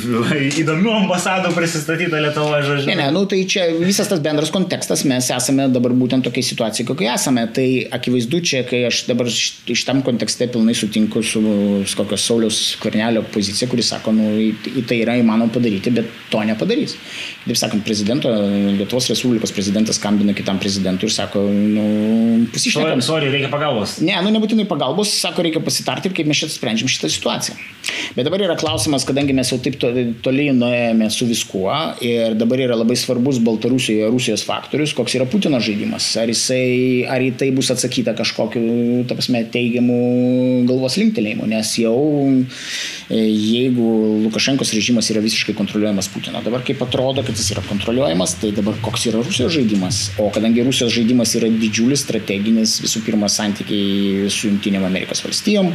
įdomių 0.63 0.95
ambasadų 1.03 1.53
prisistatyta 1.57 2.23
Lietuvoje, 2.25 2.63
žodžiu. 2.71 2.91
Ne, 2.91 2.99
ne, 3.01 3.09
nu, 3.15 3.25
tai 3.31 3.43
čia 3.49 3.69
visas 3.79 4.11
tas 4.11 4.23
bendras 4.25 4.53
kontekstas, 4.55 5.05
mes 5.09 5.31
esame 5.35 5.69
dabar 5.73 5.95
būtent 5.97 6.27
tokiai 6.27 6.47
situacijai, 6.47 6.89
kokia 6.91 7.15
esame. 7.15 7.47
Tai 7.57 7.67
akivaizdu 7.99 8.43
čia, 8.47 8.65
kai 8.69 8.85
aš 8.89 9.05
dabar 9.11 9.31
iš 9.31 9.85
tam 9.87 10.03
kontekste 10.07 10.49
pilnai 10.53 10.75
sutinku 10.77 11.23
su, 11.27 11.43
su 11.87 11.99
kokios 11.99 12.27
Sauliaus 12.27 12.61
Kornelio 12.83 13.23
pozicija, 13.33 13.69
kuris 13.71 13.93
sako, 13.93 14.15
nu, 14.17 14.31
į 14.41 14.85
tai 14.89 15.01
yra 15.05 15.17
įmanoma 15.21 15.36
padaryti 15.45 15.67
padaryti, 15.67 15.91
bet 15.91 16.07
to 16.31 16.41
nepadarys. 16.45 16.97
Taip 17.47 17.59
sakant, 17.59 17.85
prezidento, 17.85 18.31
Lietuvos 18.77 19.09
Respublikos 19.11 19.53
prezidentas 19.55 19.97
skambina 20.01 20.35
kitam 20.35 20.59
prezidentui 20.59 21.09
ir 21.09 21.15
sako, 21.15 21.43
nu, 21.51 22.47
pasišnekam. 22.53 23.03
Sorry, 23.05 23.31
reikia 23.31 23.51
pagalbos. 23.53 23.99
Ne, 24.05 24.17
nu 24.25 24.33
nebūtinai 24.35 24.67
pagalbos, 24.69 25.13
sako, 25.21 25.45
reikia 25.47 25.63
pasitarti 25.65 26.11
ir 26.11 26.17
kaip 26.17 26.29
mes 26.29 26.43
čia 26.43 26.51
sprendžiam 26.51 26.91
šitą 26.91 27.11
situaciją. 27.13 27.57
Bet 28.17 28.27
dabar 28.27 28.43
yra 28.43 28.57
klausimas, 28.59 29.05
kadangi 29.07 29.35
mes 29.37 29.51
jau 29.53 29.59
taip 29.63 29.79
toli 30.25 30.49
nuėjome 30.57 31.09
su 31.13 31.29
viskuo 31.29 31.73
ir 32.05 32.37
dabar 32.39 32.63
yra 32.65 32.79
labai 32.79 32.97
svarbus 32.99 33.39
Baltarusijoje 33.45 34.11
Rusijos 34.13 34.45
faktorius, 34.47 34.95
koks 34.97 35.19
yra 35.19 35.29
Putino 35.31 35.61
žaidimas. 35.63 36.09
Ar, 36.21 36.31
jisai, 36.33 37.05
ar 37.11 37.23
į 37.23 37.33
tai 37.39 37.51
bus 37.55 37.71
atsakyta 37.75 38.17
kažkokiu, 38.19 39.05
ta 39.09 39.19
prasme, 39.19 39.45
teigiamu 39.53 39.99
galvos 40.67 40.99
linktelėjimu, 41.01 41.47
nes 41.51 41.73
jau 41.83 41.97
e, 42.27 43.21
jeigu 43.21 43.87
Lukašenkos 44.27 44.73
režimas 44.77 45.11
yra 45.13 45.23
visiškai 45.27 45.55
kontroliuojamas 45.59 46.09
Putino. 46.13 46.41
Dabar 46.45 46.65
kaip 46.67 46.83
atrodo, 46.87 47.25
kad 47.27 47.37
jis 47.37 47.53
yra 47.55 47.65
kontroliuojamas, 47.67 48.37
tai 48.43 48.53
dabar 48.57 48.79
koks 48.85 49.09
yra 49.11 49.23
Rusijos 49.25 49.55
žaidimas. 49.57 50.01
O 50.23 50.29
kadangi 50.35 50.65
Rusijos 50.67 50.95
žaidimas 50.95 51.35
yra 51.39 51.51
didžiulis, 51.53 52.05
strateginis, 52.07 52.79
visų 52.85 53.03
pirma, 53.07 53.31
santykiai 53.33 54.31
su 54.33 54.51
Junktinėm 54.51 54.87
Amerikos 54.89 55.25
valstijom, 55.27 55.73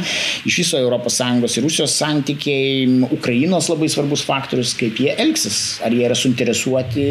iš 0.48 0.60
viso 0.64 0.82
ES 0.82 1.58
ir 1.58 1.66
Rusijos 1.66 1.96
santykiai, 2.00 2.86
Ukrainos 3.14 3.70
labai 3.72 3.90
svarbus 3.92 4.24
faktorius, 4.26 4.76
kaip 4.78 5.00
jie 5.02 5.14
elgsis. 5.16 5.62
Ar 5.84 5.94
jie 5.94 6.06
yra 6.08 6.18
suinteresuoti, 6.18 7.08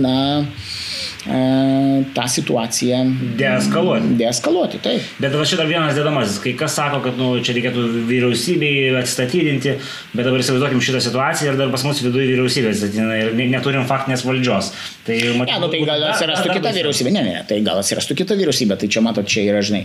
na, 0.00 0.16
E, 1.24 2.04
tą 2.14 2.28
situaciją 2.28 2.98
deeskaluoti. 3.38 4.10
Deeskaluoti, 4.20 4.80
taip. 4.84 5.04
Bet 5.22 5.32
va 5.32 5.46
dar 5.56 5.68
vienas 5.70 5.96
dėdamasis, 5.96 6.36
kai 6.44 6.52
kas 6.58 6.74
sako, 6.76 6.98
kad 7.06 7.16
nu, 7.16 7.30
čia 7.40 7.54
reikėtų 7.56 7.84
vyriausybei 8.10 8.90
atstatydinti, 9.00 9.72
bet 10.12 10.28
dabar 10.28 10.44
įsivaizduokim 10.44 10.82
šitą 10.84 11.00
situaciją 11.06 11.54
ir 11.54 11.60
dar 11.64 11.72
pas 11.74 11.84
mus 11.88 12.02
viduje 12.04 12.28
vyriausybė 12.30 12.70
atstatydina 12.74 13.18
ir 13.24 13.52
neturim 13.52 13.86
faktinės 13.88 14.24
valdžios. 14.26 14.70
Tai, 15.04 15.16
matyt, 15.36 15.52
ne, 15.52 15.58
nu, 15.60 15.68
tai 15.72 15.80
gal 15.84 16.04
atsirastų 16.10 16.48
kita 16.48 16.62
baisu. 16.64 16.78
vyriausybė, 16.78 17.10
ne, 17.12 17.22
ne, 17.26 17.40
tai 17.48 17.58
gal 17.64 17.80
atsirastų 17.80 18.16
kita 18.20 18.36
vyriausybė, 18.38 18.78
tai 18.80 18.88
čia 18.92 19.02
matot, 19.04 19.28
čia 19.28 19.44
yra, 19.48 19.60
žinai, 19.64 19.82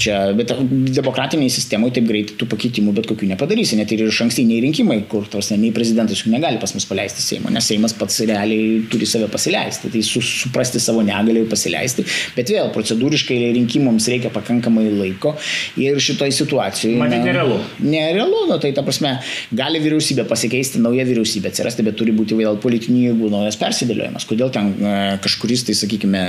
čia, 0.00 0.18
bet 0.36 0.52
demokratiniai 0.98 1.52
sistemoje 1.52 1.98
taip 1.98 2.08
greitai 2.08 2.36
tų 2.40 2.48
pakeitimų 2.52 2.92
bet 2.98 3.08
kokių 3.08 3.30
nepadarysi, 3.32 3.78
net 3.80 3.92
ir 3.94 4.04
iš 4.08 4.20
ankstiniai 4.26 4.60
rinkimai, 4.66 4.98
kur 5.10 5.28
tos 5.30 5.52
nei 5.54 5.72
prezidentas 5.74 6.20
juk 6.20 6.32
negali 6.34 6.60
pas 6.60 6.74
mus 6.76 6.86
paleisti 6.88 7.24
Seimo, 7.24 7.52
nes 7.54 7.68
Seimas 7.68 7.94
pats 7.96 8.20
realiai 8.28 8.82
turi 8.92 9.08
save 9.08 9.30
pasileisti, 9.32 9.92
tai 9.92 10.02
su, 10.06 10.22
suprasti 10.24 10.82
savo 10.82 11.04
negalį 11.06 11.44
ir 11.44 11.50
pasileisti, 11.50 12.04
bet 12.36 12.52
vėl 12.52 12.72
procedūriškai 12.74 13.38
rinkimams 13.56 14.08
reikia 14.12 14.32
pakankamai 14.34 14.88
laiko 14.92 15.34
ir 15.80 16.00
šitoje 16.02 16.36
situacijoje. 16.36 16.98
Matyt, 17.00 17.24
nerealu. 17.24 17.58
Nerealu, 17.84 18.44
nu, 18.50 18.60
tai 18.62 18.74
ta 18.76 18.84
prasme, 18.86 19.16
gali 19.56 19.80
vyriausybė 19.84 20.28
pasikeisti, 20.28 20.80
nauja 20.84 21.04
vyriausybė 21.08 21.17
atsirasti, 21.50 21.84
bet 21.86 21.96
turi 21.98 22.14
būti 22.16 22.36
vėl 22.38 22.58
politinių 22.62 23.02
jėgų 23.08 23.30
naujas 23.32 23.58
persidėliojimas. 23.60 24.26
Kodėl 24.28 24.52
ten 24.54 24.70
e, 24.76 24.94
kažkuris, 25.24 25.64
tai 25.68 25.76
sakykime, 25.78 26.22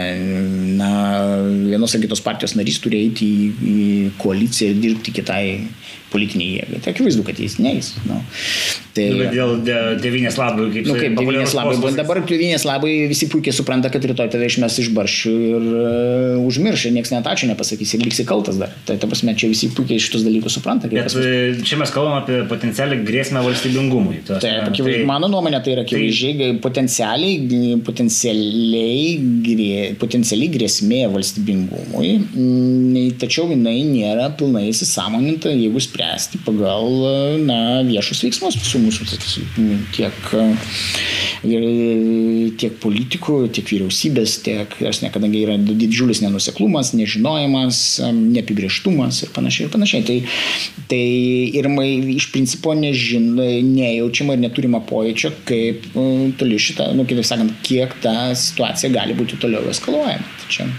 na, 0.80 0.92
vienos 1.70 1.96
ar 1.96 2.04
kitos 2.04 2.24
partijos 2.26 2.56
narys 2.60 2.82
turi 2.84 3.04
eiti 3.06 3.30
į, 3.30 3.48
į 3.74 3.88
koaliciją 4.22 4.74
ir 4.74 4.84
dirbti 4.84 5.16
kitai 5.20 5.44
politiniai 6.10 6.60
jėgai. 6.60 6.82
Tai 6.84 6.94
akivaizdu, 6.94 7.24
kad 7.28 7.40
jis 7.42 7.58
neįs. 7.62 7.92
Nu. 8.10 8.18
Tai, 8.96 9.06
nu, 9.14 9.28
dėl 9.32 10.00
devinės 10.02 10.38
labai, 10.40 10.68
kaip 10.74 10.88
nu, 10.90 10.96
kaip 10.98 11.18
devinės 11.20 11.54
labai. 11.58 11.76
Postas. 11.78 11.98
Dabar 12.00 12.22
devinės 12.28 12.66
labai 12.68 12.94
visi 13.12 13.30
puikiai 13.32 13.56
supranta, 13.56 13.92
kad 13.94 14.06
rytoj 14.10 14.32
tave 14.34 14.50
išmes 14.50 14.80
iš 14.84 14.90
barščių 14.96 15.34
ir 15.50 15.68
uh, 15.70 16.48
užmirš, 16.48 16.88
ir 16.90 16.96
niekas 16.98 17.14
net 17.14 17.30
ačiū 17.30 17.50
nepasakys 17.52 17.94
ir 17.96 18.06
liksi 18.06 18.26
kaltas 18.30 18.58
dar. 18.62 18.74
Tai 18.88 18.98
ta 19.02 19.10
prasme, 19.10 19.36
čia 19.40 19.52
visi 19.52 19.70
puikiai 19.76 20.02
šitus 20.02 20.26
dalykus 20.26 20.58
supranta. 20.58 20.90
Bet 20.92 21.12
pas... 21.12 21.18
E, 21.22 21.54
čia 21.66 21.80
mes 21.82 21.94
kalbam 21.94 22.18
apie 22.18 22.42
potencialią 22.50 23.04
grėsmę 23.06 23.44
valstybingumui. 23.46 24.24
Taip, 24.30 24.74
tai, 24.74 24.98
mano 25.08 25.30
nuomonė 25.32 25.62
tai 25.66 25.76
yra 25.78 25.86
akivaizdžiai 25.86 26.36
tai... 26.42 26.50
potencialiai, 26.66 27.78
potencialiai, 27.86 29.14
grė, 29.46 29.70
potencialiai 30.02 30.54
grėsmė 30.58 31.04
valstybingumui, 31.14 32.12
mm, 32.26 33.16
tačiau 33.22 33.50
jinai 33.54 33.78
nėra 33.86 34.32
pilnai 34.40 34.68
įsisamoninta, 34.74 35.54
jeigu 35.54 35.82
sprendžiama 35.84 35.99
spręsti 36.00 36.40
pagal 36.46 36.88
na, 37.44 37.84
viešus 37.84 38.24
veiksmus 38.24 38.56
visų 38.56 38.80
mūsų, 38.86 39.08
tiek, 39.96 40.16
tiek 42.60 42.78
politikų, 42.80 43.40
tiek 43.52 43.68
vyriausybės, 43.68 44.38
tiek, 44.46 44.76
aš 44.88 45.02
ne, 45.04 45.12
kadangi 45.12 45.44
yra 45.44 45.58
didžiulis 45.60 46.22
nenuseklumas, 46.24 46.94
nežinojimas, 46.96 48.00
neapibrieštumas 48.16 49.24
ir 49.26 49.34
panašiai 49.36 49.68
ir 49.68 49.74
panašiai. 49.76 50.06
Tai, 50.08 50.18
tai 50.92 51.04
ir 51.60 51.70
mai 51.72 51.90
iš 52.16 52.30
principo 52.32 52.74
nežin, 52.78 53.34
nejaučiama 53.36 54.38
ir 54.38 54.46
neturima 54.46 54.80
pojūčio, 54.88 55.34
kaip 55.50 55.90
toli 56.40 56.60
šitą, 56.60 56.94
nu, 56.96 57.08
kitaip 57.10 57.28
sakant, 57.28 57.58
kiek 57.68 57.98
ta 58.04 58.32
situacija 58.40 58.94
gali 58.96 59.18
būti 59.20 59.40
toliau 59.42 59.68
eskaluojama. 59.72 60.38
Tai, 60.40 60.54
čia. 60.54 60.70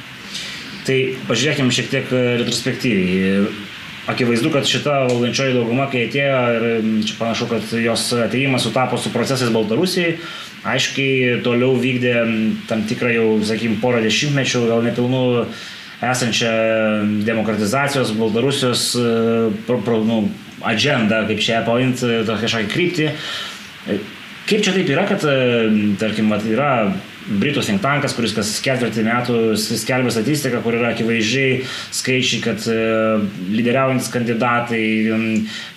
tai 0.89 1.03
pažiūrėkime 1.29 1.77
šiek 1.77 1.93
tiek 1.93 2.15
retrospektyviai 2.41 3.69
akivaizdu, 4.11 4.51
kad 4.55 4.69
šita 4.69 5.07
valdančioji 5.09 5.57
dauguma, 5.57 5.89
kai 5.91 6.07
atėjo 6.09 6.39
ir 6.57 6.67
čia 7.09 7.17
panašu, 7.19 7.49
kad 7.51 7.75
jos 7.81 8.07
ateimas 8.27 8.67
sutapo 8.67 8.99
su 9.01 9.13
procesais 9.15 9.53
Baltarusijai, 9.55 10.17
aiškiai 10.71 11.41
toliau 11.45 11.77
vykdė 11.81 12.15
tam 12.69 12.85
tikrą 12.89 13.13
jau, 13.15 13.27
sakykim, 13.49 13.79
porą 13.83 14.03
dešimtmečių, 14.05 14.65
gal 14.69 14.85
nepilnų 14.87 15.25
esančią 16.11 16.53
demokratizacijos 17.27 18.15
Baltarusijos 18.19 18.87
pro, 19.67 19.81
pro, 19.85 20.01
nu, 20.05 20.23
agendą, 20.67 21.25
kaip 21.29 21.41
čia 21.45 21.63
pavadinti, 21.67 22.11
kažkokią 22.29 22.73
kryptį. 22.73 23.11
Kaip 24.51 24.65
čia 24.67 24.75
taip 24.75 24.89
yra, 24.91 25.07
kad, 25.09 25.25
tarkim, 26.01 26.33
yra 26.51 26.73
Britų 27.29 27.63
think 27.63 27.83
tankas, 27.85 28.15
kuris 28.17 28.33
kas 28.33 28.49
ketvirtį 28.65 29.05
metų 29.05 29.35
skelbia 29.61 30.13
statistiką, 30.15 30.63
kur 30.65 30.79
yra 30.79 30.95
akivaizdžiai 30.95 31.61
skaičiai, 31.95 32.41
kad 32.45 32.65
e, 32.65 32.79
lyderiaujantis 33.53 34.09
kandidatai, 34.15 34.85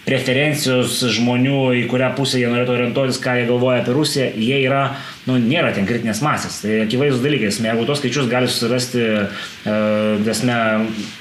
preferencijos 0.03 0.97
žmonių, 1.15 1.59
į 1.79 1.83
kurią 1.91 2.09
pusę 2.17 2.39
jie 2.41 2.49
norėtų 2.51 2.73
orientuotis, 2.75 3.19
ką 3.23 3.37
jie 3.39 3.45
galvoja 3.47 3.81
apie 3.83 3.93
Rusiją, 3.95 4.25
jie 4.35 4.57
yra, 4.65 4.81
nu, 5.27 5.37
nėra 5.39 5.71
ten 5.75 5.87
kritinės 5.87 6.19
masės. 6.23 6.59
Tai 6.63 6.81
akivaizdus 6.83 7.23
dalykas. 7.23 7.59
Jeigu 7.63 7.85
tos 7.87 8.01
skaičius 8.01 8.31
gali 8.31 8.49
susirasti, 8.51 9.03
e, 9.03 9.77
desme, 10.25 10.57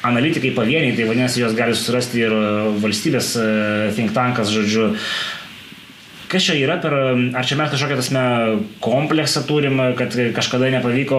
analitikai 0.06 0.54
pavieniai, 0.56 0.96
tai 0.98 1.06
vadinasi, 1.10 1.42
jos 1.44 1.58
gali 1.58 1.76
susirasti 1.78 2.24
ir 2.24 2.34
valstybės 2.82 3.34
e, 3.38 3.46
think 3.98 4.14
tankas, 4.16 4.50
žodžiu, 4.54 4.92
kas 6.33 6.49
čia 6.49 6.57
yra 6.61 6.78
per, 6.83 6.97
ar 7.37 7.49
čia 7.49 7.59
mes 7.61 7.72
kažkokią 7.72 7.99
tasme 8.01 8.24
kompleksą 8.85 9.45
turim, 9.49 9.80
kad 9.99 10.16
kažkada 10.37 10.70
nepavyko 10.78 11.18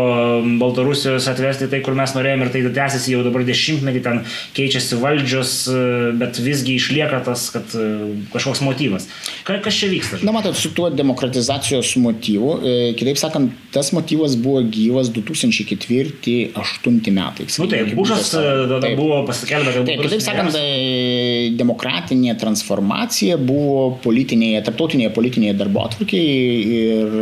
Baltarusijos 0.61 1.27
atvesti 1.31 1.69
tai, 1.71 1.81
kur 1.85 1.93
mes 1.97 2.15
norėjom 2.17 2.45
ir 2.45 2.53
tai 2.53 2.63
tęsiasi 2.67 3.13
jau 3.15 3.21
dabar 3.25 3.45
dešimtmetį, 3.47 4.03
ten 4.05 4.23
keičiasi 4.57 4.99
valdžios, 5.01 5.53
bet 6.19 6.41
visgi 6.43 6.77
išlieka 6.79 7.21
tas, 7.27 7.47
kad 7.53 7.65
kažkoks 8.33 8.63
motyvas. 8.65 9.07
Ka, 9.45 9.57
kas 9.63 9.75
čia 9.77 9.89
vyksta? 9.91 10.21
Na, 10.25 10.31
matot, 10.35 10.55
su 10.57 10.69
tuo 10.75 10.89
demokratizacijos 10.93 11.95
motyvu, 12.01 12.51
e, 12.63 12.93
kitaip 12.97 13.17
sakant, 13.19 13.51
tas 13.75 13.91
motyvas 13.95 14.35
buvo 14.39 14.61
gyvas 14.63 15.09
2004-2008 15.13 17.11
metais. 17.13 17.57
Na 17.59 17.65
nu, 17.65 17.69
taip, 17.71 17.93
Bušas 17.97 18.33
e, 18.33 18.43
tada 18.71 18.87
buvo 18.97 19.25
paskelbę, 19.27 19.69
kad... 19.75 19.85
Taip, 19.89 20.01
kitaip 20.07 20.23
sakant, 20.23 20.55
e, 20.57 20.59
demokratinė 21.59 22.37
transformacija 22.39 23.37
buvo 23.41 23.97
politinėje, 24.03 24.63
tarptautinėje 24.69 25.02
dabartinėje 25.03 25.13
politinėje 25.13 25.57
darbo 25.57 25.83
atvarkėje 25.83 26.63
ir 26.77 27.15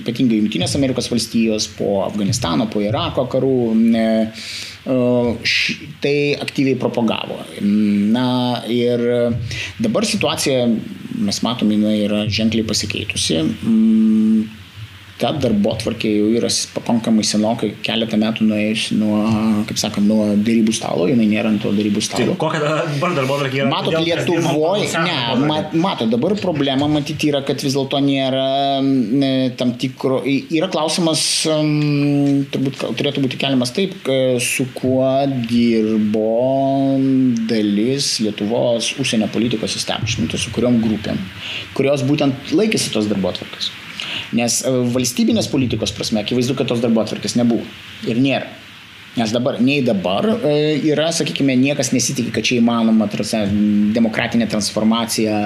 ypatingai 0.00 0.40
Junktinės 0.40 0.76
Amerikos 0.76 1.10
valstijos 1.10 1.68
po 1.76 2.04
Afganistano, 2.04 2.68
po 2.68 2.80
Irako 2.80 3.26
karų 3.28 3.74
e, 3.94 4.32
e, 4.86 4.96
tai 6.02 6.36
aktyviai 6.40 6.78
propagavo. 6.78 7.38
Na 7.60 8.62
ir 8.68 9.00
dabar 9.78 10.04
situacija, 10.04 10.66
mes 11.16 11.42
matome, 11.42 11.76
jinai 11.76 12.04
yra 12.06 12.26
ženkliai 12.28 12.66
pasikeitusi. 12.66 13.42
Ta 15.16 15.30
darbo 15.32 15.72
tvarkė 15.80 16.10
jau 16.12 16.26
yra 16.36 16.50
pakankamai 16.76 17.22
senokai, 17.24 17.70
keletą 17.84 18.18
metų 18.20 18.44
nuėjus 18.50 18.90
nuo, 18.98 19.22
kaip 19.64 19.78
sakant, 19.80 20.04
nuo 20.04 20.26
darybų 20.36 20.74
stalo, 20.76 21.06
jinai 21.08 21.24
nėra 21.30 21.48
ant 21.48 21.62
to 21.64 21.70
darybų 21.72 22.02
stalo. 22.04 22.34
Tai 22.34 22.40
kokia 22.42 22.60
dabar 22.60 23.14
darbo 23.16 23.38
tvarkė 23.40 23.62
yra? 23.62 23.70
Matot, 23.70 23.96
Lietuvoje, 24.04 24.90
ne, 25.06 25.14
mat, 25.48 25.72
matot, 25.72 26.10
dabar 26.12 26.34
problema 26.36 26.88
matyti 26.92 27.30
yra, 27.30 27.40
kad 27.48 27.64
vis 27.64 27.78
dėlto 27.78 28.02
nėra 28.04 28.44
ne, 28.84 29.32
tam 29.56 29.72
tikro, 29.80 30.20
yra 30.26 30.68
klausimas, 30.72 31.24
turbūt 32.52 32.84
turėtų 33.00 33.24
būti 33.24 33.40
keliamas 33.40 33.72
taip, 33.76 33.96
su 34.44 34.68
kuo 34.76 35.08
dirbo 35.48 36.28
dalis 37.48 38.18
Lietuvos 38.20 38.92
užsienio 39.00 39.32
politikos 39.32 39.80
establishmentų, 39.80 40.44
su 40.44 40.52
kuriuom 40.52 40.82
grupėm, 40.84 41.24
kurios 41.72 42.04
būtent 42.04 42.52
laikėsi 42.52 42.92
tos 42.92 43.08
darbo 43.08 43.32
tvarkės. 43.40 43.72
Nes 44.34 44.60
e, 44.66 44.76
valstybinės 44.94 45.50
politikos 45.52 45.94
prasme 45.94 46.22
akivaizdu, 46.24 46.56
kad 46.58 46.70
tos 46.70 46.82
darbo 46.82 47.04
atvarkės 47.04 47.36
nebuvo 47.38 47.66
ir 48.10 48.22
nėra. 48.22 48.48
Nes 49.16 49.30
dabar, 49.32 49.56
nei 49.64 49.80
dabar 49.80 50.26
e, 50.44 50.76
yra, 50.84 51.06
sakykime, 51.08 51.54
niekas 51.56 51.88
nesitikė, 51.94 52.34
kad 52.36 52.44
čia 52.44 52.58
įmanoma 52.58 53.06
demokratinė 53.96 54.44
transformacija, 54.52 55.38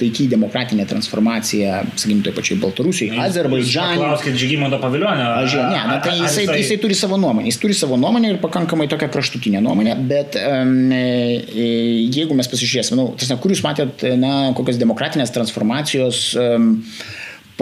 taikiai 0.00 0.30
demokratinė 0.32 0.86
transformacija, 0.88 1.82
sakykime, 1.90 2.24
toje 2.24 2.36
pačioje 2.38 2.62
Baltarusijoje, 2.62 3.20
Azerbaidžane. 3.26 4.00
Klauskit 4.00 4.40
Žygimanto 4.40 4.80
paviljonio. 4.80 5.28
Aš 5.42 5.52
žinau, 5.58 5.68
ne, 5.74 5.84
na, 5.90 5.98
tai 6.00 6.16
jisai, 6.22 6.46
jisai, 6.46 6.56
jisai 6.62 6.80
turi 6.80 6.96
savo 6.96 7.20
nuomonę, 7.20 7.52
jis 7.52 7.60
turi 7.60 7.76
savo 7.76 8.00
nuomonę 8.00 8.32
ir 8.32 8.40
pakankamai 8.40 8.88
tokią 8.88 9.12
kraštutinę 9.12 9.60
nuomonę, 9.60 10.00
bet 10.08 10.40
um, 10.40 10.74
jeigu 10.88 12.32
mes 12.38 12.48
pasižiūrėsime, 12.48 12.96
nu, 12.96 13.10
tas, 13.20 13.36
kur 13.36 13.52
jūs 13.52 13.60
matėt, 13.66 14.08
na, 14.24 14.54
kokios 14.56 14.80
demokratinės 14.80 15.36
transformacijos 15.36 16.30
um, 16.40 16.78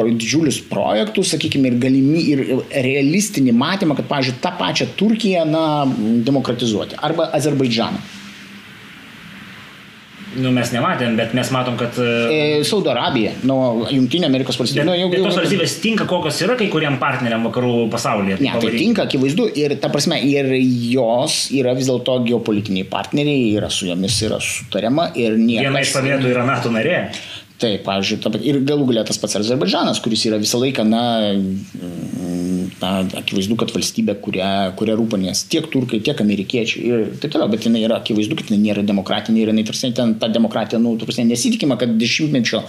didžiulius 0.04 0.60
projektus, 0.68 1.32
sakykime, 1.32 1.72
ir 1.72 1.78
galimi, 1.80 2.20
ir 2.32 2.44
realistinį 2.84 3.54
matymą, 3.56 3.96
kad, 3.96 4.08
pavyzdžiui, 4.10 4.36
tą 4.44 4.52
pačią 4.60 4.90
Turkiją, 4.98 5.46
na, 5.48 5.64
demokratizuoti. 6.26 7.00
Arba 7.06 7.30
Azerbaidžaną. 7.36 8.04
Nu, 10.36 10.50
mes 10.52 10.68
nematėm, 10.72 11.14
bet 11.16 11.32
mes 11.36 11.48
matom, 11.54 11.76
kad... 11.80 11.96
E, 11.96 12.60
Saudo 12.66 12.90
Arabija, 12.92 13.32
nu, 13.48 13.56
Junktinė 13.88 14.28
Amerikos 14.28 14.58
valstybė. 14.60 14.82
Bet, 14.82 14.88
nu, 14.90 14.96
jau, 14.98 15.08
bet 15.12 15.22
tos 15.24 15.38
valstybės 15.38 15.76
tinka, 15.80 16.06
kokios 16.10 16.40
yra 16.44 16.58
kai 16.60 16.68
kuriam 16.72 16.98
partneriam 17.00 17.46
vakarų 17.48 17.86
pasaulyje. 17.92 18.36
Ne, 18.44 18.52
tai 18.60 18.72
tinka, 18.74 19.06
akivaizdu, 19.06 19.48
ir 19.56 19.76
ta 19.80 19.88
prasme, 19.92 20.18
ir 20.28 20.50
jos 20.92 21.46
yra 21.56 21.72
vis 21.78 21.88
dėlto 21.88 22.18
geopolitiniai 22.26 22.88
partneriai, 22.90 23.48
yra 23.56 23.70
su 23.72 23.88
jomis 23.88 24.18
yra 24.26 24.40
sutariama 24.44 25.08
ir 25.16 25.38
niekas... 25.40 25.70
Viena 25.70 25.84
iš 25.86 25.96
paminėtų 25.96 26.32
yra 26.34 26.44
NATO 26.48 26.74
narė. 26.74 27.00
Taip, 27.56 27.86
pavyzdžiui, 27.86 28.40
ir 28.44 28.58
galų 28.68 28.90
galę 28.90 29.02
tas 29.08 29.16
pats 29.20 29.38
Azerbaidžanas, 29.38 30.02
kuris 30.04 30.26
yra 30.28 30.36
visą 30.36 30.58
laiką, 30.60 30.84
na, 30.84 31.04
na, 32.82 32.90
akivaizdu, 33.16 33.56
kad 33.56 33.72
valstybė, 33.72 34.18
kuria, 34.20 34.48
kuria 34.76 34.96
rūpanės 34.98 35.46
tiek 35.48 35.68
turkai, 35.72 36.02
tiek 36.04 36.20
amerikiečiai 36.20 36.82
ir 36.90 37.06
taip 37.22 37.32
toliau, 37.32 37.48
bet 37.52 37.64
jinai 37.64 37.86
yra 37.86 38.02
akivaizdu, 38.02 38.36
kad 38.36 38.52
jinai 38.52 38.60
nėra 38.66 38.84
demokratinė 38.84 39.40
ir 39.40 39.52
jinai, 39.54 39.64
tarsi, 39.70 39.92
ten 39.96 40.12
ta 40.20 40.28
demokratija, 40.32 40.82
nu, 40.82 40.98
tarsi, 41.00 41.24
nesitikima, 41.24 41.78
kad 41.80 41.96
dešimtmečio, 41.96 42.60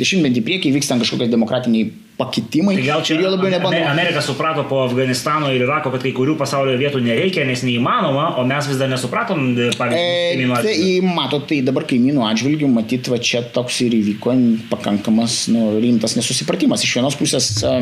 dešimtmetį 0.00 0.44
priekį 0.48 0.72
vyks 0.78 0.88
ten 0.88 1.04
kažkokie 1.04 1.28
demokratiniai 1.28 1.92
pakitimai. 2.20 2.76
Tai 2.78 2.86
gal 2.86 3.04
čia 3.06 3.16
ir 3.16 3.26
labiau 3.26 3.50
nebando. 3.52 3.80
Amerika 3.90 4.22
suprato 4.24 4.66
po 4.68 4.82
Afganistano 4.84 5.50
ir 5.52 5.64
Irako, 5.64 5.92
kad 5.94 6.04
kai 6.04 6.12
kurių 6.16 6.36
pasaulio 6.40 6.76
vietų 6.80 7.02
nereikia, 7.04 7.46
nes 7.48 7.64
neįmanoma, 7.66 8.34
o 8.40 8.44
mes 8.48 8.68
vis 8.70 8.78
dar 8.80 8.92
nesupratom, 8.92 9.48
pavyzdžiui, 9.78 10.44
e, 10.44 10.60
tai, 10.66 10.76
matot, 11.06 11.48
tai 11.50 11.62
dabar 11.66 11.88
kaimynų 11.88 12.26
atžvilgių, 12.28 12.70
matyt, 12.70 13.10
va 13.12 13.20
čia 13.30 13.42
toks 13.56 13.80
ir 13.86 13.96
įvyko 14.00 14.36
pakankamas 14.70 15.42
nu, 15.52 15.72
rimtas 15.82 16.16
nesusipratimas. 16.18 16.84
Iš 16.86 16.96
vienos 17.00 17.18
pusės 17.18 17.50
e, 17.64 17.74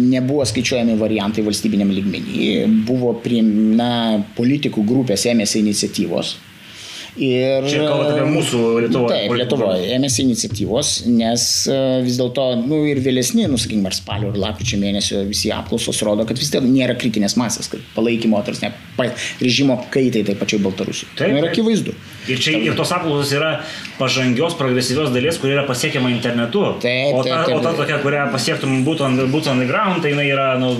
nebuvo 0.00 0.46
skaičiuojami 0.48 0.96
variantai 1.00 1.44
valstybiniam 1.46 1.92
lygmenį, 1.92 2.48
buvo 2.88 3.16
priimna 3.24 4.24
politikų 4.38 4.86
grupės 4.88 5.26
ėmėsi 5.30 5.62
iniciatyvos 5.64 6.36
Ir, 7.14 7.62
Čia 7.70 7.84
kalbate 7.86 8.14
apie 8.16 8.30
mūsų 8.32 8.60
Lietuvoje. 8.84 9.14
Taip, 9.14 9.34
Lietuvoje 9.38 9.90
ėmėsi 9.94 10.24
iniciatyvos, 10.24 10.88
nes 11.06 11.44
e, 11.70 11.76
vis 12.02 12.18
dėlto, 12.18 12.48
nu 12.64 12.80
ir 12.90 12.98
vėlesni, 13.04 13.44
nu 13.50 13.58
sakykime, 13.60 13.86
ar 13.86 13.94
spalio 13.94 14.32
ar 14.32 14.40
lapkričio 14.48 14.80
mėnesio 14.82 15.22
visi 15.28 15.52
apklausos 15.54 16.02
rodo, 16.06 16.26
kad 16.26 16.40
vis 16.40 16.50
dėlto 16.50 16.66
nėra 16.66 16.96
kritinės 16.98 17.36
masės, 17.38 17.70
kad 17.70 17.84
palaikymo, 17.94 18.40
tarsi, 18.46 18.66
ne, 18.66 19.12
režimo 19.38 19.78
kaitai 19.94 20.24
taip 20.26 20.42
pačiai 20.42 20.64
Baltarusijoje. 20.66 21.14
Tai 21.20 21.30
yra 21.36 21.52
akivaizdu. 21.52 21.94
Ir 22.34 22.42
čia 22.42 22.56
ir 22.58 22.74
tos 22.78 22.90
apklausos 22.96 23.30
yra 23.36 23.52
pažangios, 23.98 24.56
progresyvios 24.58 25.12
dalies, 25.14 25.38
kuri 25.38 25.54
yra 25.56 25.64
pasiekiama 25.68 26.10
internetu. 26.10 26.64
Taip, 26.82 27.14
o 27.14 27.22
ta, 27.22 27.44
taip, 27.44 27.46
taip. 27.48 27.56
O 27.58 27.64
ta 27.64 27.74
tokia, 27.78 28.00
kurią 28.02 28.28
pasiektum 28.34 28.82
būtent 28.86 29.22
on 29.54 29.60
the 29.60 29.66
ground, 29.66 30.02
tai 30.02 30.14
jinai 30.14 30.28
yra 30.32 30.54
nu, 30.58 30.74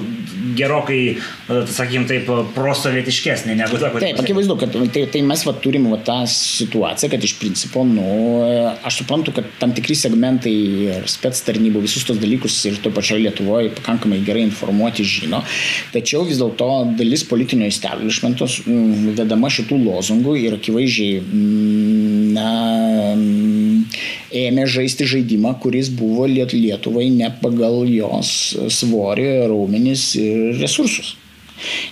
gerokai, 0.55 1.01
e, 1.15 1.61
sakykime, 1.71 2.07
taip, 2.09 2.29
prosovietiškesnė 2.57 3.57
negu 3.59 3.79
ta, 3.81 3.91
kuri. 3.93 4.09
Taip, 4.09 4.21
akivaizdu, 4.23 4.57
kad 4.61 4.77
tai, 4.95 5.05
tai 5.13 5.23
mes 5.27 5.45
va, 5.47 5.55
turim 5.65 5.89
va, 5.93 5.99
tą 6.05 6.21
situaciją, 6.31 7.11
kad 7.15 7.27
iš 7.27 7.37
principo, 7.41 7.85
nu, 7.89 8.07
aš 8.87 9.03
suprantu, 9.03 9.35
kad 9.37 9.49
tam 9.61 9.75
tikri 9.77 9.97
segmentai 9.99 10.55
ir 10.89 11.09
spets 11.11 11.45
tarnybų 11.47 11.85
visus 11.87 12.07
tos 12.09 12.21
dalykus 12.23 12.59
ir 12.71 12.81
to 12.83 12.93
pačioje 12.95 13.25
Lietuvoje 13.25 13.73
pakankamai 13.79 14.21
gerai 14.27 14.45
informuoti 14.45 15.07
žino, 15.07 15.43
tačiau 15.95 16.25
vis 16.29 16.41
dėlto 16.43 16.71
dalis 16.99 17.25
politinio 17.29 17.69
establishmento 17.71 18.49
vedama 19.17 19.51
šitų 19.53 19.79
lozungų 19.85 20.37
ir 20.43 20.59
akivaizdžiai 20.59 21.23
na, 22.35 22.51
ėmė 24.45 24.65
žaisti 24.71 25.07
žaidimą, 25.09 25.57
kuris 25.63 25.91
buvo 25.95 26.27
Lietuvai 26.31 27.11
ne 27.15 27.31
pagal 27.43 27.85
jos 27.91 28.31
svorį, 28.79 29.29
raumenis 29.53 30.13
ir 30.21 30.59
resursus. 30.63 31.15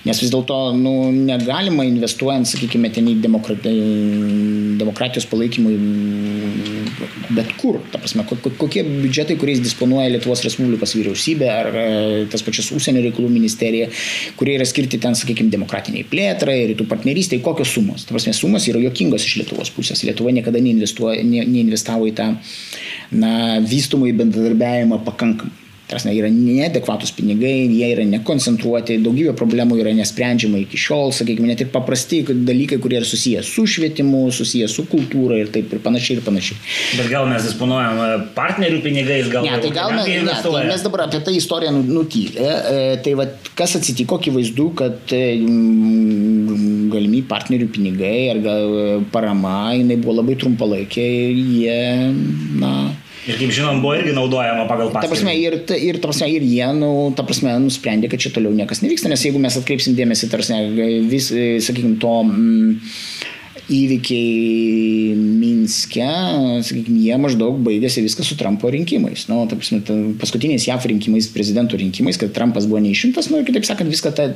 Nes 0.07 0.19
vis 0.19 0.33
dėlto 0.33 0.57
nu, 0.75 1.13
negalima 1.15 1.87
investuojant, 1.87 2.49
sakykime, 2.51 2.91
ten 2.95 3.07
į 3.13 3.15
demokratijos 3.23 5.29
palaikymui 5.31 5.77
bet 7.33 7.53
kur. 7.61 7.79
Ta 7.93 8.01
prasme, 8.03 8.25
kokie 8.27 8.83
biudžetai, 8.87 9.37
kuriais 9.41 9.63
disponuoja 9.63 10.11
Lietuvos 10.13 10.43
Respublikos 10.47 10.95
vyriausybė 10.99 11.49
ar 11.53 11.71
e, 11.71 11.87
tas 12.33 12.45
pačias 12.45 12.71
užsienio 12.75 13.05
reikalų 13.07 13.31
ministerija, 13.33 13.89
kurie 14.39 14.57
yra 14.59 14.67
skirti 14.69 15.01
ten, 15.03 15.17
sakykime, 15.19 15.53
demokratiniai 15.53 16.07
plėtrai, 16.09 16.59
rytų 16.73 16.87
partnerystėj, 16.91 17.43
kokios 17.45 17.75
sumos. 17.77 18.07
Ta 18.07 18.17
prasme, 18.17 18.35
sumos 18.37 18.69
yra 18.71 18.83
jokingos 18.83 19.27
iš 19.29 19.39
Lietuvos 19.43 19.73
pusės. 19.75 20.05
Lietuva 20.07 20.35
niekada 20.35 20.63
neinvestavo 20.63 22.11
į 22.11 22.15
tą 22.19 22.33
na, 23.15 23.35
vystumą 23.65 24.11
į 24.11 24.17
bendradarbiavimą 24.23 25.03
pakankamai. 25.07 25.62
Prasme, 25.93 26.15
yra 26.17 26.31
neadekvatus 26.33 27.13
pinigai, 27.13 27.67
jie 27.69 27.91
yra 27.93 28.05
nekoncentruoti, 28.09 28.97
daugybė 29.05 29.35
problemų 29.37 29.77
yra 29.83 29.93
nesprendžiama 29.99 30.63
iki 30.63 30.79
šiol, 30.81 31.13
sakykime, 31.13 31.51
net 31.51 31.61
ir 31.65 31.69
paprasti 31.75 32.23
dalykai, 32.33 32.79
kurie 32.81 32.97
yra 33.01 33.09
susijęs 33.09 33.51
su 33.53 33.67
švietimu, 33.69 34.23
susijęs 34.33 34.73
su 34.79 34.87
kultūra 34.89 35.37
ir 35.43 35.51
taip 35.53 35.75
ir 35.77 35.83
panašiai 35.85 36.17
ir 36.17 36.25
panašiai. 36.25 36.63
Bet 36.97 37.11
gal 37.13 37.29
mes 37.29 37.45
disponuojam 37.45 38.01
e, 38.01 38.09
partnerių 38.39 38.81
pinigais, 38.87 39.29
gal 39.33 39.45
ne, 39.45 39.59
tai 39.61 39.75
gal 39.77 39.93
mes, 39.99 40.09
ne, 40.09 40.39
tai 40.47 40.65
mes 40.71 40.87
dabar 40.87 41.05
apie 41.07 41.21
tą 41.27 41.37
istoriją 41.37 41.75
nu, 41.77 41.85
nutylė. 41.99 42.49
E, 42.49 42.81
tai 43.05 43.15
va, 43.21 43.29
kas 43.59 43.77
atsitiko, 43.77 44.17
akivaizdu, 44.23 44.71
kad 44.81 45.13
e, 45.13 45.23
galimi 46.93 47.21
partnerių 47.29 47.69
pinigai 47.77 48.17
ar 48.33 48.43
gal 48.49 49.07
parama, 49.13 49.75
jinai 49.77 50.01
buvo 50.01 50.23
labai 50.23 50.41
trumpalaikė 50.41 51.09
ir 51.29 51.45
jie, 51.53 51.81
na, 52.65 52.73
Ir 53.23 53.37
kaip 53.39 53.53
žinom, 53.55 53.79
buvo 53.85 53.95
irgi 53.95 54.15
naudojama 54.17 54.65
pagal 54.67 54.89
paskirtį. 54.91 55.07
Ta 55.07 55.13
prasme, 55.13 55.35
ir, 55.39 55.59
ir, 55.79 55.99
ta 56.03 56.09
prasme, 56.11 56.27
ir 56.35 56.43
jie, 56.43 56.65
nu, 56.75 56.89
ta 57.15 57.23
prasme, 57.27 57.53
nusprendė, 57.63 58.11
kad 58.11 58.23
čia 58.23 58.33
toliau 58.35 58.51
niekas 58.57 58.83
nevyksta, 58.83 59.11
nes 59.13 59.23
jeigu 59.23 59.39
mes 59.43 59.59
atkreipsim 59.61 59.95
dėmesį, 59.99 60.31
tarsi, 60.33 60.59
vis, 61.13 61.31
sakykime, 61.69 62.01
to... 62.03 62.17
Mm, 62.27 62.81
įvykiai 63.71 65.15
Minske, 65.19 66.07
sakykime, 66.67 66.99
jie 67.05 67.19
maždaug 67.21 67.59
baigėsi 67.63 68.03
viskas 68.05 68.29
su 68.31 68.37
Trumpo 68.39 68.71
rinkimais. 68.73 69.27
Nu, 69.31 69.43
ta 69.51 69.59
prasme, 69.59 69.81
ta, 69.87 69.95
paskutiniais 70.21 70.67
JAF 70.67 70.87
rinkimais, 70.91 71.29
prezidento 71.33 71.79
rinkimais, 71.79 72.19
kad 72.21 72.33
Trumpas 72.35 72.67
buvo 72.71 72.83
neišimtas, 72.83 73.31
nu, 73.31 73.41
ir 73.41 73.47
kitaip 73.49 73.67
sakant, 73.69 73.91
viską 73.93 74.13
tą 74.17 74.29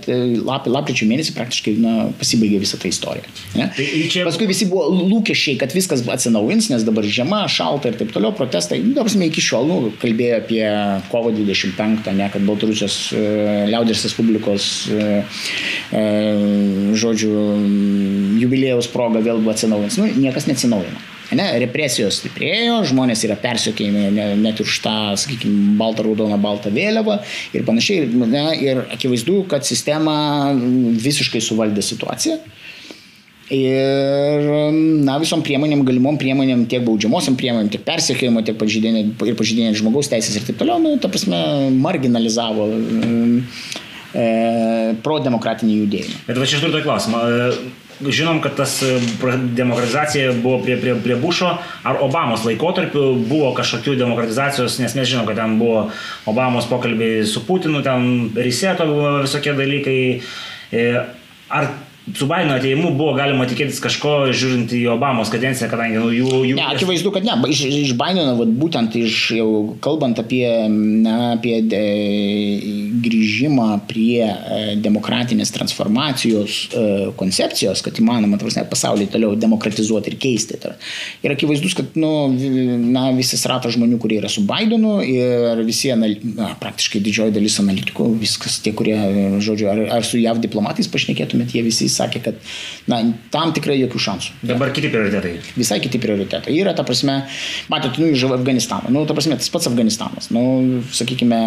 lap, 0.47 0.68
lapkričio 0.70 1.09
mėnesį 1.11 1.35
praktiškai 1.37 1.74
na, 1.83 1.95
pasibaigė 2.20 2.61
visą 2.62 2.79
tą 2.83 2.91
istoriją. 2.93 3.27
Ne? 3.59 3.68
Tai 3.77 3.89
čia... 4.12 4.27
Paskui 4.29 4.49
visi 4.51 4.68
buvo 4.70 4.87
lūkesčiai, 4.95 5.59
kad 5.61 5.74
viskas 5.74 6.05
atsinaujins, 6.16 6.70
nes 6.72 6.87
dabar 6.87 7.07
žiema, 7.07 7.45
šalta 7.51 7.91
ir 7.91 7.99
taip 8.01 8.14
toliau, 8.14 8.35
protestai. 8.37 8.81
Nu, 8.85 9.01
prasme, 9.01 9.31
iki 9.31 9.45
šiol 9.45 9.70
nu, 9.70 9.79
kalbėjo 10.03 10.41
apie 10.43 10.64
kovo 11.11 11.33
25, 11.35 12.12
ne, 12.16 12.31
kad 12.33 12.47
Baltarusijos 12.47 12.99
e, 13.16 13.24
liaudės 13.72 14.07
Respublikos, 14.07 14.70
e, 14.91 15.11
e, 15.91 16.05
žodžiu, 16.97 17.33
jubilėjaus 18.41 18.91
proga 18.93 19.15
vėl 19.24 19.42
buvo 19.42 19.54
atsinaujins. 19.54 19.98
Nu, 20.00 20.08
niekas 20.20 20.48
neatsinaujino. 20.50 21.04
Ne, 21.34 21.46
represijos 21.58 22.20
stiprėjo, 22.20 22.84
žmonės 22.86 23.24
yra 23.26 23.34
persiekėjami 23.42 24.36
net 24.38 24.60
už 24.62 24.76
tą, 24.84 24.94
sakykime, 25.18 25.74
baltą, 25.80 26.04
raudoną, 26.06 26.38
baltą 26.38 26.70
vėliavą 26.70 27.18
ir 27.56 27.64
panašiai. 27.66 28.06
Ne, 28.30 28.44
ir 28.62 28.84
akivaizdu, 28.94 29.40
kad 29.50 29.66
sistema 29.66 30.14
visiškai 30.54 31.42
suvaldė 31.42 31.82
situaciją. 31.82 32.38
Ir 33.46 34.46
na, 35.06 35.20
visom 35.22 35.42
priemonėm, 35.46 35.84
galimom 35.86 36.16
priemonėm, 36.18 36.64
tiek 36.70 36.82
baudžiamosiam 36.86 37.36
priemonėm, 37.38 37.70
tiek 37.70 37.84
persiekėjimo, 37.86 38.42
tiek 38.46 38.58
pažydinė 38.58 39.04
ir 39.22 39.36
pažydinė 39.38 39.74
žmogaus 39.78 40.10
teisės 40.10 40.40
ir 40.40 40.46
taip 40.48 40.58
toliau, 40.58 40.80
nu, 40.82 40.96
ta 40.98 41.10
prasme, 41.10 41.38
marginalizavo 41.78 42.66
e, 42.74 44.26
pro-demokratinį 45.06 45.78
judėjimą. 45.84 46.22
Bet 46.26 46.42
va 46.42 46.48
aš 46.48 46.56
tą 46.58 46.82
klausimą 46.88 47.22
žinom, 48.01 48.40
kad 48.44 48.57
tas 48.57 48.82
e, 48.82 48.99
demokratizacija 49.57 50.32
buvo 50.42 50.61
prie, 50.64 50.76
prie, 50.80 50.94
prie 51.05 51.16
Bušo 51.16 51.53
ar 51.86 52.01
Obamos 52.05 52.44
laikotarpiu, 52.44 53.14
buvo 53.28 53.53
kažkokių 53.57 53.97
demokratizacijos, 54.01 54.78
nes 54.82 54.97
mes 54.99 55.09
žinom, 55.09 55.26
kad 55.28 55.40
ten 55.40 55.59
buvo 55.61 55.88
Obamos 56.26 56.68
pokalbiai 56.70 57.24
su 57.26 57.44
Putinu, 57.47 57.82
ten 57.86 58.30
Riseto 58.36 58.88
visokie 59.24 59.57
dalykai. 59.57 60.01
E, 60.72 60.86
ar 61.49 61.70
su 62.14 62.26
Baideno 62.26 62.55
ateimu 62.55 62.92
buvo 62.94 63.16
galima 63.18 63.47
tikėtis 63.51 63.80
kažko, 63.82 64.12
žiūrint 64.36 64.70
į 64.76 64.84
Obamos 64.92 65.30
kadenciją, 65.32 65.68
kadangi 65.72 65.99
nu, 65.99 66.11
jų... 66.14 66.28
jų... 66.53 66.59
Ne, 66.59 66.66
akivaizdu, 66.70 67.11
kad 67.14 67.26
ne. 67.26 67.34
Iš, 67.51 67.64
iš 67.66 67.94
Baideno, 67.99 68.36
vat, 68.38 68.53
būtent 68.61 68.94
iš 69.01 69.18
jau 69.40 69.49
kalbant 69.82 70.20
apie, 70.22 70.47
na, 70.70 71.32
apie 71.34 71.59
de, 71.66 71.82
grįžimą 73.07 73.68
prie 73.89 74.24
e, 74.26 74.61
demokratinės 74.82 75.53
transformacijos 75.55 76.59
e, 76.70 76.84
koncepcijos, 77.18 77.82
kad 77.84 77.99
įmanoma 78.01 78.39
prasme, 78.41 78.64
pasaulį 78.70 79.09
toliau 79.12 79.37
demokratizuoti 79.39 80.12
ir 80.12 80.18
keisti. 80.22 80.59
Ir 81.26 81.34
akivaizdus, 81.34 81.76
kad 81.78 81.97
nu, 81.99 82.11
na, 82.93 83.09
visas 83.16 83.45
ratas 83.49 83.76
žmonių, 83.76 83.99
kurie 84.03 84.20
yra 84.20 84.30
su 84.32 84.45
Baidenu 84.47 84.99
ir 85.05 85.62
visi, 85.66 85.93
na, 85.97 86.53
praktiškai 86.61 87.03
didžioji 87.05 87.34
dalis 87.37 87.59
analitikų, 87.62 88.09
viskas 88.20 88.59
tie, 88.64 88.72
kurie, 88.76 88.97
žodžiu, 89.45 89.70
ar, 89.72 89.82
ar 89.99 90.07
su 90.07 90.20
JAV 90.20 90.41
diplomatais 90.45 90.91
pašnekėtumėt, 90.93 91.55
jie 91.57 91.64
visi 91.66 91.89
sakė, 91.93 92.22
kad 92.28 92.41
na, 92.91 93.03
tam 93.34 93.55
tikrai 93.57 93.78
jokių 93.82 94.03
šansų. 94.09 94.39
Dabar 94.53 94.72
kiti 94.76 94.91
prioritetai. 94.93 95.37
Visai 95.57 95.80
kiti 95.84 96.01
prioritetai. 96.03 96.55
Yra, 96.57 96.74
ta 96.76 96.87
prasme, 96.87 97.20
matot, 97.72 97.99
nu, 98.01 98.11
iš 98.12 98.26
Afganistano. 98.30 98.93
Nu, 98.93 99.05
ta 99.09 99.16
prasme, 99.16 99.39
tas 99.41 99.51
pats 99.53 99.68
Afganistanas. 99.70 100.30
Nu, 100.34 100.82
sakykime, 100.95 101.41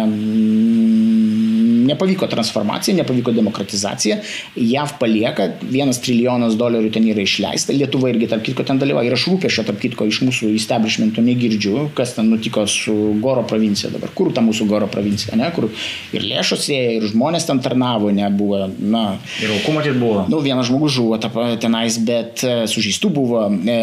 nepavyko 1.86 2.28
transformacija, 2.30 2.96
nepavyko 3.00 3.34
demokratizacija, 3.36 4.20
JAV 4.56 4.96
palieka, 5.00 5.48
vienas 5.62 6.00
trilijonas 6.04 6.56
dolerių 6.60 6.92
ten 6.94 7.06
yra 7.10 7.24
išleista, 7.24 7.74
Lietuva 7.76 8.10
irgi 8.12 8.28
tarp 8.30 8.44
kitko 8.46 8.66
ten 8.66 8.80
dalyvauja 8.80 9.10
ir 9.10 9.16
aš 9.16 9.26
rūpešio 9.30 9.64
tarp 9.68 9.80
kitko 9.82 10.06
iš 10.10 10.22
mūsų 10.26 10.52
establishmento 10.56 11.24
negirdžiu, 11.24 11.90
kas 11.96 12.14
ten 12.16 12.30
nutiko 12.32 12.66
su 12.70 12.96
Goro 13.22 13.44
provincija 13.48 13.92
dabar, 13.92 14.12
kur 14.16 14.32
ta 14.34 14.44
mūsų 14.44 14.66
Goro 14.70 14.88
provincija, 14.90 15.38
ne, 15.38 15.48
kur 15.54 15.68
ir 16.16 16.26
lėšos 16.26 16.68
ėjo, 16.70 16.96
ir 16.98 17.08
žmonės 17.12 17.48
ten 17.48 17.62
tarnavo, 17.64 18.10
nebuvo, 18.14 18.66
na. 18.78 19.04
Ir 19.42 19.54
aukų 19.56 19.76
matyt 19.76 19.98
buvo. 20.00 20.24
Nu, 20.30 20.42
vienas 20.44 20.68
žmogus 20.70 20.94
žuvo 20.96 21.18
tenais, 21.60 21.98
bet 22.06 22.44
e, 22.46 22.54
sužeistų 22.70 23.12
buvo, 23.14 23.44
e, 23.50 23.78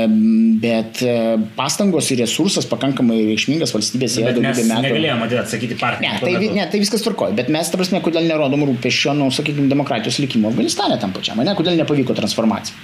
bet 0.61 1.01
e, 1.05 1.17
pastangos 1.57 2.11
ir 2.13 2.21
resursas 2.23 2.67
pakankamai 2.69 3.19
reikšmingas 3.31 3.73
valstybės 3.75 4.19
ėjo 4.21 4.35
daugybę 4.37 4.67
metų. 4.69 4.83
Negalėjome 4.87 5.29
atsakyti 5.41 5.77
partiją. 5.79 6.13
Ne, 6.13 6.21
tai, 6.23 6.51
ne, 6.55 6.65
tai 6.71 6.81
viskas 6.81 7.03
tvarkoja, 7.05 7.35
bet 7.37 7.51
mes, 7.53 7.69
ta 7.71 7.79
prasme, 7.79 7.96
kodėl 8.03 8.27
nerodom 8.29 8.67
rūpešio, 8.71 9.15
nu, 9.17 9.31
sakykime, 9.33 9.69
demokratijos 9.71 10.21
likimo 10.23 10.51
Afganistane 10.51 10.99
tam 11.01 11.15
pačiam, 11.15 11.41
ne, 11.43 11.55
kodėl 11.57 11.79
nepavyko 11.79 12.15
transformacija. 12.17 12.77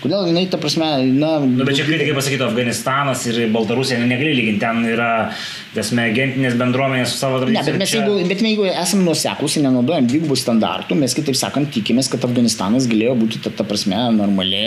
Kodėl 0.00 0.30
jinai, 0.30 0.46
ta 0.48 0.56
prasme, 0.56 0.86
na... 1.12 1.34
Nu, 1.44 1.64
bet 1.66 1.76
čia 1.76 1.84
kritikai 1.84 2.14
pasakytų, 2.16 2.46
Afganistanas 2.46 3.26
ir 3.28 3.40
Baltarusija 3.52 3.98
negali 4.00 4.32
lyginti, 4.38 4.62
ten 4.62 4.86
yra, 4.88 5.08
tasme, 5.74 6.06
agentinės 6.08 6.56
bendruomenės 6.60 7.12
su 7.12 7.20
savo 7.20 7.42
tradicija. 7.42 7.66
Ne, 7.66 7.74
bet 7.74 7.82
mes, 7.82 7.92
čia... 7.92 8.00
jeigu, 8.00 8.30
bet 8.30 8.40
jeigu 8.46 8.64
esame 8.70 9.04
nuseklus 9.04 9.58
ir 9.58 9.66
nenaudojam 9.66 10.08
dvigubų 10.08 10.38
standartų, 10.40 10.96
mes 11.02 11.16
kitaip 11.18 11.36
sakant 11.36 11.68
tikimės, 11.76 12.08
kad 12.12 12.24
Afganistanas 12.24 12.88
galėjo 12.88 13.18
būti, 13.20 13.42
ta, 13.44 13.52
ta 13.52 13.66
prasme, 13.68 13.98
normali, 14.16 14.62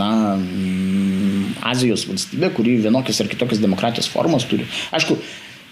na, 0.00 0.12
Azijos 1.68 2.06
valstybė, 2.08 2.48
kuri 2.56 2.78
vienokios 2.88 3.20
ar 3.20 3.28
kitokios 3.28 3.60
demokratijos 3.60 4.08
formos 4.08 4.48
turi. 4.48 4.64
Aišku, 4.96 5.18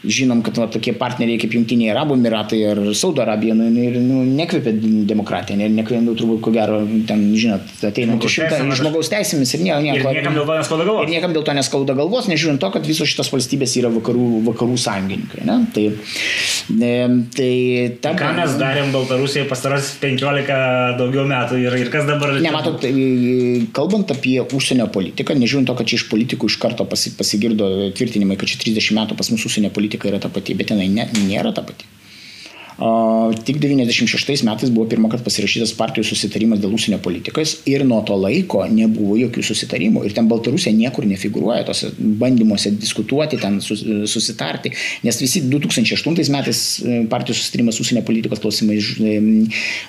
žinom, 0.07 0.43
kad 0.47 0.59
va, 0.61 0.67
tokie 0.73 0.95
partneriai 0.97 1.41
kaip 1.41 1.55
Junktiniai 1.57 1.93
Arabų 1.93 2.17
Emiratai 2.19 2.61
ir 2.63 2.81
Saudo 2.99 3.23
Arabija 3.25 3.57
nu, 3.59 3.69
ir, 3.83 3.99
nu, 4.03 4.23
nekvėpia 4.39 4.73
demokratiją, 5.09 5.59
ne, 5.61 5.69
nekvėpia, 5.79 6.03
nu, 6.05 6.15
turbūt, 6.19 6.41
ko 6.45 6.53
gero, 6.55 6.81
ten, 7.09 7.25
žinot, 7.39 7.67
ateinant 7.87 8.25
iš 8.27 8.39
šimtą 8.41 8.79
žmogaus 8.81 9.11
teisėmis 9.13 9.55
ir, 9.57 9.65
nieko, 9.67 9.81
nieko, 9.85 10.13
ir 10.13 10.21
niekam 10.21 10.37
dėl 10.37 10.47
to 10.49 10.57
neskauda 10.59 10.87
galvos. 10.89 11.07
Ir 11.07 11.15
niekam 11.15 11.37
dėl 11.37 11.47
to 11.47 11.57
neskauda 11.57 11.97
galvos, 11.99 12.31
nežiūrint 12.31 12.63
to, 12.63 12.71
kad 12.75 12.89
visos 12.89 13.11
šitos 13.11 13.33
valstybės 13.35 13.77
yra 13.81 13.91
vakarų, 13.95 14.27
vakarų 14.51 14.79
sąjungininkai. 14.87 15.45
Ne? 15.49 15.59
Tai, 15.77 15.87
ne, 16.81 16.93
tai 17.37 17.53
ta, 18.03 18.15
Ką 18.19 18.33
mes 18.39 18.57
darėm 18.61 18.93
Baltarusijai 18.95 19.47
pastarasis 19.51 19.97
15 20.03 20.99
daugiau 21.01 21.27
metų 21.29 21.61
ir, 21.63 21.79
ir 21.83 21.93
kas 21.93 22.07
dabar... 22.09 22.37
Nematot, 22.43 22.79
tai, 22.83 22.93
kalbant 23.77 24.11
apie 24.15 24.39
užsienio 24.45 24.89
politiką, 24.93 25.37
nežiūrint 25.39 25.69
to, 25.71 25.77
kad 25.79 25.89
čia 25.89 26.01
iš 26.01 26.07
politikų 26.11 26.51
iš 26.51 26.59
karto 26.63 26.87
pasigirdo 26.89 27.69
tvirtinimai, 27.97 28.39
kad 28.41 28.51
čia 28.51 28.61
30 28.63 28.97
metų 29.01 29.19
pas 29.19 29.31
mūsų 29.33 29.51
užsienio 29.51 29.73
politika 29.75 29.96
politika 29.97 30.09
yra 30.09 30.21
ta 30.21 30.29
pati, 30.29 30.55
bet 30.55 30.71
jinai 30.71 30.89
ne, 30.89 31.07
nėra 31.27 31.55
ta 31.55 31.63
pati. 31.63 31.85
Uh, 32.77 33.33
tik 33.33 33.57
96 33.57 34.45
metais 34.45 34.69
buvo 34.69 34.85
pirmą 34.85 35.09
kartą 35.09 35.25
pasirašytas 35.25 35.71
partijų 35.79 36.05
susitarimas 36.11 36.61
dėl 36.61 36.75
užsienio 36.77 36.99
politikos 37.01 37.63
ir 37.65 37.87
nuo 37.89 38.03
to 38.05 38.13
laiko 38.21 38.67
nebuvo 38.69 39.17
jokių 39.17 39.41
susitarimų. 39.49 40.03
Ir 40.05 40.13
ten 40.13 40.29
Baltarusija 40.29 40.75
niekur 40.77 41.07
nefigūruoja 41.09 41.65
tose 41.65 41.89
bandymuose 41.97 42.75
diskutuoti, 42.77 43.41
ten 43.41 43.63
susitarti, 43.65 44.75
nes 45.09 45.23
visi 45.23 45.41
2008 45.49 46.29
metais 46.37 46.61
e, 46.85 47.01
partijų 47.09 47.39
susitarimas 47.41 47.81
užsienio 47.81 48.05
politikos 48.05 48.45
klausimai 48.45 48.77
e, 48.77 49.17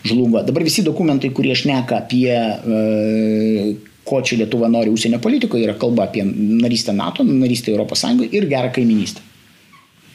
žlugo. 0.08 0.46
Dabar 0.48 0.64
visi 0.64 0.88
dokumentai, 0.88 1.36
kurie 1.36 1.60
šneka 1.60 2.06
apie 2.06 2.32
uh, 2.40 3.76
ko 4.08 4.22
čia 4.24 4.40
Lietuva 4.40 4.72
nori 4.72 4.94
užsienio 4.94 5.20
politikoje, 5.24 5.68
yra 5.68 5.76
kalba 5.80 6.08
apie 6.08 6.24
narystę 6.24 6.96
NATO, 6.96 7.28
narystę 7.28 7.76
ES 7.76 8.06
ir 8.32 8.48
gerą 8.48 8.72
kaiminystę. 8.72 9.22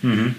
Mhm. 0.02 0.32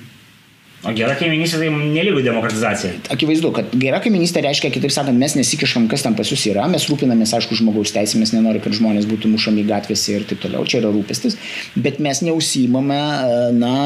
O 0.83 0.91
gera 0.91 1.13
kaiminystė 1.15 1.61
tai 1.61 1.69
nelygų 1.71 2.25
demokratizacija. 2.25 2.97
Akivaizdu, 3.13 3.53
kad 3.55 3.71
gera 3.79 4.01
kaiminystė 4.03 4.41
reiškia, 4.43 4.71
kitaip 4.73 4.91
sakant, 4.91 5.15
mes 5.19 5.37
nesikišam, 5.37 5.85
kas 5.91 6.03
tam 6.03 6.17
pas 6.17 6.27
jūs 6.27 6.43
yra, 6.51 6.65
mes 6.71 6.89
rūpinamės, 6.91 7.31
aišku, 7.37 7.55
žmogaus 7.55 7.93
teisėmis, 7.95 8.33
nenori, 8.35 8.59
kad 8.63 8.75
žmonės 8.75 9.07
būtų 9.07 9.31
mušami 9.31 9.63
gatvėse 9.69 10.17
ir 10.17 10.25
taip 10.27 10.43
toliau, 10.43 10.65
čia 10.67 10.81
yra 10.81 10.91
rūpestis, 10.91 11.39
bet 11.79 12.01
mes 12.03 12.19
neusimame, 12.27 12.99
na, 13.55 13.77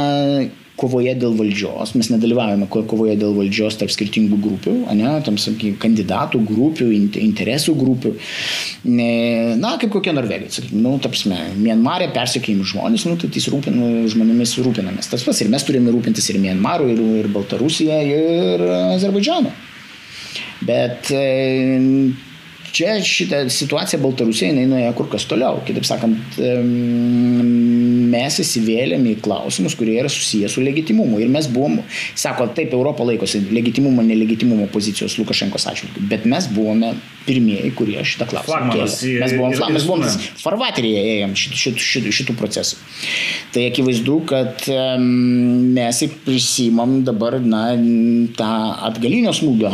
kovoje 0.77 1.13
dėl 1.17 1.33
valdžios, 1.37 1.93
mes 1.97 2.09
nedalyvavome 2.13 2.67
kovoje 2.69 3.15
dėl 3.19 3.33
valdžios 3.37 3.79
tarp 3.79 3.91
skirtingų 3.93 4.37
grupių, 4.43 4.75
ne, 4.97 5.13
tam 5.25 5.39
sakykim, 5.41 5.77
kandidatų 5.81 6.41
grupių, 6.47 6.89
interesų 7.23 7.75
grupių. 7.79 8.13
Na, 9.57 9.75
kaip 9.81 9.91
kokie 9.95 10.13
norvegai, 10.15 10.51
sakykim, 10.53 10.81
nu, 10.85 10.95
tapsime, 11.03 11.39
Mienmarė 11.57 12.11
persikėjim 12.15 12.61
žmonės, 12.73 13.07
nu, 13.09 13.17
tai 13.19 13.31
tais 13.33 13.49
rūpin, 13.53 13.79
žmonėmis 14.13 14.57
rūpinamės. 14.65 15.09
Tas 15.11 15.25
pats 15.25 15.41
ir 15.43 15.51
mes 15.53 15.65
turime 15.67 15.93
rūpintis 15.95 16.29
ir 16.31 16.41
Mienmaru, 16.43 16.91
ir, 16.93 17.01
ir 17.23 17.31
Baltarusija, 17.33 18.03
ir 18.05 18.67
Azerbaidžianu. 18.97 19.53
Bet 20.67 21.11
e, 21.13 21.21
čia 22.75 22.97
šitą 23.03 23.43
situaciją 23.53 23.99
Baltarusija 24.03 24.51
jinai 24.51 24.67
nuėjo 24.69 24.93
kur 24.97 25.09
kas 25.11 25.25
toliau. 25.29 25.61
Kitaip 25.67 25.87
sakant, 25.87 26.37
mes 28.07 28.39
įsivėlėme 28.43 29.13
į 29.15 29.19
klausimus, 29.25 29.75
kurie 29.77 29.97
yra 30.01 30.11
susijęs 30.11 30.57
su 30.57 30.63
legitimumu. 30.63 31.19
Ir 31.23 31.31
mes 31.33 31.49
buvom, 31.51 31.79
sako, 32.17 32.49
taip, 32.57 32.73
Europą 32.77 33.07
laikosi 33.07 33.43
legitimumo, 33.51 34.05
nelegitimumo 34.05 34.69
pozicijos 34.73 35.17
Lukašenkos 35.21 35.67
atžvilgiu, 35.71 36.05
bet 36.11 36.27
mes 36.29 36.49
buvome 36.53 36.93
pirmieji, 37.27 37.73
kurie 37.75 37.99
šitą 38.07 38.29
klausimą 38.31 38.71
kėlė. 38.71 38.87
Mes 39.23 39.35
buvom, 39.35 39.57
flag, 39.59 39.75
mes 39.75 39.87
buvom 39.87 40.05
farvaterėje 40.43 41.03
ėjom 41.17 41.35
šitų, 41.43 41.61
šitų, 41.63 41.85
šitų, 41.91 42.15
šitų 42.21 42.37
procesų. 42.39 42.79
Tai 43.55 43.67
akivaizdu, 43.71 44.17
kad 44.29 44.67
mes 45.01 46.03
prisimam 46.23 47.01
dabar 47.07 47.39
na, 47.43 47.69
tą 48.37 48.51
atgalinio 48.87 49.35
smūgio 49.35 49.73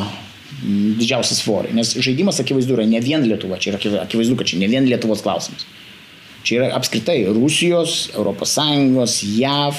didžiausią 0.64 1.38
svorį. 1.40 1.74
Nes 1.78 1.94
žaidimas 1.98 2.42
akivaizdu 2.44 2.78
yra 2.78 2.86
ne 2.90 3.02
vien 3.04 3.24
Lietuva, 3.28 3.60
čia 3.62 3.74
yra 3.74 4.04
akivaizdu, 4.04 4.38
kad 4.40 4.50
čia 4.50 4.60
ne 4.62 4.70
vien 4.72 4.88
Lietuvos 4.88 5.24
klausimas. 5.26 5.66
Čia 6.44 6.58
yra 6.60 6.70
apskritai 6.76 7.22
Rusijos, 7.32 8.10
ES, 8.20 9.16
JAV 9.40 9.78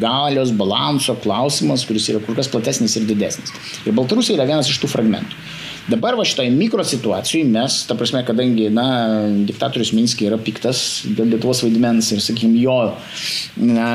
galios 0.00 0.52
balanso 0.52 1.16
klausimas, 1.22 1.86
kuris 1.88 2.10
yra 2.12 2.20
kur 2.24 2.36
kas 2.36 2.50
platesnis 2.52 2.98
ir 3.00 3.08
didesnis. 3.08 3.54
Ir 3.86 3.96
Baltarusija 3.96 4.36
yra 4.36 4.48
vienas 4.50 4.68
iš 4.68 4.82
tų 4.82 4.92
fragmentų. 4.92 5.40
Dabar 5.88 6.14
va 6.14 6.22
šitoje 6.28 6.52
mikrosituacijoje 6.54 7.48
mes, 7.48 7.80
ta 7.88 7.96
prasme, 7.98 8.20
kadangi, 8.28 8.68
na, 8.70 8.84
diktatorius 9.48 9.90
Minskiai 9.96 10.28
yra 10.28 10.38
piktas 10.38 11.02
dėl 11.08 11.32
Lietuvos 11.32 11.64
vaidmens 11.64 12.12
ir, 12.14 12.22
sakykime, 12.22 12.60
jo 12.62 12.76
na, 13.72 13.88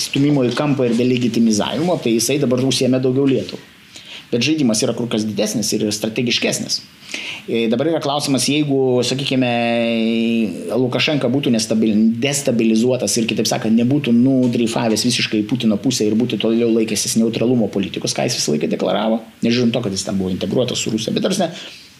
stumimo 0.00 0.46
į 0.46 0.54
kampą 0.56 0.88
ir 0.88 0.96
delegitimizavimo, 0.96 1.98
tai 2.00 2.16
jisai 2.16 2.38
dabar 2.40 2.64
užsiemė 2.64 3.02
daugiau 3.02 3.28
Lietuvų 3.34 3.73
bet 4.32 4.44
žaidimas 4.44 4.82
yra 4.86 4.94
kur 4.96 5.08
kas 5.10 5.26
didesnis 5.28 5.72
ir 5.76 5.86
strategiškesnis. 5.92 6.82
E, 7.48 7.66
dabar 7.68 7.88
yra 7.90 8.00
klausimas, 8.02 8.46
jeigu, 8.48 9.02
sakykime, 9.06 9.50
Lukašenka 10.80 11.28
būtų 11.30 11.52
destabilizuotas 12.22 13.16
ir, 13.20 13.28
kitaip 13.30 13.48
sakant, 13.50 13.76
nebūtų 13.78 14.14
nudreifavęs 14.16 15.04
visiškai 15.06 15.42
į 15.42 15.48
Putino 15.50 15.78
pusę 15.80 16.08
ir 16.08 16.16
būtų 16.18 16.40
toliau 16.42 16.70
laikęsis 16.72 17.18
neutralumo 17.20 17.68
politikos, 17.72 18.16
ką 18.16 18.26
jis 18.28 18.38
visą 18.40 18.54
laiką 18.54 18.70
deklaravo, 18.72 19.20
nežiūrint 19.44 19.74
to, 19.76 19.82
kad 19.84 19.94
jis 19.94 20.06
ten 20.08 20.18
buvo 20.18 20.32
integruotas 20.32 20.80
su 20.80 20.92
Rusija, 20.94 21.14
bet 21.14 21.26
tarsi, 21.28 21.50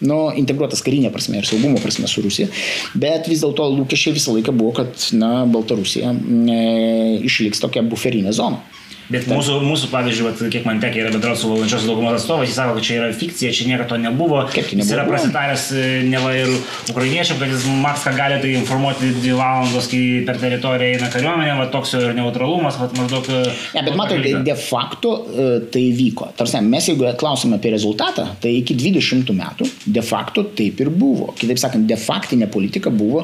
nu, 0.09 0.19
integruotas 0.41 0.83
karinė 0.85 1.13
prasme 1.13 1.39
ir 1.39 1.47
saugumo 1.47 1.81
prasme 1.83 2.09
su 2.11 2.25
Rusija, 2.25 2.49
bet 2.97 3.29
vis 3.31 3.45
dėlto 3.45 3.69
lūkesčiai 3.77 4.17
visą 4.17 4.35
laiką 4.35 4.55
buvo, 4.55 4.73
kad, 4.81 4.97
na, 5.15 5.45
Baltarusija 5.45 6.11
e, 6.11 6.59
išliks 7.29 7.61
tokia 7.63 7.85
buferinė 7.85 8.33
zona. 8.35 8.63
Bet 9.05 9.27
mūsų, 9.29 9.59
mūsų 9.61 9.91
pavyzdžiui, 9.91 10.25
vat, 10.25 10.39
kiek 10.49 10.63
man 10.65 10.79
tekia 10.81 11.03
yra 11.03 11.11
bendrauti 11.13 11.43
su 11.43 11.49
valdančios 11.51 11.83
daugumos 11.85 12.15
atstovais, 12.17 12.49
jis 12.49 12.57
sako, 12.57 12.77
kad 12.77 12.85
čia 12.87 12.95
yra 12.97 13.09
fikcija, 13.13 13.51
čia 13.53 13.67
nieko 13.69 13.85
to 13.89 13.99
nebuvo. 14.01 14.39
Nebuvo? 14.41 14.79
Jis 14.81 14.93
yra 14.95 15.03
prasitaręs 15.05 15.65
e, 15.77 15.83
neva 16.09 16.31
ir 16.33 16.49
ukrainiečiam, 16.89 17.37
kad 17.37 17.53
jis 17.53 17.67
Makską 17.85 18.15
gali 18.17 18.39
tai 18.41 18.55
informuoti 18.57 19.11
dvi 19.19 19.35
valandos, 19.37 19.89
kai 19.91 20.01
per 20.25 20.39
teritoriją 20.41 20.95
eina 20.95 21.09
kariuomenė, 21.13 21.57
va 21.59 21.67
toks 21.73 21.93
jo 21.93 22.01
ir 22.07 22.15
neutralumas, 22.17 22.79
va 22.81 22.89
maždaug. 22.97 23.29
E, 23.29 23.53
ne, 23.75 23.83
bet 23.85 23.99
matai, 23.99 24.17
de 24.47 24.57
facto 24.57 25.13
e, 25.29 25.47
tai 25.73 25.83
vyko. 25.99 26.31
Tarsi, 26.39 26.63
mes 26.65 26.89
jeigu 26.89 27.05
klausome 27.21 27.59
apie 27.59 27.75
rezultatą, 27.75 28.25
tai 28.41 28.55
iki 28.63 28.77
20 28.79 29.29
metų 29.37 29.69
de 29.85 30.05
facto 30.05 30.47
taip 30.57 30.81
ir 30.81 30.89
buvo. 30.89 31.29
Kitaip 31.37 31.61
sakant, 31.61 31.85
de 31.85 31.99
factinė 31.99 32.49
politika 32.49 32.89
buvo, 32.89 33.21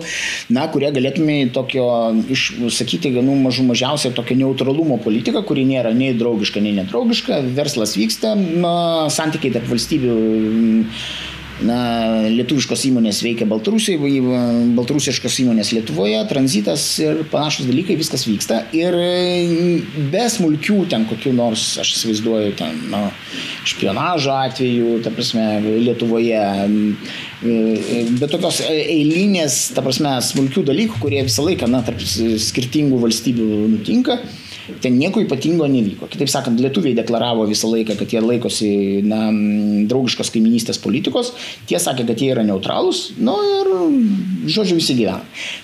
na, 0.53 0.67
kurie 0.69 0.93
galėtume 0.93 1.39
tokio, 1.55 1.89
išsakyti, 2.37 3.15
nu, 3.25 3.33
mažų 3.47 3.65
mažiausiai 3.71 4.13
tokio 4.13 4.37
neutralumo 4.37 4.99
politiką, 5.01 5.41
kuri 5.47 5.65
nėra 5.71 5.95
nei 5.97 6.13
draugiška, 6.17 6.63
nei 6.63 6.75
nedraugiška, 6.77 7.41
verslas 7.57 7.97
vyksta, 7.99 8.35
na, 8.35 8.75
santykiai 9.13 9.55
tarp 9.57 9.71
valstybių 9.71 10.17
na, 11.65 11.77
lietuviškos 12.31 12.83
įmonės 12.89 13.21
veikia 13.25 13.45
Baltarusijoje, 13.49 14.21
baltarusiškos 14.77 15.37
įmonės 15.43 15.71
Lietuvoje, 15.75 16.19
tranzitas 16.29 16.83
ir 17.01 17.21
panašus 17.31 17.67
dalykai, 17.69 17.97
viskas 17.99 18.25
vyksta. 18.27 18.61
Ir 18.75 18.97
be 20.11 20.25
smulkių 20.33 20.85
ten 20.91 21.05
kokių 21.09 21.33
nors, 21.37 21.65
aš 21.81 21.95
įsivaizduoju, 21.97 22.53
ten, 22.59 22.77
na, 22.93 23.03
špionažo 23.69 24.33
atveju, 24.35 24.99
ta 25.05 25.13
prasme, 25.13 25.47
Lietuvoje, 25.85 26.43
be 27.41 28.31
tokios 28.31 28.61
eilinės, 28.67 29.63
ta 29.75 29.85
prasme, 29.85 30.17
smulkių 30.31 30.65
dalykų, 30.71 31.01
kurie 31.03 31.23
visą 31.27 31.45
laiką, 31.47 31.69
na, 31.71 31.83
tarp 31.85 32.01
skirtingų 32.01 33.01
valstybių 33.05 33.51
nutinka 33.75 34.21
ten 34.81 34.97
nieko 34.99 35.21
ypatingo 35.23 35.67
nevyko. 35.71 36.09
Kitaip 36.11 36.29
sakant, 36.31 36.59
lietuviai 36.61 36.95
deklaravo 36.97 37.45
visą 37.49 37.69
laiką, 37.71 37.97
kad 37.99 38.13
jie 38.13 38.21
laikosi 38.23 38.71
na, 39.07 39.23
draugiškos 39.89 40.31
kaiminystės 40.33 40.79
politikos, 40.81 41.33
tie 41.69 41.79
sakė, 41.81 42.05
kad 42.09 42.21
jie 42.21 42.31
yra 42.35 42.45
neutralūs, 42.47 43.03
nu 43.21 43.35
ir, 43.57 43.71
žodžiu, 44.51 44.77
visi 44.79 44.95
gyvena. 44.97 45.21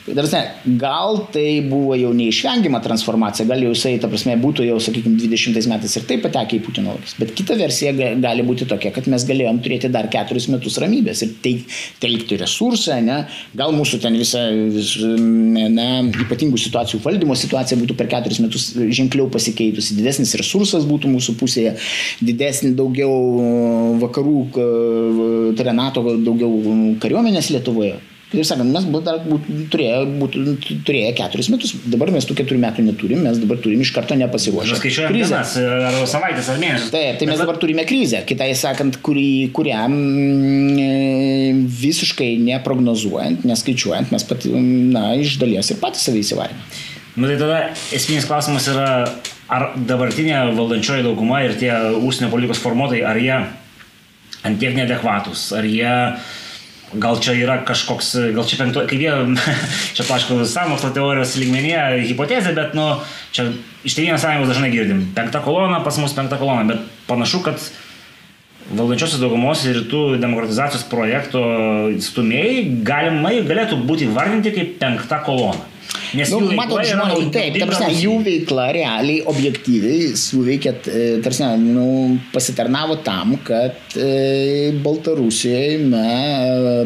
Darsne, 0.08 0.44
gal 0.80 1.22
tai 1.34 1.62
buvo 1.68 1.96
jau 2.00 2.14
neišvengiama 2.18 2.82
transformacija, 2.84 3.48
gal 3.50 3.64
jau 3.66 3.74
jisai, 3.74 3.98
ta 4.02 4.10
prasme, 4.12 4.38
būtų 4.42 4.68
jau, 4.68 4.80
sakykime, 4.84 5.20
20 5.22 5.70
metais 5.72 5.98
ir 6.00 6.08
taip 6.10 6.24
patekę 6.26 6.60
į 6.60 6.64
Putino 6.66 6.96
akis. 6.98 7.18
Bet 7.20 7.34
kita 7.38 7.58
versija 7.60 7.94
gali 7.96 8.46
būti 8.48 8.68
tokia, 8.70 8.94
kad 8.96 9.10
mes 9.12 9.26
galėjom 9.28 9.62
turėti 9.66 9.92
dar 9.94 10.10
keturis 10.14 10.50
metus 10.52 10.80
ramybės 10.82 11.24
ir 11.26 11.36
telkti 12.02 12.40
resursą, 12.42 13.00
ne? 13.04 13.22
gal 13.58 13.74
mūsų 13.76 14.00
ten 14.04 14.18
visa, 14.20 14.44
vis, 14.74 14.96
na, 15.74 15.88
ypatingų 16.26 16.60
situacijų 16.62 17.02
valdymo 17.04 17.36
situacija 17.38 17.80
būtų 17.80 17.98
per 17.98 18.10
keturis 18.12 18.42
metus 18.44 18.70
ženkliau 18.96 19.30
pasikeitusi, 19.34 19.96
didesnis 19.98 20.36
resursas 20.40 20.88
būtų 20.90 21.12
mūsų 21.14 21.38
pusėje, 21.40 21.78
didesnį 22.24 22.74
daugiau 22.78 23.16
vakarų, 24.04 24.38
tai 25.58 25.66
yra 25.66 25.76
NATO 25.78 26.06
daugiau 26.18 26.54
kariuomenės 27.04 27.52
Lietuvoje. 27.56 27.98
Kaip 28.28 28.44
sakant, 28.44 28.68
mes 28.68 28.84
dar 29.06 29.22
būtų, 29.24 29.54
turėję, 29.72 30.00
būtų 30.20 30.56
turėję 30.84 31.14
keturis 31.16 31.48
metus, 31.48 31.72
dabar 31.88 32.10
mes 32.12 32.26
tų 32.28 32.36
keturių 32.36 32.60
metų 32.60 32.84
neturim, 32.84 33.22
mes 33.24 33.40
dabar 33.40 33.62
turim 33.64 33.80
iš 33.86 33.94
karto 33.96 34.18
nepasiruošę. 34.20 34.74
Mes 34.74 34.82
skaičiuojame 34.82 35.16
dienas, 35.16 35.54
ar 35.56 35.96
savaitės, 36.12 36.50
ar 36.52 36.60
mėnesius. 36.60 36.92
Taip, 36.92 37.22
tai 37.22 37.30
mes 37.30 37.40
dabar 37.40 37.60
turime 37.62 37.88
krizę, 37.88 38.20
kitai 38.28 38.50
sakant, 38.60 39.00
kurį, 39.06 39.30
kurią 39.56 39.86
mm, 39.88 41.64
visiškai 41.86 42.34
neprognozuojant, 42.50 43.48
neskaičiuojant, 43.48 44.12
mes 44.12 44.28
pat, 44.28 44.44
na, 44.52 45.08
iš 45.24 45.40
dalies 45.40 45.72
ir 45.72 45.80
patys 45.80 46.04
savai 46.10 46.26
įsivarėme. 46.28 46.68
Nu 47.18 47.26
tai 47.26 47.38
tada 47.42 47.62
esminis 47.98 48.28
klausimas 48.30 48.68
yra, 48.70 48.90
ar 49.50 49.72
dabartinė 49.90 50.38
valdančioji 50.54 51.02
dauguma 51.02 51.40
ir 51.42 51.56
tie 51.58 51.72
užsienio 51.98 52.30
politikos 52.30 52.60
formuotojai, 52.62 53.06
ar 53.10 53.18
jie 53.18 53.38
antiek 54.46 54.76
neadekvatus, 54.78 55.48
ar 55.58 55.66
jie 55.66 55.94
gal 57.02 57.18
čia 57.20 57.34
yra 57.36 57.56
kažkoks, 57.66 58.12
gal 58.36 58.46
čia 58.46 58.60
penkto, 58.62 58.84
kaip 58.86 59.02
jie, 59.02 59.16
čia 59.98 60.06
paaišku, 60.06 60.38
samokslo 60.46 60.92
teorijos 60.94 61.34
lygmenyje 61.42 62.04
hipotezė, 62.12 62.54
bet, 62.54 62.78
nu, 62.78 62.86
čia 63.34 63.48
iš 63.82 63.98
Tėvynės 63.98 64.22
sąjungos 64.22 64.54
dažnai 64.54 64.70
girdim, 64.76 65.02
penkta 65.18 65.42
kolona, 65.42 65.82
pas 65.88 65.98
mus 65.98 66.14
penkta 66.14 66.38
kolona, 66.38 66.68
bet 66.70 66.86
panašu, 67.10 67.42
kad 67.48 67.66
valdančiosios 68.78 69.24
daugumos 69.24 69.64
ir 69.66 69.80
rytų 69.82 70.04
demokratizacijos 70.22 70.86
projekto 70.92 71.42
stumėjai 72.04 72.62
galimai 72.86 73.40
galėtų 73.48 73.82
būti 73.90 74.12
vardinti 74.14 74.54
kaip 74.54 74.78
penkta 74.84 75.24
kolona. 75.26 75.66
Nes 76.18 76.32
nu, 76.32 76.40
matot, 76.56 76.82
žmonės, 76.88 77.28
taip, 77.36 77.58
tarsi, 77.60 78.02
jų 78.06 78.18
veikla 78.26 78.70
realiai, 78.76 79.22
objektyviai 79.28 80.14
suveikė, 80.20 80.74
e, 80.88 81.06
tarsi, 81.26 81.46
nu, 81.62 81.88
pasitarnavo 82.34 83.00
tam, 83.06 83.36
kad 83.48 83.98
e, 84.00 84.72
Baltarusijoje 84.84 85.78
me, 85.84 86.08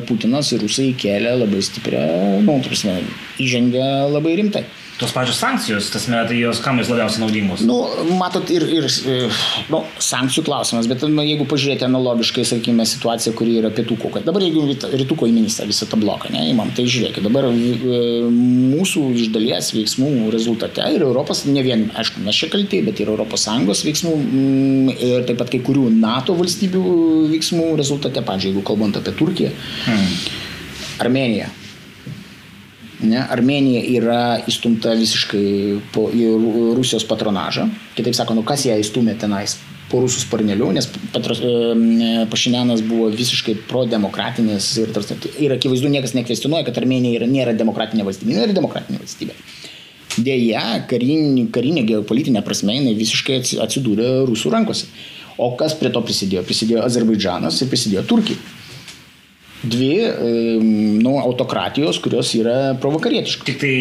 Putinas 0.10 0.52
ir 0.56 0.66
Rusai 0.66 0.91
kėlė 0.97 1.38
labai 1.43 1.64
stiprią, 1.66 2.06
nu, 2.45 2.60
tarsi, 2.66 2.97
įžengė 3.41 3.89
labai 4.12 4.38
rimtai 4.41 4.66
tos 5.02 5.14
pačios 5.16 5.39
sankcijos, 5.41 5.89
tas 5.89 6.06
metai 6.12 6.38
jos 6.38 6.60
kam 6.62 6.78
jos 6.78 6.89
labiausiai 6.91 7.24
naudingos? 7.24 7.64
Nu, 7.66 7.80
matot, 8.20 8.49
ir, 8.54 8.66
ir 8.70 8.88
nu, 9.74 9.82
sankcijų 9.97 10.43
klausimas, 10.45 10.89
bet 10.89 11.02
nu, 11.10 11.24
jeigu 11.26 11.47
pažiūrėti 11.49 11.88
analogiškai, 11.88 12.45
sakykime, 12.45 12.86
situaciją, 12.86 13.34
kuri 13.38 13.58
yra 13.64 13.72
pietų 13.74 13.97
koka. 14.04 14.22
Dabar 14.28 14.45
jeigu 14.45 14.68
rytų 14.70 15.18
kaiminystė 15.24 15.66
visą 15.70 15.88
tą 15.89 15.97
bloką, 16.02 16.30
ne, 16.36 16.43
įmam, 16.52 16.70
tai 16.78 16.86
žiūrėkit, 16.86 17.26
dabar 17.26 17.49
e, 17.49 17.54
mūsų 18.30 19.08
iš 19.24 19.32
dalies 19.34 19.72
veiksmų 19.74 20.30
rezultate 20.34 20.86
ir 20.93 21.08
Europos, 21.08 21.43
ne 21.49 21.66
vien, 21.66 21.88
aišku, 21.97 22.22
mes 22.26 22.38
čia 22.38 22.52
kalti, 22.54 22.84
bet 22.86 23.02
ir 23.02 23.10
ES 23.16 23.86
veiksmų 23.88 24.14
mm, 24.20 24.93
ir 25.02 25.26
taip 25.30 25.41
pat 25.41 25.49
kai 25.54 25.64
kurių 25.66 25.88
NATO 25.95 26.38
valstybių 26.38 26.84
veiksmų 27.34 27.72
rezultate, 27.80 28.22
pavyzdžiui, 28.28 28.54
jeigu 28.54 28.68
kalbant 28.68 29.02
apie 29.02 29.16
Turkiją, 29.18 29.49
hmm. 29.88 30.14
Armeniją 31.02 31.49
Ne, 33.02 33.18
Armenija 33.34 33.82
yra 33.97 34.22
įstumta 34.49 34.93
visiškai 34.97 35.45
po, 35.93 36.06
į 36.14 36.28
Rusijos 36.78 37.06
patronažą. 37.10 37.66
Kitaip 37.97 38.14
sakant, 38.18 38.38
nu, 38.38 38.45
kas 38.45 38.68
ją 38.68 38.76
įstumė 38.78 39.16
tenais 39.22 39.58
po 39.91 40.04
rusų 40.04 40.22
sparneliu, 40.24 40.70
nes 40.76 40.86
Petras, 41.12 41.41
e, 41.43 42.12
Pašinianas 42.32 42.84
buvo 42.86 43.10
visiškai 43.12 43.58
pro-demokratinis 43.68 44.70
ir, 44.80 44.93
ir 45.43 45.56
akivaizdu 45.58 45.89
niekas 45.91 46.14
nekvestionuoja, 46.16 46.68
kad 46.70 46.78
Armenija 46.80 47.20
yra, 47.20 47.28
nėra 47.28 47.58
demokratinė 47.58 48.06
valstybė. 48.08 48.38
Yra 48.38 48.56
demokratinė 48.56 49.02
valstybė. 49.02 49.36
Dėja, 50.22 50.64
karinė, 50.91 51.47
karinė 51.56 51.84
geopolitinė 51.88 52.45
prasme 52.45 52.78
jinai 52.78 52.95
visiškai 52.99 53.41
atsidūrė 53.66 54.14
rusų 54.30 54.54
rankose. 54.54 54.88
O 55.41 55.54
kas 55.58 55.74
prie 55.80 55.89
to 55.89 56.04
prisidėjo? 56.06 56.45
Prisidėjo 56.45 56.86
Azerbaidžanas 56.86 57.64
ir 57.64 57.72
prisidėjo 57.72 58.06
Turkija 58.08 58.61
dvi 59.62 59.93
nu, 61.01 61.16
autokratijos, 61.22 61.99
kurios 62.01 62.34
yra 62.38 62.74
provokarietiškos. 62.82 63.45
Tik 63.47 63.59
tai 63.62 63.76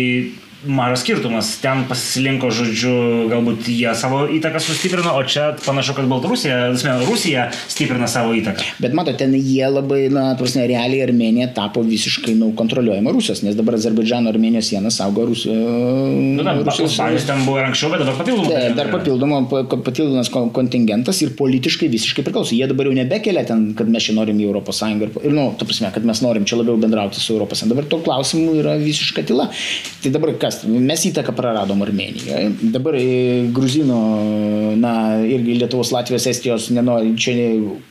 mažas 0.64 1.00
skirtumas. 1.04 1.54
Ten 1.62 1.84
pasilinko, 1.88 2.50
žodžiu, 2.52 2.92
galbūt 3.30 3.68
jie 3.72 3.92
savo 3.96 4.22
įtaką 4.28 4.60
sustiprino, 4.62 5.14
o 5.16 5.24
čia 5.24 5.50
panašu, 5.64 5.94
kad 5.96 6.08
Baltarusija, 6.10 6.58
asmen, 6.74 7.04
Rusija 7.08 7.48
stiprina 7.70 8.08
savo 8.10 8.34
įtaką. 8.36 8.66
Bet 8.82 8.94
mato, 8.96 9.14
ten 9.16 9.34
jie 9.36 9.66
labai, 9.70 10.02
na, 10.12 10.26
prasme, 10.38 10.66
realiai 10.68 11.04
Armenija 11.06 11.50
tapo 11.56 11.82
visiškai, 11.86 12.34
nu, 12.38 12.50
kontroliuojama 12.58 13.14
Rusijos, 13.14 13.42
nes 13.46 13.56
dabar 13.58 13.78
Azerbaidžano 13.78 14.32
Armenijos 14.32 14.68
siena 14.70 14.92
saugo 14.94 15.24
Rusijos. 15.30 15.56
Nu, 15.56 16.44
da, 16.44 16.56
Rusijos. 16.60 16.98
Pavyzdžiui, 17.00 17.28
ten 17.30 17.44
buvo 17.46 17.60
ir 17.62 17.70
anksčiau, 17.70 17.92
bet 17.94 18.04
dabar 18.04 18.20
papildomas. 18.20 18.52
Taip, 18.52 18.76
dar 18.76 18.92
papildoma, 18.92 19.40
papildomas 19.70 20.32
kontingentas 20.56 21.22
ir 21.24 21.34
politiškai 21.38 21.88
visiškai 21.92 22.26
priklauso. 22.26 22.54
Jie 22.56 22.68
dabar 22.70 22.90
jau 22.90 22.96
nebekelia 22.98 23.46
ten, 23.48 23.70
kad 23.78 23.88
mes 23.90 24.04
čia 24.04 24.16
norim 24.18 24.40
į 24.42 24.48
Europos 24.50 24.82
Sąjungą 24.82 25.08
ir, 25.08 25.16
ir 25.30 25.36
nu, 25.36 25.48
tu 25.58 25.68
prasme, 25.68 25.92
kad 25.94 26.06
mes 26.06 26.20
norim 26.24 26.44
čia 26.48 26.60
labiau 26.60 26.76
bendrauti 26.80 27.22
su 27.22 27.32
Europos 27.34 27.62
Sąjunga. 27.62 27.78
Dabar 27.78 27.90
to 27.92 28.00
klausimų 28.04 28.58
yra 28.60 28.76
visiška 28.80 29.24
tyla. 29.28 29.48
Tai 30.02 30.12
dabar 30.14 30.34
ką 30.40 30.49
kas, 30.50 30.64
mes 30.66 31.04
įtaką 31.06 31.34
praradom 31.36 31.82
Armenijoje. 31.82 32.50
Dabar 32.74 32.96
Gruzino, 33.54 33.98
na, 34.80 34.92
irgi 35.22 35.56
Lietuvos, 35.60 35.92
Latvijos, 35.94 36.26
Estijos, 36.26 36.68
nenori, 36.74 37.14
čia 37.20 37.34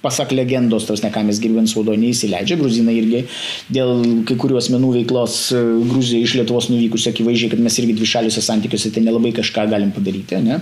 pasak 0.03 0.33
legendos, 0.35 0.87
tos 0.89 1.03
ne 1.03 1.11
ką 1.13 1.23
mes 1.27 1.39
girdėjom 1.41 1.69
spaudo, 1.71 1.95
neįsileidžia. 1.99 2.59
Gruzinai 2.59 2.97
irgi 2.99 3.23
dėl 3.71 4.23
kai 4.27 4.37
kurių 4.39 4.59
asmenų 4.59 4.93
veiklos 4.99 5.39
e, 5.55 5.63
Gruzija 5.89 6.25
iš 6.25 6.37
Lietuvos 6.39 6.69
nuvykus, 6.71 7.07
akivaizdžiai, 7.11 7.53
kad 7.55 7.63
mes 7.63 7.79
irgi 7.81 7.97
dvišaliuose 7.99 8.43
santykiuose 8.45 8.93
tai 8.95 9.05
nelabai 9.05 9.33
kažką 9.39 9.67
galim 9.71 9.93
padaryti. 9.95 10.41
Ne? 10.43 10.61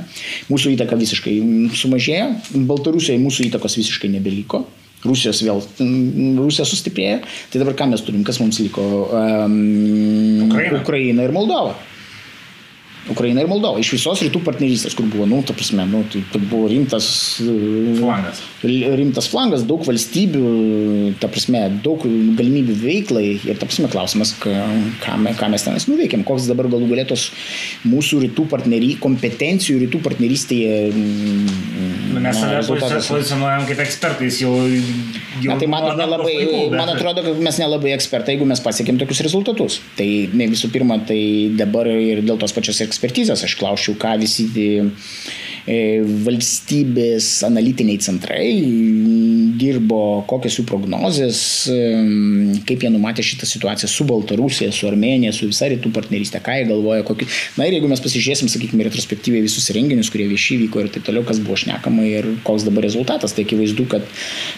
Mūsų 0.52 0.76
įtaka 0.78 1.00
visiškai 1.00 1.38
sumažėjo, 1.78 2.34
Baltarusijoje 2.70 3.24
mūsų 3.24 3.50
įtakos 3.52 3.80
visiškai 3.82 4.12
nebeliko. 4.14 4.66
Rusijos 5.06 5.44
vėl, 5.46 5.62
Rusija 6.40 6.66
sustiprėjo, 6.66 7.20
tai 7.52 7.62
dabar 7.62 7.76
ką 7.78 7.92
mes 7.92 8.02
turim, 8.02 8.24
kas 8.26 8.40
mums 8.42 8.58
liko? 8.64 8.82
Um, 9.14 10.48
Ukraina. 10.48 10.82
Ukraina 10.82 11.28
ir 11.28 11.36
Moldova. 11.36 11.76
Ukraina 13.12 13.44
ir 13.44 13.50
Moldova. 13.52 13.80
Iš 13.80 13.94
visos 13.96 14.24
rytų 14.26 14.42
partnerystės, 14.44 14.96
kur 14.98 15.08
buvo, 15.12 15.28
nu, 15.30 15.40
ta 15.46 15.56
prasme, 15.56 15.86
nu, 15.88 16.02
tai, 16.12 16.24
tai 16.32 16.42
buvo 16.44 16.68
rimtas 16.72 17.08
flangas. 17.40 18.42
Rimtas 18.66 19.28
flangas, 19.30 19.62
daug 19.70 19.84
valstybių, 19.86 20.44
ta 21.22 21.28
prasme, 21.30 21.60
daug 21.86 22.02
galimybių 22.02 22.78
veiklai 22.82 23.26
ir, 23.36 23.60
ta 23.60 23.68
prasme, 23.68 23.86
klausimas, 23.94 24.32
ką, 24.42 24.54
ką, 25.04 25.50
mes 25.54 25.66
tenais 25.66 25.86
nuveikėm, 25.86 26.24
koks 26.26 26.48
dabar 26.50 26.70
galų 26.72 26.90
galėtos 26.90 27.28
mūsų 27.86 28.24
rytų 28.26 28.48
partnery, 28.50 28.96
kompetencijų 29.04 29.84
rytų 29.84 30.02
partnerystėje. 30.08 30.74
Nu, 32.16 32.24
mes 32.24 32.42
save 32.42 32.64
pozicionuojam 32.66 33.68
kaip 33.70 33.84
ekspertais 33.86 34.42
jau. 34.42 34.56
jau 35.44 35.54
Na, 35.54 35.60
tai 35.62 35.70
man, 35.70 35.92
nelabai, 36.00 36.34
laikų, 36.42 36.64
bet... 36.72 36.80
man 36.82 36.94
atrodo, 36.96 37.28
kad 37.28 37.44
mes 37.50 37.62
nelabai 37.62 37.94
ekspertai, 37.94 38.40
jeigu 38.40 38.50
mes 38.50 38.64
pasiekėm 38.66 38.98
tokius 39.04 39.22
rezultatus. 39.28 39.82
Tai 40.00 40.08
ne, 40.34 40.50
visų 40.50 40.74
pirma, 40.74 40.98
tai 41.06 41.22
dabar 41.60 41.92
ir 41.94 42.26
dėl 42.26 42.42
tos 42.42 42.58
pačios 42.58 42.82
ekspertizės. 42.88 43.46
Aš 43.46 43.54
klausčiau, 43.62 43.94
ką 44.02 44.18
visi 44.24 44.50
valstybės 45.68 47.28
analitiniai 47.44 48.00
centrai 48.00 48.46
dirbo, 49.58 50.24
kokios 50.30 50.60
jų 50.60 50.66
prognozės, 50.70 51.40
e, 51.72 51.78
kaip 52.68 52.86
jie 52.86 52.92
numatė 52.94 53.26
šitą 53.26 53.48
situaciją 53.50 53.90
su 53.92 54.06
Baltarusija, 54.08 54.72
su 54.72 54.88
Armenija, 54.88 55.34
su 55.36 55.50
visa 55.50 55.68
rytų 55.72 55.92
partnerystė, 55.96 56.40
ką 56.46 56.60
jie 56.60 56.68
galvoja, 56.70 57.06
kokį. 57.08 57.28
Na 57.58 57.68
ir 57.68 57.78
jeigu 57.78 57.90
mes 57.92 58.04
pasižiūrėsim, 58.04 58.52
sakykime, 58.54 58.86
retrospektyviai 58.88 59.44
visus 59.46 59.68
renginius, 59.76 60.12
kurie 60.14 60.30
vieši 60.32 60.60
vyko 60.64 60.86
ir 60.86 60.92
taip 60.94 61.08
toliau, 61.10 61.26
kas 61.28 61.42
buvo 61.44 61.58
šnekama 61.60 62.06
ir 62.08 62.30
koks 62.48 62.68
dabar 62.68 62.88
rezultatas, 62.88 63.36
tai 63.36 63.48
akivaizdu, 63.48 63.90
kad 63.92 64.08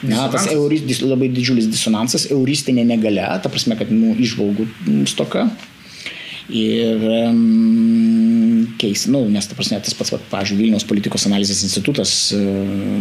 na, 0.04 0.28
tas 0.34 0.50
euris, 0.54 1.02
labai 1.02 1.32
didžiulis 1.34 1.72
disonansas, 1.72 2.30
euristinė 2.36 2.86
negalia, 2.88 3.32
ta 3.42 3.52
prasme, 3.52 3.80
kad 3.80 3.92
nu, 3.94 4.14
išvalgų 4.20 4.70
stoka 5.10 5.48
ir 6.50 6.98
um, 7.30 8.29
keis, 8.82 9.06
nu, 9.12 9.24
nes 9.32 9.48
ta 9.50 9.58
prasme, 9.58 9.80
tas 9.84 9.96
pats, 9.98 10.14
pavyzdžiui, 10.32 10.58
Vilniaus 10.60 10.88
politikos 10.88 11.26
analizės 11.30 11.64
institutas, 11.68 12.14
uh, 12.36 12.42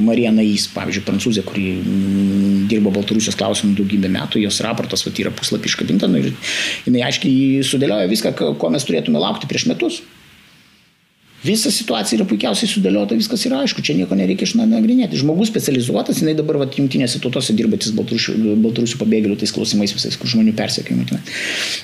Marija 0.04 0.32
Nais, 0.34 0.68
pavyzdžiui, 0.74 1.04
prancūzė, 1.08 1.44
kuri 1.48 1.66
um, 1.80 2.66
dirbo 2.70 2.92
Baltarusijos 2.94 3.38
klausimų 3.38 3.76
daugybę 3.78 4.10
metų, 4.14 4.42
jos 4.44 4.60
raportas 4.64 5.04
vat, 5.06 5.18
yra 5.20 5.32
puslapį 5.34 5.72
iškabinta 5.72 6.10
nu, 6.10 6.22
ir 6.22 6.32
jinai 6.86 7.04
aiškiai 7.08 7.64
sudėlioja 7.66 8.10
viską, 8.10 8.34
ko 8.60 8.72
mes 8.74 8.88
turėtume 8.88 9.20
laukti 9.22 9.50
prieš 9.50 9.68
metus. 9.70 10.02
Visa 11.38 11.70
situacija 11.70 12.18
yra 12.18 12.24
puikiausiai 12.26 12.66
sudėliota, 12.66 13.14
viskas 13.14 13.44
yra 13.46 13.60
aišku, 13.62 13.82
čia 13.86 13.94
nieko 13.94 14.16
nereikia 14.18 14.42
išnagrinėti. 14.48 15.20
Žmogus 15.20 15.52
specializuotas, 15.52 16.18
jinai 16.18 16.34
dabar 16.38 16.58
vat, 16.64 16.74
jungtinėse 16.74 17.20
tautose 17.22 17.54
dirbantis 17.54 17.92
baltarusių, 17.94 18.34
baltarusių 18.64 18.98
pabėgėlių 18.98 19.36
tais 19.38 19.54
klausimais 19.54 19.94
visais, 19.94 20.16
kur 20.18 20.30
žmonių 20.32 20.56
persiekimai. 20.58 21.20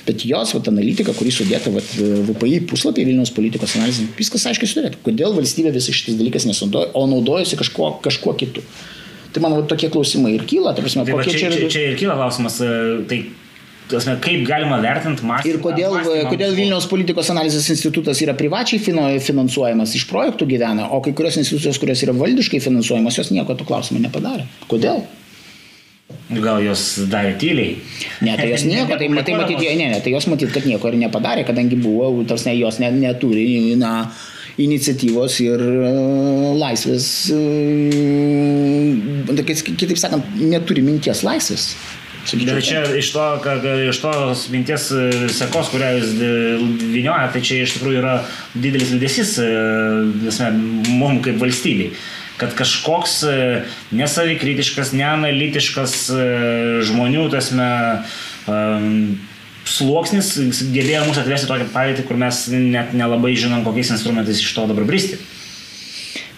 Bet 0.09 0.25
jos 0.27 0.51
vat, 0.57 0.67
analitika, 0.73 1.15
kuri 1.15 1.31
sudėta 1.31 1.71
vat, 1.71 1.87
VPI 1.95 2.65
puslapį 2.67 3.07
Vilniaus 3.07 3.31
politikos 3.35 3.77
analizė, 3.79 4.09
viskas 4.19 4.43
aiškiai 4.51 4.73
sudėta. 4.73 4.99
Kodėl 5.07 5.37
valstybė 5.39 5.71
visas 5.77 5.95
šitas 5.95 6.19
dalykas 6.19 6.49
nesunaudoja, 6.51 6.91
o 6.91 7.05
naudojasi 7.15 7.61
kažkuo, 7.63 7.93
kažkuo 8.03 8.35
kitu. 8.41 8.65
Tai 9.31 9.43
man 9.43 9.55
tokie 9.71 9.87
klausimai 9.91 10.35
ir 10.35 10.43
kyla. 10.47 10.75
Tai, 10.75 10.83
prasme, 10.83 11.07
tai 11.07 11.23
čia, 11.31 11.47
čia, 11.55 11.71
čia 11.71 11.87
ir 11.93 11.97
kyla 11.99 12.19
klausimas, 12.19 12.59
e, 12.63 12.75
tai 13.07 13.23
Tasme, 13.89 14.15
kaip 14.21 14.45
galima 14.47 14.79
vertinti 14.81 15.25
mąstymą? 15.27 15.51
Ir 15.51 15.59
kodėl, 15.61 15.93
mąstymą, 15.93 16.29
kodėl 16.31 16.55
Vilniaus 16.57 16.87
politikos 16.89 17.29
analizės 17.33 17.67
institutas 17.69 18.21
yra 18.25 18.33
privačiai 18.37 18.81
finansuojamas, 19.21 19.93
iš 19.97 20.07
projektų 20.09 20.47
gyvena, 20.55 20.87
o 20.89 21.01
kai 21.05 21.13
kurios 21.17 21.37
institucijos, 21.41 21.77
kurios 21.81 22.01
yra 22.01 22.15
valdiškai 22.17 22.63
finansuojamos, 22.65 23.19
jos 23.21 23.29
nieko 23.35 23.53
to 23.59 23.67
klausimą 23.67 24.01
nepadarė. 24.07 24.47
Kodėl? 24.71 25.03
Gal 26.33 26.63
jos 26.65 26.81
darė 27.09 27.35
tyliai? 27.41 27.75
Ne, 28.25 28.33
tai 28.39 28.47
jos 28.51 28.65
nieko, 28.71 28.97
tai, 28.97 29.09
tai 29.25 29.35
matyt, 29.37 29.61
ne, 29.61 29.89
ne, 29.93 29.99
tai 30.01 30.13
jos 30.13 30.25
matyt, 30.31 30.49
kad 30.55 30.65
nieko 30.65 30.89
ir 30.89 30.97
nepadarė, 31.05 31.45
kadangi 31.45 31.77
buvo, 31.77 32.09
tarsi 32.29 32.55
jos 32.57 32.81
net 32.81 32.97
neturi, 32.97 33.75
na, 33.77 34.07
iniciatyvos 34.61 35.35
ir 35.43 35.61
uh, 35.61 36.55
laisvės, 36.57 37.05
uh, 37.35 37.43
kitaip 39.75 39.99
sakant, 39.99 40.23
neturi 40.39 40.81
minties 40.85 41.21
laisvės. 41.27 41.75
Sakyčiau, 42.25 42.57
Bet 42.57 42.65
čia 42.65 42.81
iš, 42.97 43.11
to, 43.13 43.23
kad, 43.43 43.65
iš 43.85 43.99
tos 44.01 44.47
minties 44.49 44.87
e, 44.89 45.27
sekos, 45.29 45.69
kurią 45.69 45.91
jūs 45.99 46.13
vinioja, 46.81 47.27
tai 47.33 47.41
čia 47.45 47.59
iš 47.61 47.75
tikrųjų 47.77 47.99
yra 48.01 48.15
didelis 48.55 48.93
liūdėsis 48.95 49.35
e, 49.43 50.49
mums 50.89 51.21
kaip 51.27 51.37
valstybei 51.43 51.91
kad 52.35 52.51
kažkoks 52.57 53.19
e, 53.29 53.35
nesavikritiškas, 53.95 54.89
neanalitiškas 54.97 55.93
žmonių, 56.89 57.29
tasme, 57.31 57.69
sluoksnis 59.65 60.33
gebėjo 60.73 61.05
mus 61.07 61.21
atvesti 61.21 61.47
tokią 61.47 61.69
padėtį, 61.71 62.03
kur 62.09 62.19
mes 62.19 62.41
net 62.51 62.91
nelabai 62.97 63.37
žinom, 63.39 63.63
kokiais 63.63 63.93
instrumentais 63.95 64.41
iš 64.41 64.51
to 64.57 64.67
dabar 64.67 64.83
bristi. 64.89 65.21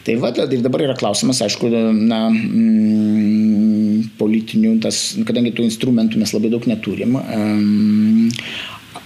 Tai 0.08 0.20
va, 0.22 0.30
tai 0.36 0.62
dabar 0.64 0.86
yra 0.86 0.94
klausimas, 0.96 1.42
aišku, 1.44 1.68
na, 1.98 2.28
mm, 2.30 3.87
politinių, 4.20 4.78
tas, 4.84 5.02
kadangi 5.28 5.54
tų 5.56 5.68
instrumentų 5.68 6.22
mes 6.22 6.34
labai 6.36 6.52
daug 6.54 6.68
neturim, 6.70 7.18
um, 7.20 8.30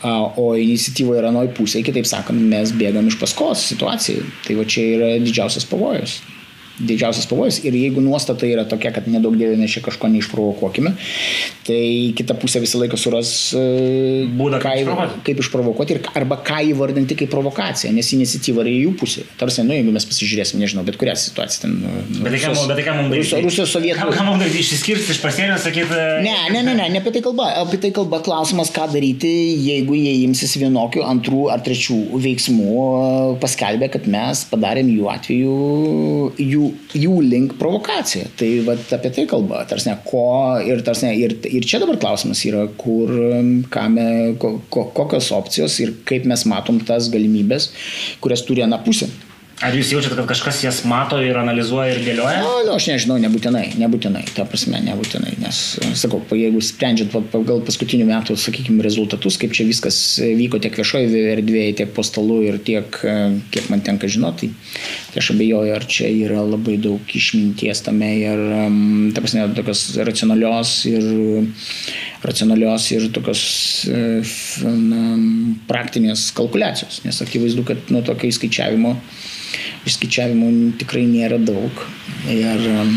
o 0.02 0.52
iniciatyva 0.58 1.20
yra 1.20 1.32
nuoj 1.34 1.52
pusė, 1.58 1.84
kitaip 1.86 2.08
sakant, 2.10 2.42
mes 2.52 2.74
bėgam 2.78 3.10
iš 3.10 3.20
paskos 3.22 3.68
situacijai. 3.74 4.24
Tai 4.48 4.60
va 4.60 4.68
čia 4.70 4.86
yra 4.98 5.10
didžiausias 5.22 5.68
pavojus 5.70 6.20
didžiausias 6.88 7.28
pavojus. 7.30 7.62
Ir 7.66 7.76
jeigu 7.78 8.02
nuostata 8.04 8.48
yra 8.50 8.66
tokia, 8.70 8.92
kad 8.96 9.08
nedaug 9.12 9.36
dievė 9.38 9.58
mes 9.60 9.72
čia 9.74 9.84
kažko 9.86 10.10
neišprovokuokime, 10.12 10.94
tai 11.68 11.82
kita 12.18 12.36
pusė 12.40 12.62
visą 12.64 12.82
laiką 12.82 13.00
suras 13.00 13.32
e, 13.58 13.64
būdą, 14.38 14.62
kaip, 14.64 14.92
kaip 15.28 15.42
išprovokuoti 15.44 15.98
ir, 15.98 16.02
arba 16.18 16.40
ką 16.46 16.62
įvardinti 16.72 17.18
kaip 17.20 17.32
provokaciją, 17.34 17.94
nes 17.96 18.12
iniciatyva 18.18 18.66
yra 18.66 18.76
jų 18.76 18.96
pusė. 19.00 19.26
Tarsi, 19.40 19.64
nu, 19.68 19.76
jeigu 19.78 19.94
mes 19.96 20.08
pasižiūrėsim, 20.10 20.62
nežinau, 20.62 20.86
bet 20.88 21.00
kurią 21.02 21.16
situaciją 21.20 21.66
ten. 21.66 21.78
Nu, 21.82 22.24
bet 22.26 22.36
tai 22.36 22.42
ką, 22.42 22.54
tai 22.54 22.98
mums 22.98 23.14
daryti? 23.14 23.42
Rusijos 23.46 23.76
sovietų. 23.76 24.10
Ką 24.16 24.28
mums 24.28 24.42
daryti? 24.44 24.62
Išsiskirti 24.66 25.16
iš 25.16 25.22
pasienio, 25.24 25.58
sakyti. 25.62 26.00
Ne, 26.26 26.36
ne, 26.54 26.64
ne, 26.66 26.76
ne, 26.78 26.90
ne 26.94 27.02
apie 27.02 27.14
tai 27.16 27.24
kalba. 27.26 27.50
Apie 27.62 27.80
tai 27.82 27.94
kalba 27.96 28.22
klausimas, 28.26 28.72
ką 28.74 28.88
daryti, 28.94 29.32
jeigu 29.62 29.98
jie 29.98 30.16
imsis 30.26 30.58
vienokių, 30.62 31.04
antrų 31.08 31.48
ar 31.54 31.64
trečių 31.66 32.00
veiksmų, 32.22 32.88
paskelbė, 33.42 33.92
kad 33.94 34.08
mes 34.12 34.46
padarėm 34.52 34.90
jų 34.92 35.10
atveju 35.12 35.52
jų 36.42 36.71
jų 36.98 37.18
link 37.26 37.56
provokacija. 37.60 38.30
Tai 38.40 38.50
vat, 38.68 38.86
apie 38.98 39.12
tai 39.16 39.26
kalba. 39.30 39.64
Tarsne, 39.70 39.98
ko, 40.08 40.26
ir, 40.66 40.84
tarsne, 40.88 41.14
ir, 41.18 41.38
ir 41.50 41.68
čia 41.68 41.82
dabar 41.84 42.00
klausimas 42.02 42.44
yra, 42.48 42.68
kur, 42.82 43.12
kame, 43.74 44.08
ko, 44.42 44.56
ko, 44.74 44.88
kokios 44.98 45.32
opcijos 45.36 45.80
ir 45.84 45.96
kaip 46.08 46.28
mes 46.30 46.46
matom 46.50 46.82
tas 46.88 47.10
galimybės, 47.14 47.72
kurias 48.24 48.46
turi 48.48 48.66
ana 48.66 48.82
pusė. 48.84 49.10
Ar 49.62 49.76
jūs 49.78 49.92
jaučiate, 49.94 50.16
kad 50.18 50.26
kažkas 50.32 50.64
jas 50.64 50.80
mato 50.90 51.20
ir 51.22 51.38
analizuoja 51.38 51.94
ir 51.94 52.00
dėlioja? 52.02 52.40
Na, 52.42 52.54
nu, 52.66 52.72
aš 52.74 52.88
nežinau, 52.90 53.20
nebūtinai, 53.22 53.76
nebūtinai, 53.78 54.24
ta 54.34 54.42
prasme, 54.50 54.80
nebūtinai, 54.82 55.36
nes, 55.38 55.60
sakau, 56.02 56.18
jeigu 56.34 56.64
sprendžiant 56.66 57.14
pagal 57.30 57.62
paskutinių 57.68 58.08
metų, 58.10 58.38
sakykime, 58.42 58.82
rezultatus, 58.82 59.38
kaip 59.42 59.54
čia 59.54 59.68
viskas 59.70 60.00
vyko 60.18 60.58
tiek 60.64 60.74
viešoje 60.82 61.26
erdvėje, 61.36 61.76
tiek 61.78 61.92
po 61.94 62.02
stalu 62.06 62.40
ir 62.48 62.58
tiek, 62.66 62.98
kiek 63.54 63.70
man 63.70 63.86
tenka 63.86 64.10
žinoti, 64.10 64.50
tai 65.12 65.22
aš 65.22 65.30
abejoju, 65.36 65.76
ar 65.78 65.86
čia 65.86 66.10
yra 66.10 66.42
labai 66.42 66.80
daug 66.82 67.14
išminties 67.22 67.84
tame 67.86 68.10
ir, 68.18 68.42
ta 69.14 69.22
prasme, 69.22 69.46
tokios 69.60 69.84
racionalios 70.10 70.74
ir 70.90 71.06
racionalios 72.26 72.88
ir 72.96 73.06
tokios 73.14 73.44
na, 74.66 75.06
praktinės 75.70 76.32
kalkulacijos, 76.38 77.04
nes 77.06 77.22
akivaizdu, 77.22 77.68
kad 77.70 77.94
nuo 77.94 78.02
tokio 78.10 78.34
įskaičiavimo 78.34 78.96
išskaičiavimų 79.90 80.78
tikrai 80.82 81.08
nėra 81.10 81.42
daug. 81.42 81.84
Ir, 82.30 82.70
um, 82.76 82.96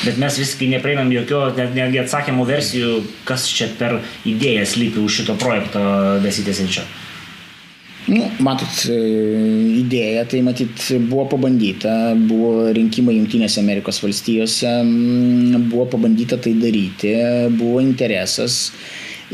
Bet 0.00 0.16
mes 0.16 0.38
viskai 0.40 0.70
neprieinam 0.70 1.10
jokio, 1.12 1.42
net, 1.56 1.74
netgi 1.76 2.00
atsakymų 2.00 2.46
versijų, 2.48 2.92
kas 3.28 3.44
čia 3.52 3.68
per 3.76 3.98
idėją 4.28 4.64
slypi 4.70 5.02
už 5.02 5.18
šito 5.20 5.36
projekto 5.40 5.82
besitėsiančio. 6.24 6.86
Nu, 8.08 8.22
matot, 8.40 8.78
e, 8.88 8.96
idėja 9.82 10.24
tai 10.30 10.40
matyt 10.46 10.86
buvo 11.10 11.26
pabandyta, 11.34 12.14
buvo 12.16 12.70
rinkimai 12.72 13.18
Junktinėse 13.18 13.60
Amerikos 13.60 14.00
valstijose, 14.00 14.72
buvo 15.68 15.84
pabandyta 15.92 16.40
tai 16.40 16.54
daryti, 16.56 17.12
buvo 17.60 17.84
interesas 17.84 18.70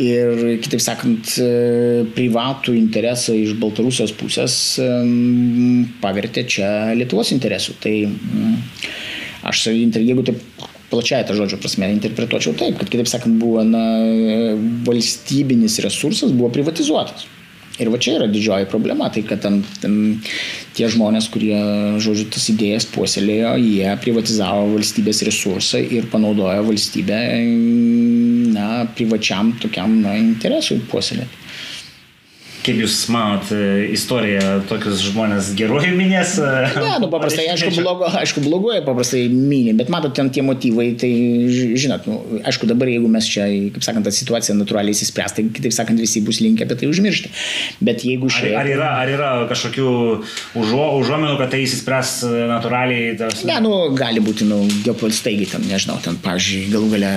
ir, 0.00 0.42
kitaip 0.64 0.82
sakant, 0.82 1.36
e, 1.40 2.06
privatų 2.16 2.76
interesą 2.76 3.34
iš 3.36 3.54
Baltarusijos 3.60 4.14
pusės 4.18 4.56
e, 4.82 4.88
pavertė 6.02 6.46
čia 6.56 6.70
Lietuvos 6.96 7.32
interesų. 7.36 7.76
Tai 7.82 7.94
mm, 8.08 8.58
aš, 9.52 9.68
jeigu 9.72 10.26
taip 10.26 10.42
plačiai 10.90 11.24
tą 11.26 11.34
žodžio 11.38 11.58
prasme 11.62 11.88
interpretuočiau 11.94 12.54
taip, 12.58 12.76
kad, 12.80 12.90
kitaip 12.92 13.10
sakant, 13.10 13.40
buvo 13.40 13.64
na, 13.66 13.86
valstybinis 14.86 15.80
resursas, 15.84 16.34
buvo 16.36 16.52
privatizuotas. 16.54 17.26
Ir 17.76 17.90
va 17.92 17.98
čia 18.00 18.14
yra 18.16 18.26
didžioji 18.30 18.70
problema, 18.70 19.10
tai 19.12 19.20
kad 19.28 19.42
ten, 19.44 19.58
ten 19.82 19.96
tie 20.76 20.88
žmonės, 20.88 21.26
kurie, 21.32 21.56
žodžiu, 22.00 22.24
tas 22.32 22.46
idėjas 22.48 22.86
puoselėjo, 22.88 23.52
jie 23.60 23.90
privatizavo 24.00 24.70
valstybės 24.72 25.20
resursą 25.28 25.82
ir 25.84 26.08
panaudojo 26.12 26.64
valstybę 26.70 27.18
na, 28.76 28.84
privačiam 28.96 29.54
tokiam 29.62 29.98
na, 30.04 30.14
interesui 30.20 30.82
puoselėti. 30.90 31.45
Kaip 32.66 32.80
Jūs 32.82 32.94
manot, 33.14 33.46
e, 33.54 33.86
istorija 33.94 34.56
tokius 34.66 34.98
žmonės 35.06 35.52
geruoju 35.54 35.92
minės? 35.94 36.32
E, 36.42 36.48
ne, 36.82 36.96
nu 36.98 37.08
paprastai, 37.12 37.44
aišku, 37.52 37.70
blogo, 37.78 38.08
aišku, 38.18 38.42
bloguoja 38.42 38.80
paprastai 38.82 39.28
minė, 39.30 39.76
bet 39.78 39.90
matot, 39.92 40.10
ten 40.16 40.32
tie 40.34 40.42
motyvai, 40.42 40.88
tai 40.98 41.10
žinot, 41.78 42.08
nu, 42.10 42.40
aišku, 42.42 42.66
dabar 42.66 42.90
jeigu 42.90 43.10
mes 43.12 43.28
čia, 43.30 43.46
kaip 43.76 43.86
sakant, 43.86 44.08
ta 44.08 44.10
situacija 44.14 44.56
natūraliai 44.58 44.96
įsispręs, 44.96 45.36
tai 45.36 45.44
kitaip 45.54 45.76
sakant, 45.76 46.02
visi 46.02 46.24
bus 46.26 46.40
linkę 46.42 46.66
apie 46.66 46.78
tai 46.80 46.88
užmiršti. 46.90 47.30
Bet 47.86 48.02
jeigu 48.08 48.32
šiaip... 48.34 48.56
Ar, 48.56 48.64
ar, 48.64 48.72
yra, 48.72 48.90
ar 49.04 49.14
yra 49.14 49.30
kažkokių 49.52 49.94
užuo, 50.58 50.88
užuomenų, 51.04 51.38
kad 51.38 51.54
tai 51.54 51.62
įsispręs 51.68 52.16
e, 52.26 52.32
natūraliai? 52.50 53.14
Tas... 53.22 53.46
Ne, 53.46 53.60
nu, 53.62 53.76
gali 53.94 54.24
būti, 54.26 54.48
nu, 54.50 54.64
geopolistaigiai 54.88 55.52
ten, 55.54 55.68
nežinau, 55.70 56.00
ten, 56.02 56.18
pavyzdžiui, 56.26 56.66
galų 56.74 56.90
gale, 56.96 57.14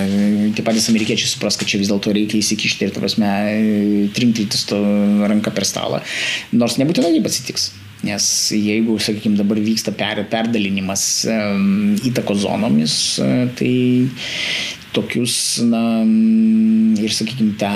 tie 0.53 0.67
patys 0.69 0.91
amerikiečiai 0.93 1.33
supras, 1.33 1.57
kad 1.57 1.73
čia 1.73 1.81
vis 1.81 1.89
dėlto 1.89 2.13
reikia 2.13 2.37
įsikišti 2.43 2.85
ir, 2.85 2.93
ta 2.93 3.01
prasme, 3.01 3.33
trinktytis 4.13 4.69
to 4.69 4.77
ranką 5.25 5.38
ranką 5.39 5.55
per 5.55 5.67
stalą, 5.67 6.03
nors 6.51 6.77
nebūtinai 6.81 7.15
taip 7.17 7.31
atsitiks. 7.31 7.71
Nes 7.99 8.25
jeigu, 8.55 8.93
sakykime, 9.03 9.35
dabar 9.35 9.59
vyksta 9.59 9.91
per, 9.91 10.21
perdalinimas 10.31 11.01
um, 11.27 11.97
įtakos 12.07 12.45
zonomis, 12.45 12.93
uh, 13.19 13.49
tai 13.59 13.73
tokius, 14.95 15.35
na, 15.69 15.81
ir, 16.99 17.13
sakykime, 17.13 17.55
tą 17.61 17.73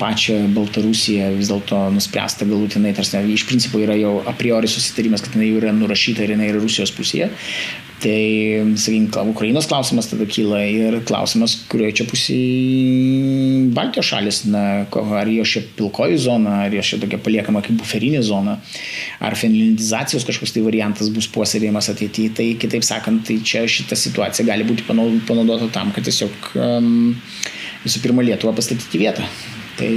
pačią 0.00 0.38
Baltarusiją 0.56 1.32
vis 1.36 1.50
dėlto 1.52 1.86
nuspręsta 1.96 2.48
galutinai, 2.48 2.94
tarsi 2.96 3.20
iš 3.34 3.46
principo 3.48 3.80
yra 3.82 3.96
jau 3.98 4.18
a 4.24 4.34
priori 4.36 4.70
susitarimas, 4.70 5.24
kad 5.24 5.36
jinai 5.36 5.50
jau 5.50 5.60
yra 5.62 5.74
nurašyta 5.76 6.24
ir 6.24 6.36
jinai 6.36 6.52
yra 6.52 6.62
Rusijos 6.62 6.94
pusėje, 6.96 7.30
Tai, 7.96 8.76
sakykime, 8.76 9.30
Ukrainos 9.30 9.66
klausimas 9.66 10.10
tada 10.10 10.26
kyla 10.28 10.58
ir 10.68 10.98
klausimas, 11.08 11.54
kurioje 11.70 11.94
čia 11.96 12.04
pusėje 12.10 13.70
Baltijos 13.72 14.10
šalis, 14.10 14.40
na, 14.52 14.84
ar 15.16 15.30
jo 15.32 15.46
čia 15.48 15.62
pilkoji 15.78 16.18
zona, 16.20 16.58
ar 16.66 16.76
jo 16.76 16.84
čia 16.84 16.98
tokia 17.00 17.16
paliekama 17.24 17.62
kaip 17.64 17.78
buferinė 17.80 18.20
zona, 18.26 18.58
ar 19.16 19.36
finlandizacijos 19.40 20.28
kažkoks 20.28 20.52
tai 20.52 20.66
variantas 20.66 21.08
bus 21.08 21.30
puoselėjimas 21.32 21.88
ateityje. 21.94 22.34
Tai 22.36 22.46
kitaip 22.60 22.84
sakant, 22.84 23.24
tai 23.30 23.38
čia 23.40 23.64
šita 23.64 23.96
situacija 23.96 24.44
gali 24.44 24.68
būti 24.68 24.84
panaudota 24.84 25.70
tam, 25.72 25.94
kad 25.96 26.04
tiesiog 26.04 26.45
visų 26.54 28.02
pirma 28.04 28.24
Lietuvą 28.26 28.54
pastatyti 28.56 29.00
vietą. 29.00 29.26
Tai 29.76 29.90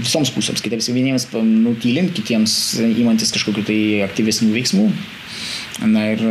visoms 0.00 0.30
pusėms, 0.34 0.62
kitiems 0.64 0.90
vieniems 0.94 1.26
nutylint, 1.34 2.12
kitiems 2.16 2.52
įmantis 2.84 3.32
kažkokiu 3.34 3.64
tai 3.66 3.80
aktyvesnių 4.06 4.52
veiksmų. 4.54 4.86
Na 5.90 6.06
ir 6.12 6.22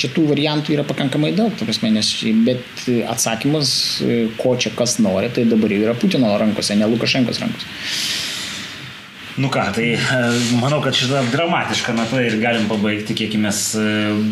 čia 0.00 0.10
tų 0.12 0.26
variantų 0.30 0.74
yra 0.76 0.84
pakankamai 0.88 1.32
daug, 1.36 1.54
prasme, 1.58 1.90
nes, 1.94 2.10
bet 2.46 2.84
atsakymas, 3.10 3.72
ko 4.40 4.54
čia 4.60 4.72
kas 4.76 4.98
nori, 5.02 5.30
tai 5.34 5.46
dabar 5.48 5.72
jau 5.72 5.84
yra 5.86 5.96
Putino 5.98 6.32
rankose, 6.40 6.76
ne 6.76 6.88
Lukašenkos 6.90 7.40
rankose. 7.42 7.68
Nu 9.40 9.48
ką, 9.48 9.62
tai 9.72 9.94
e, 9.94 9.98
manau, 10.60 10.82
kad 10.84 10.96
šitą 10.96 11.22
dramatišką 11.32 11.94
natą 11.96 12.18
ir 12.20 12.34
galim 12.42 12.66
pabaigti, 12.68 13.14
kiek 13.16 13.36
mes 13.40 13.60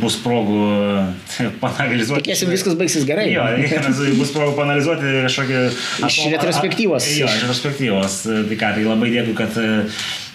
bus 0.02 0.18
progų 0.20 0.59
e, 0.68 1.46
panalizuoti. 1.62 2.26
Tikėsim, 2.26 2.50
viskas 2.52 2.76
baigsis 2.76 3.06
gerai. 3.09 3.28
Jo, 3.32 3.46
bus 4.20 4.34
progų 4.34 4.59
panalizuoti 4.59 5.14
kažkokį... 5.24 5.62
Iš 6.11 6.18
retrospektyvos. 6.34 7.09
Jo, 7.14 7.30
iš 7.30 7.46
retrospektyvos. 7.46 8.18
Tai 8.50 8.61
ką, 8.61 8.74
tai 8.76 8.84
labai 8.84 9.09
dėkui, 9.14 9.38
kad 9.38 9.56
e, 9.62 9.72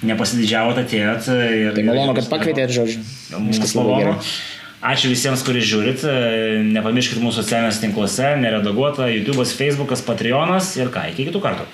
nepasididžiavot, 0.09 0.81
atėjot. 0.81 1.29
Ir, 1.35 1.69
tai 1.77 1.85
malonu, 1.91 2.17
kad 2.17 2.33
pakvietėt, 2.33 2.73
žodžiu. 2.73 3.05
Viskas 3.51 3.77
labai 3.77 4.01
gerai. 4.01 4.17
Ačiū 4.83 5.13
visiems, 5.13 5.45
kurie 5.47 5.61
žiūrit. 5.63 6.01
Nepamirškit 6.73 7.21
mūsų 7.23 7.43
socialiniuose 7.45 7.85
tinkluose, 7.85 8.33
neredaguota, 8.41 9.05
YouTube'as, 9.13 9.53
Facebook'as, 9.55 10.01
Patreon'as 10.03 10.73
ir 10.81 10.89
ką, 10.91 11.05
iki 11.13 11.29
kitų 11.29 11.43
kartų. 11.45 11.69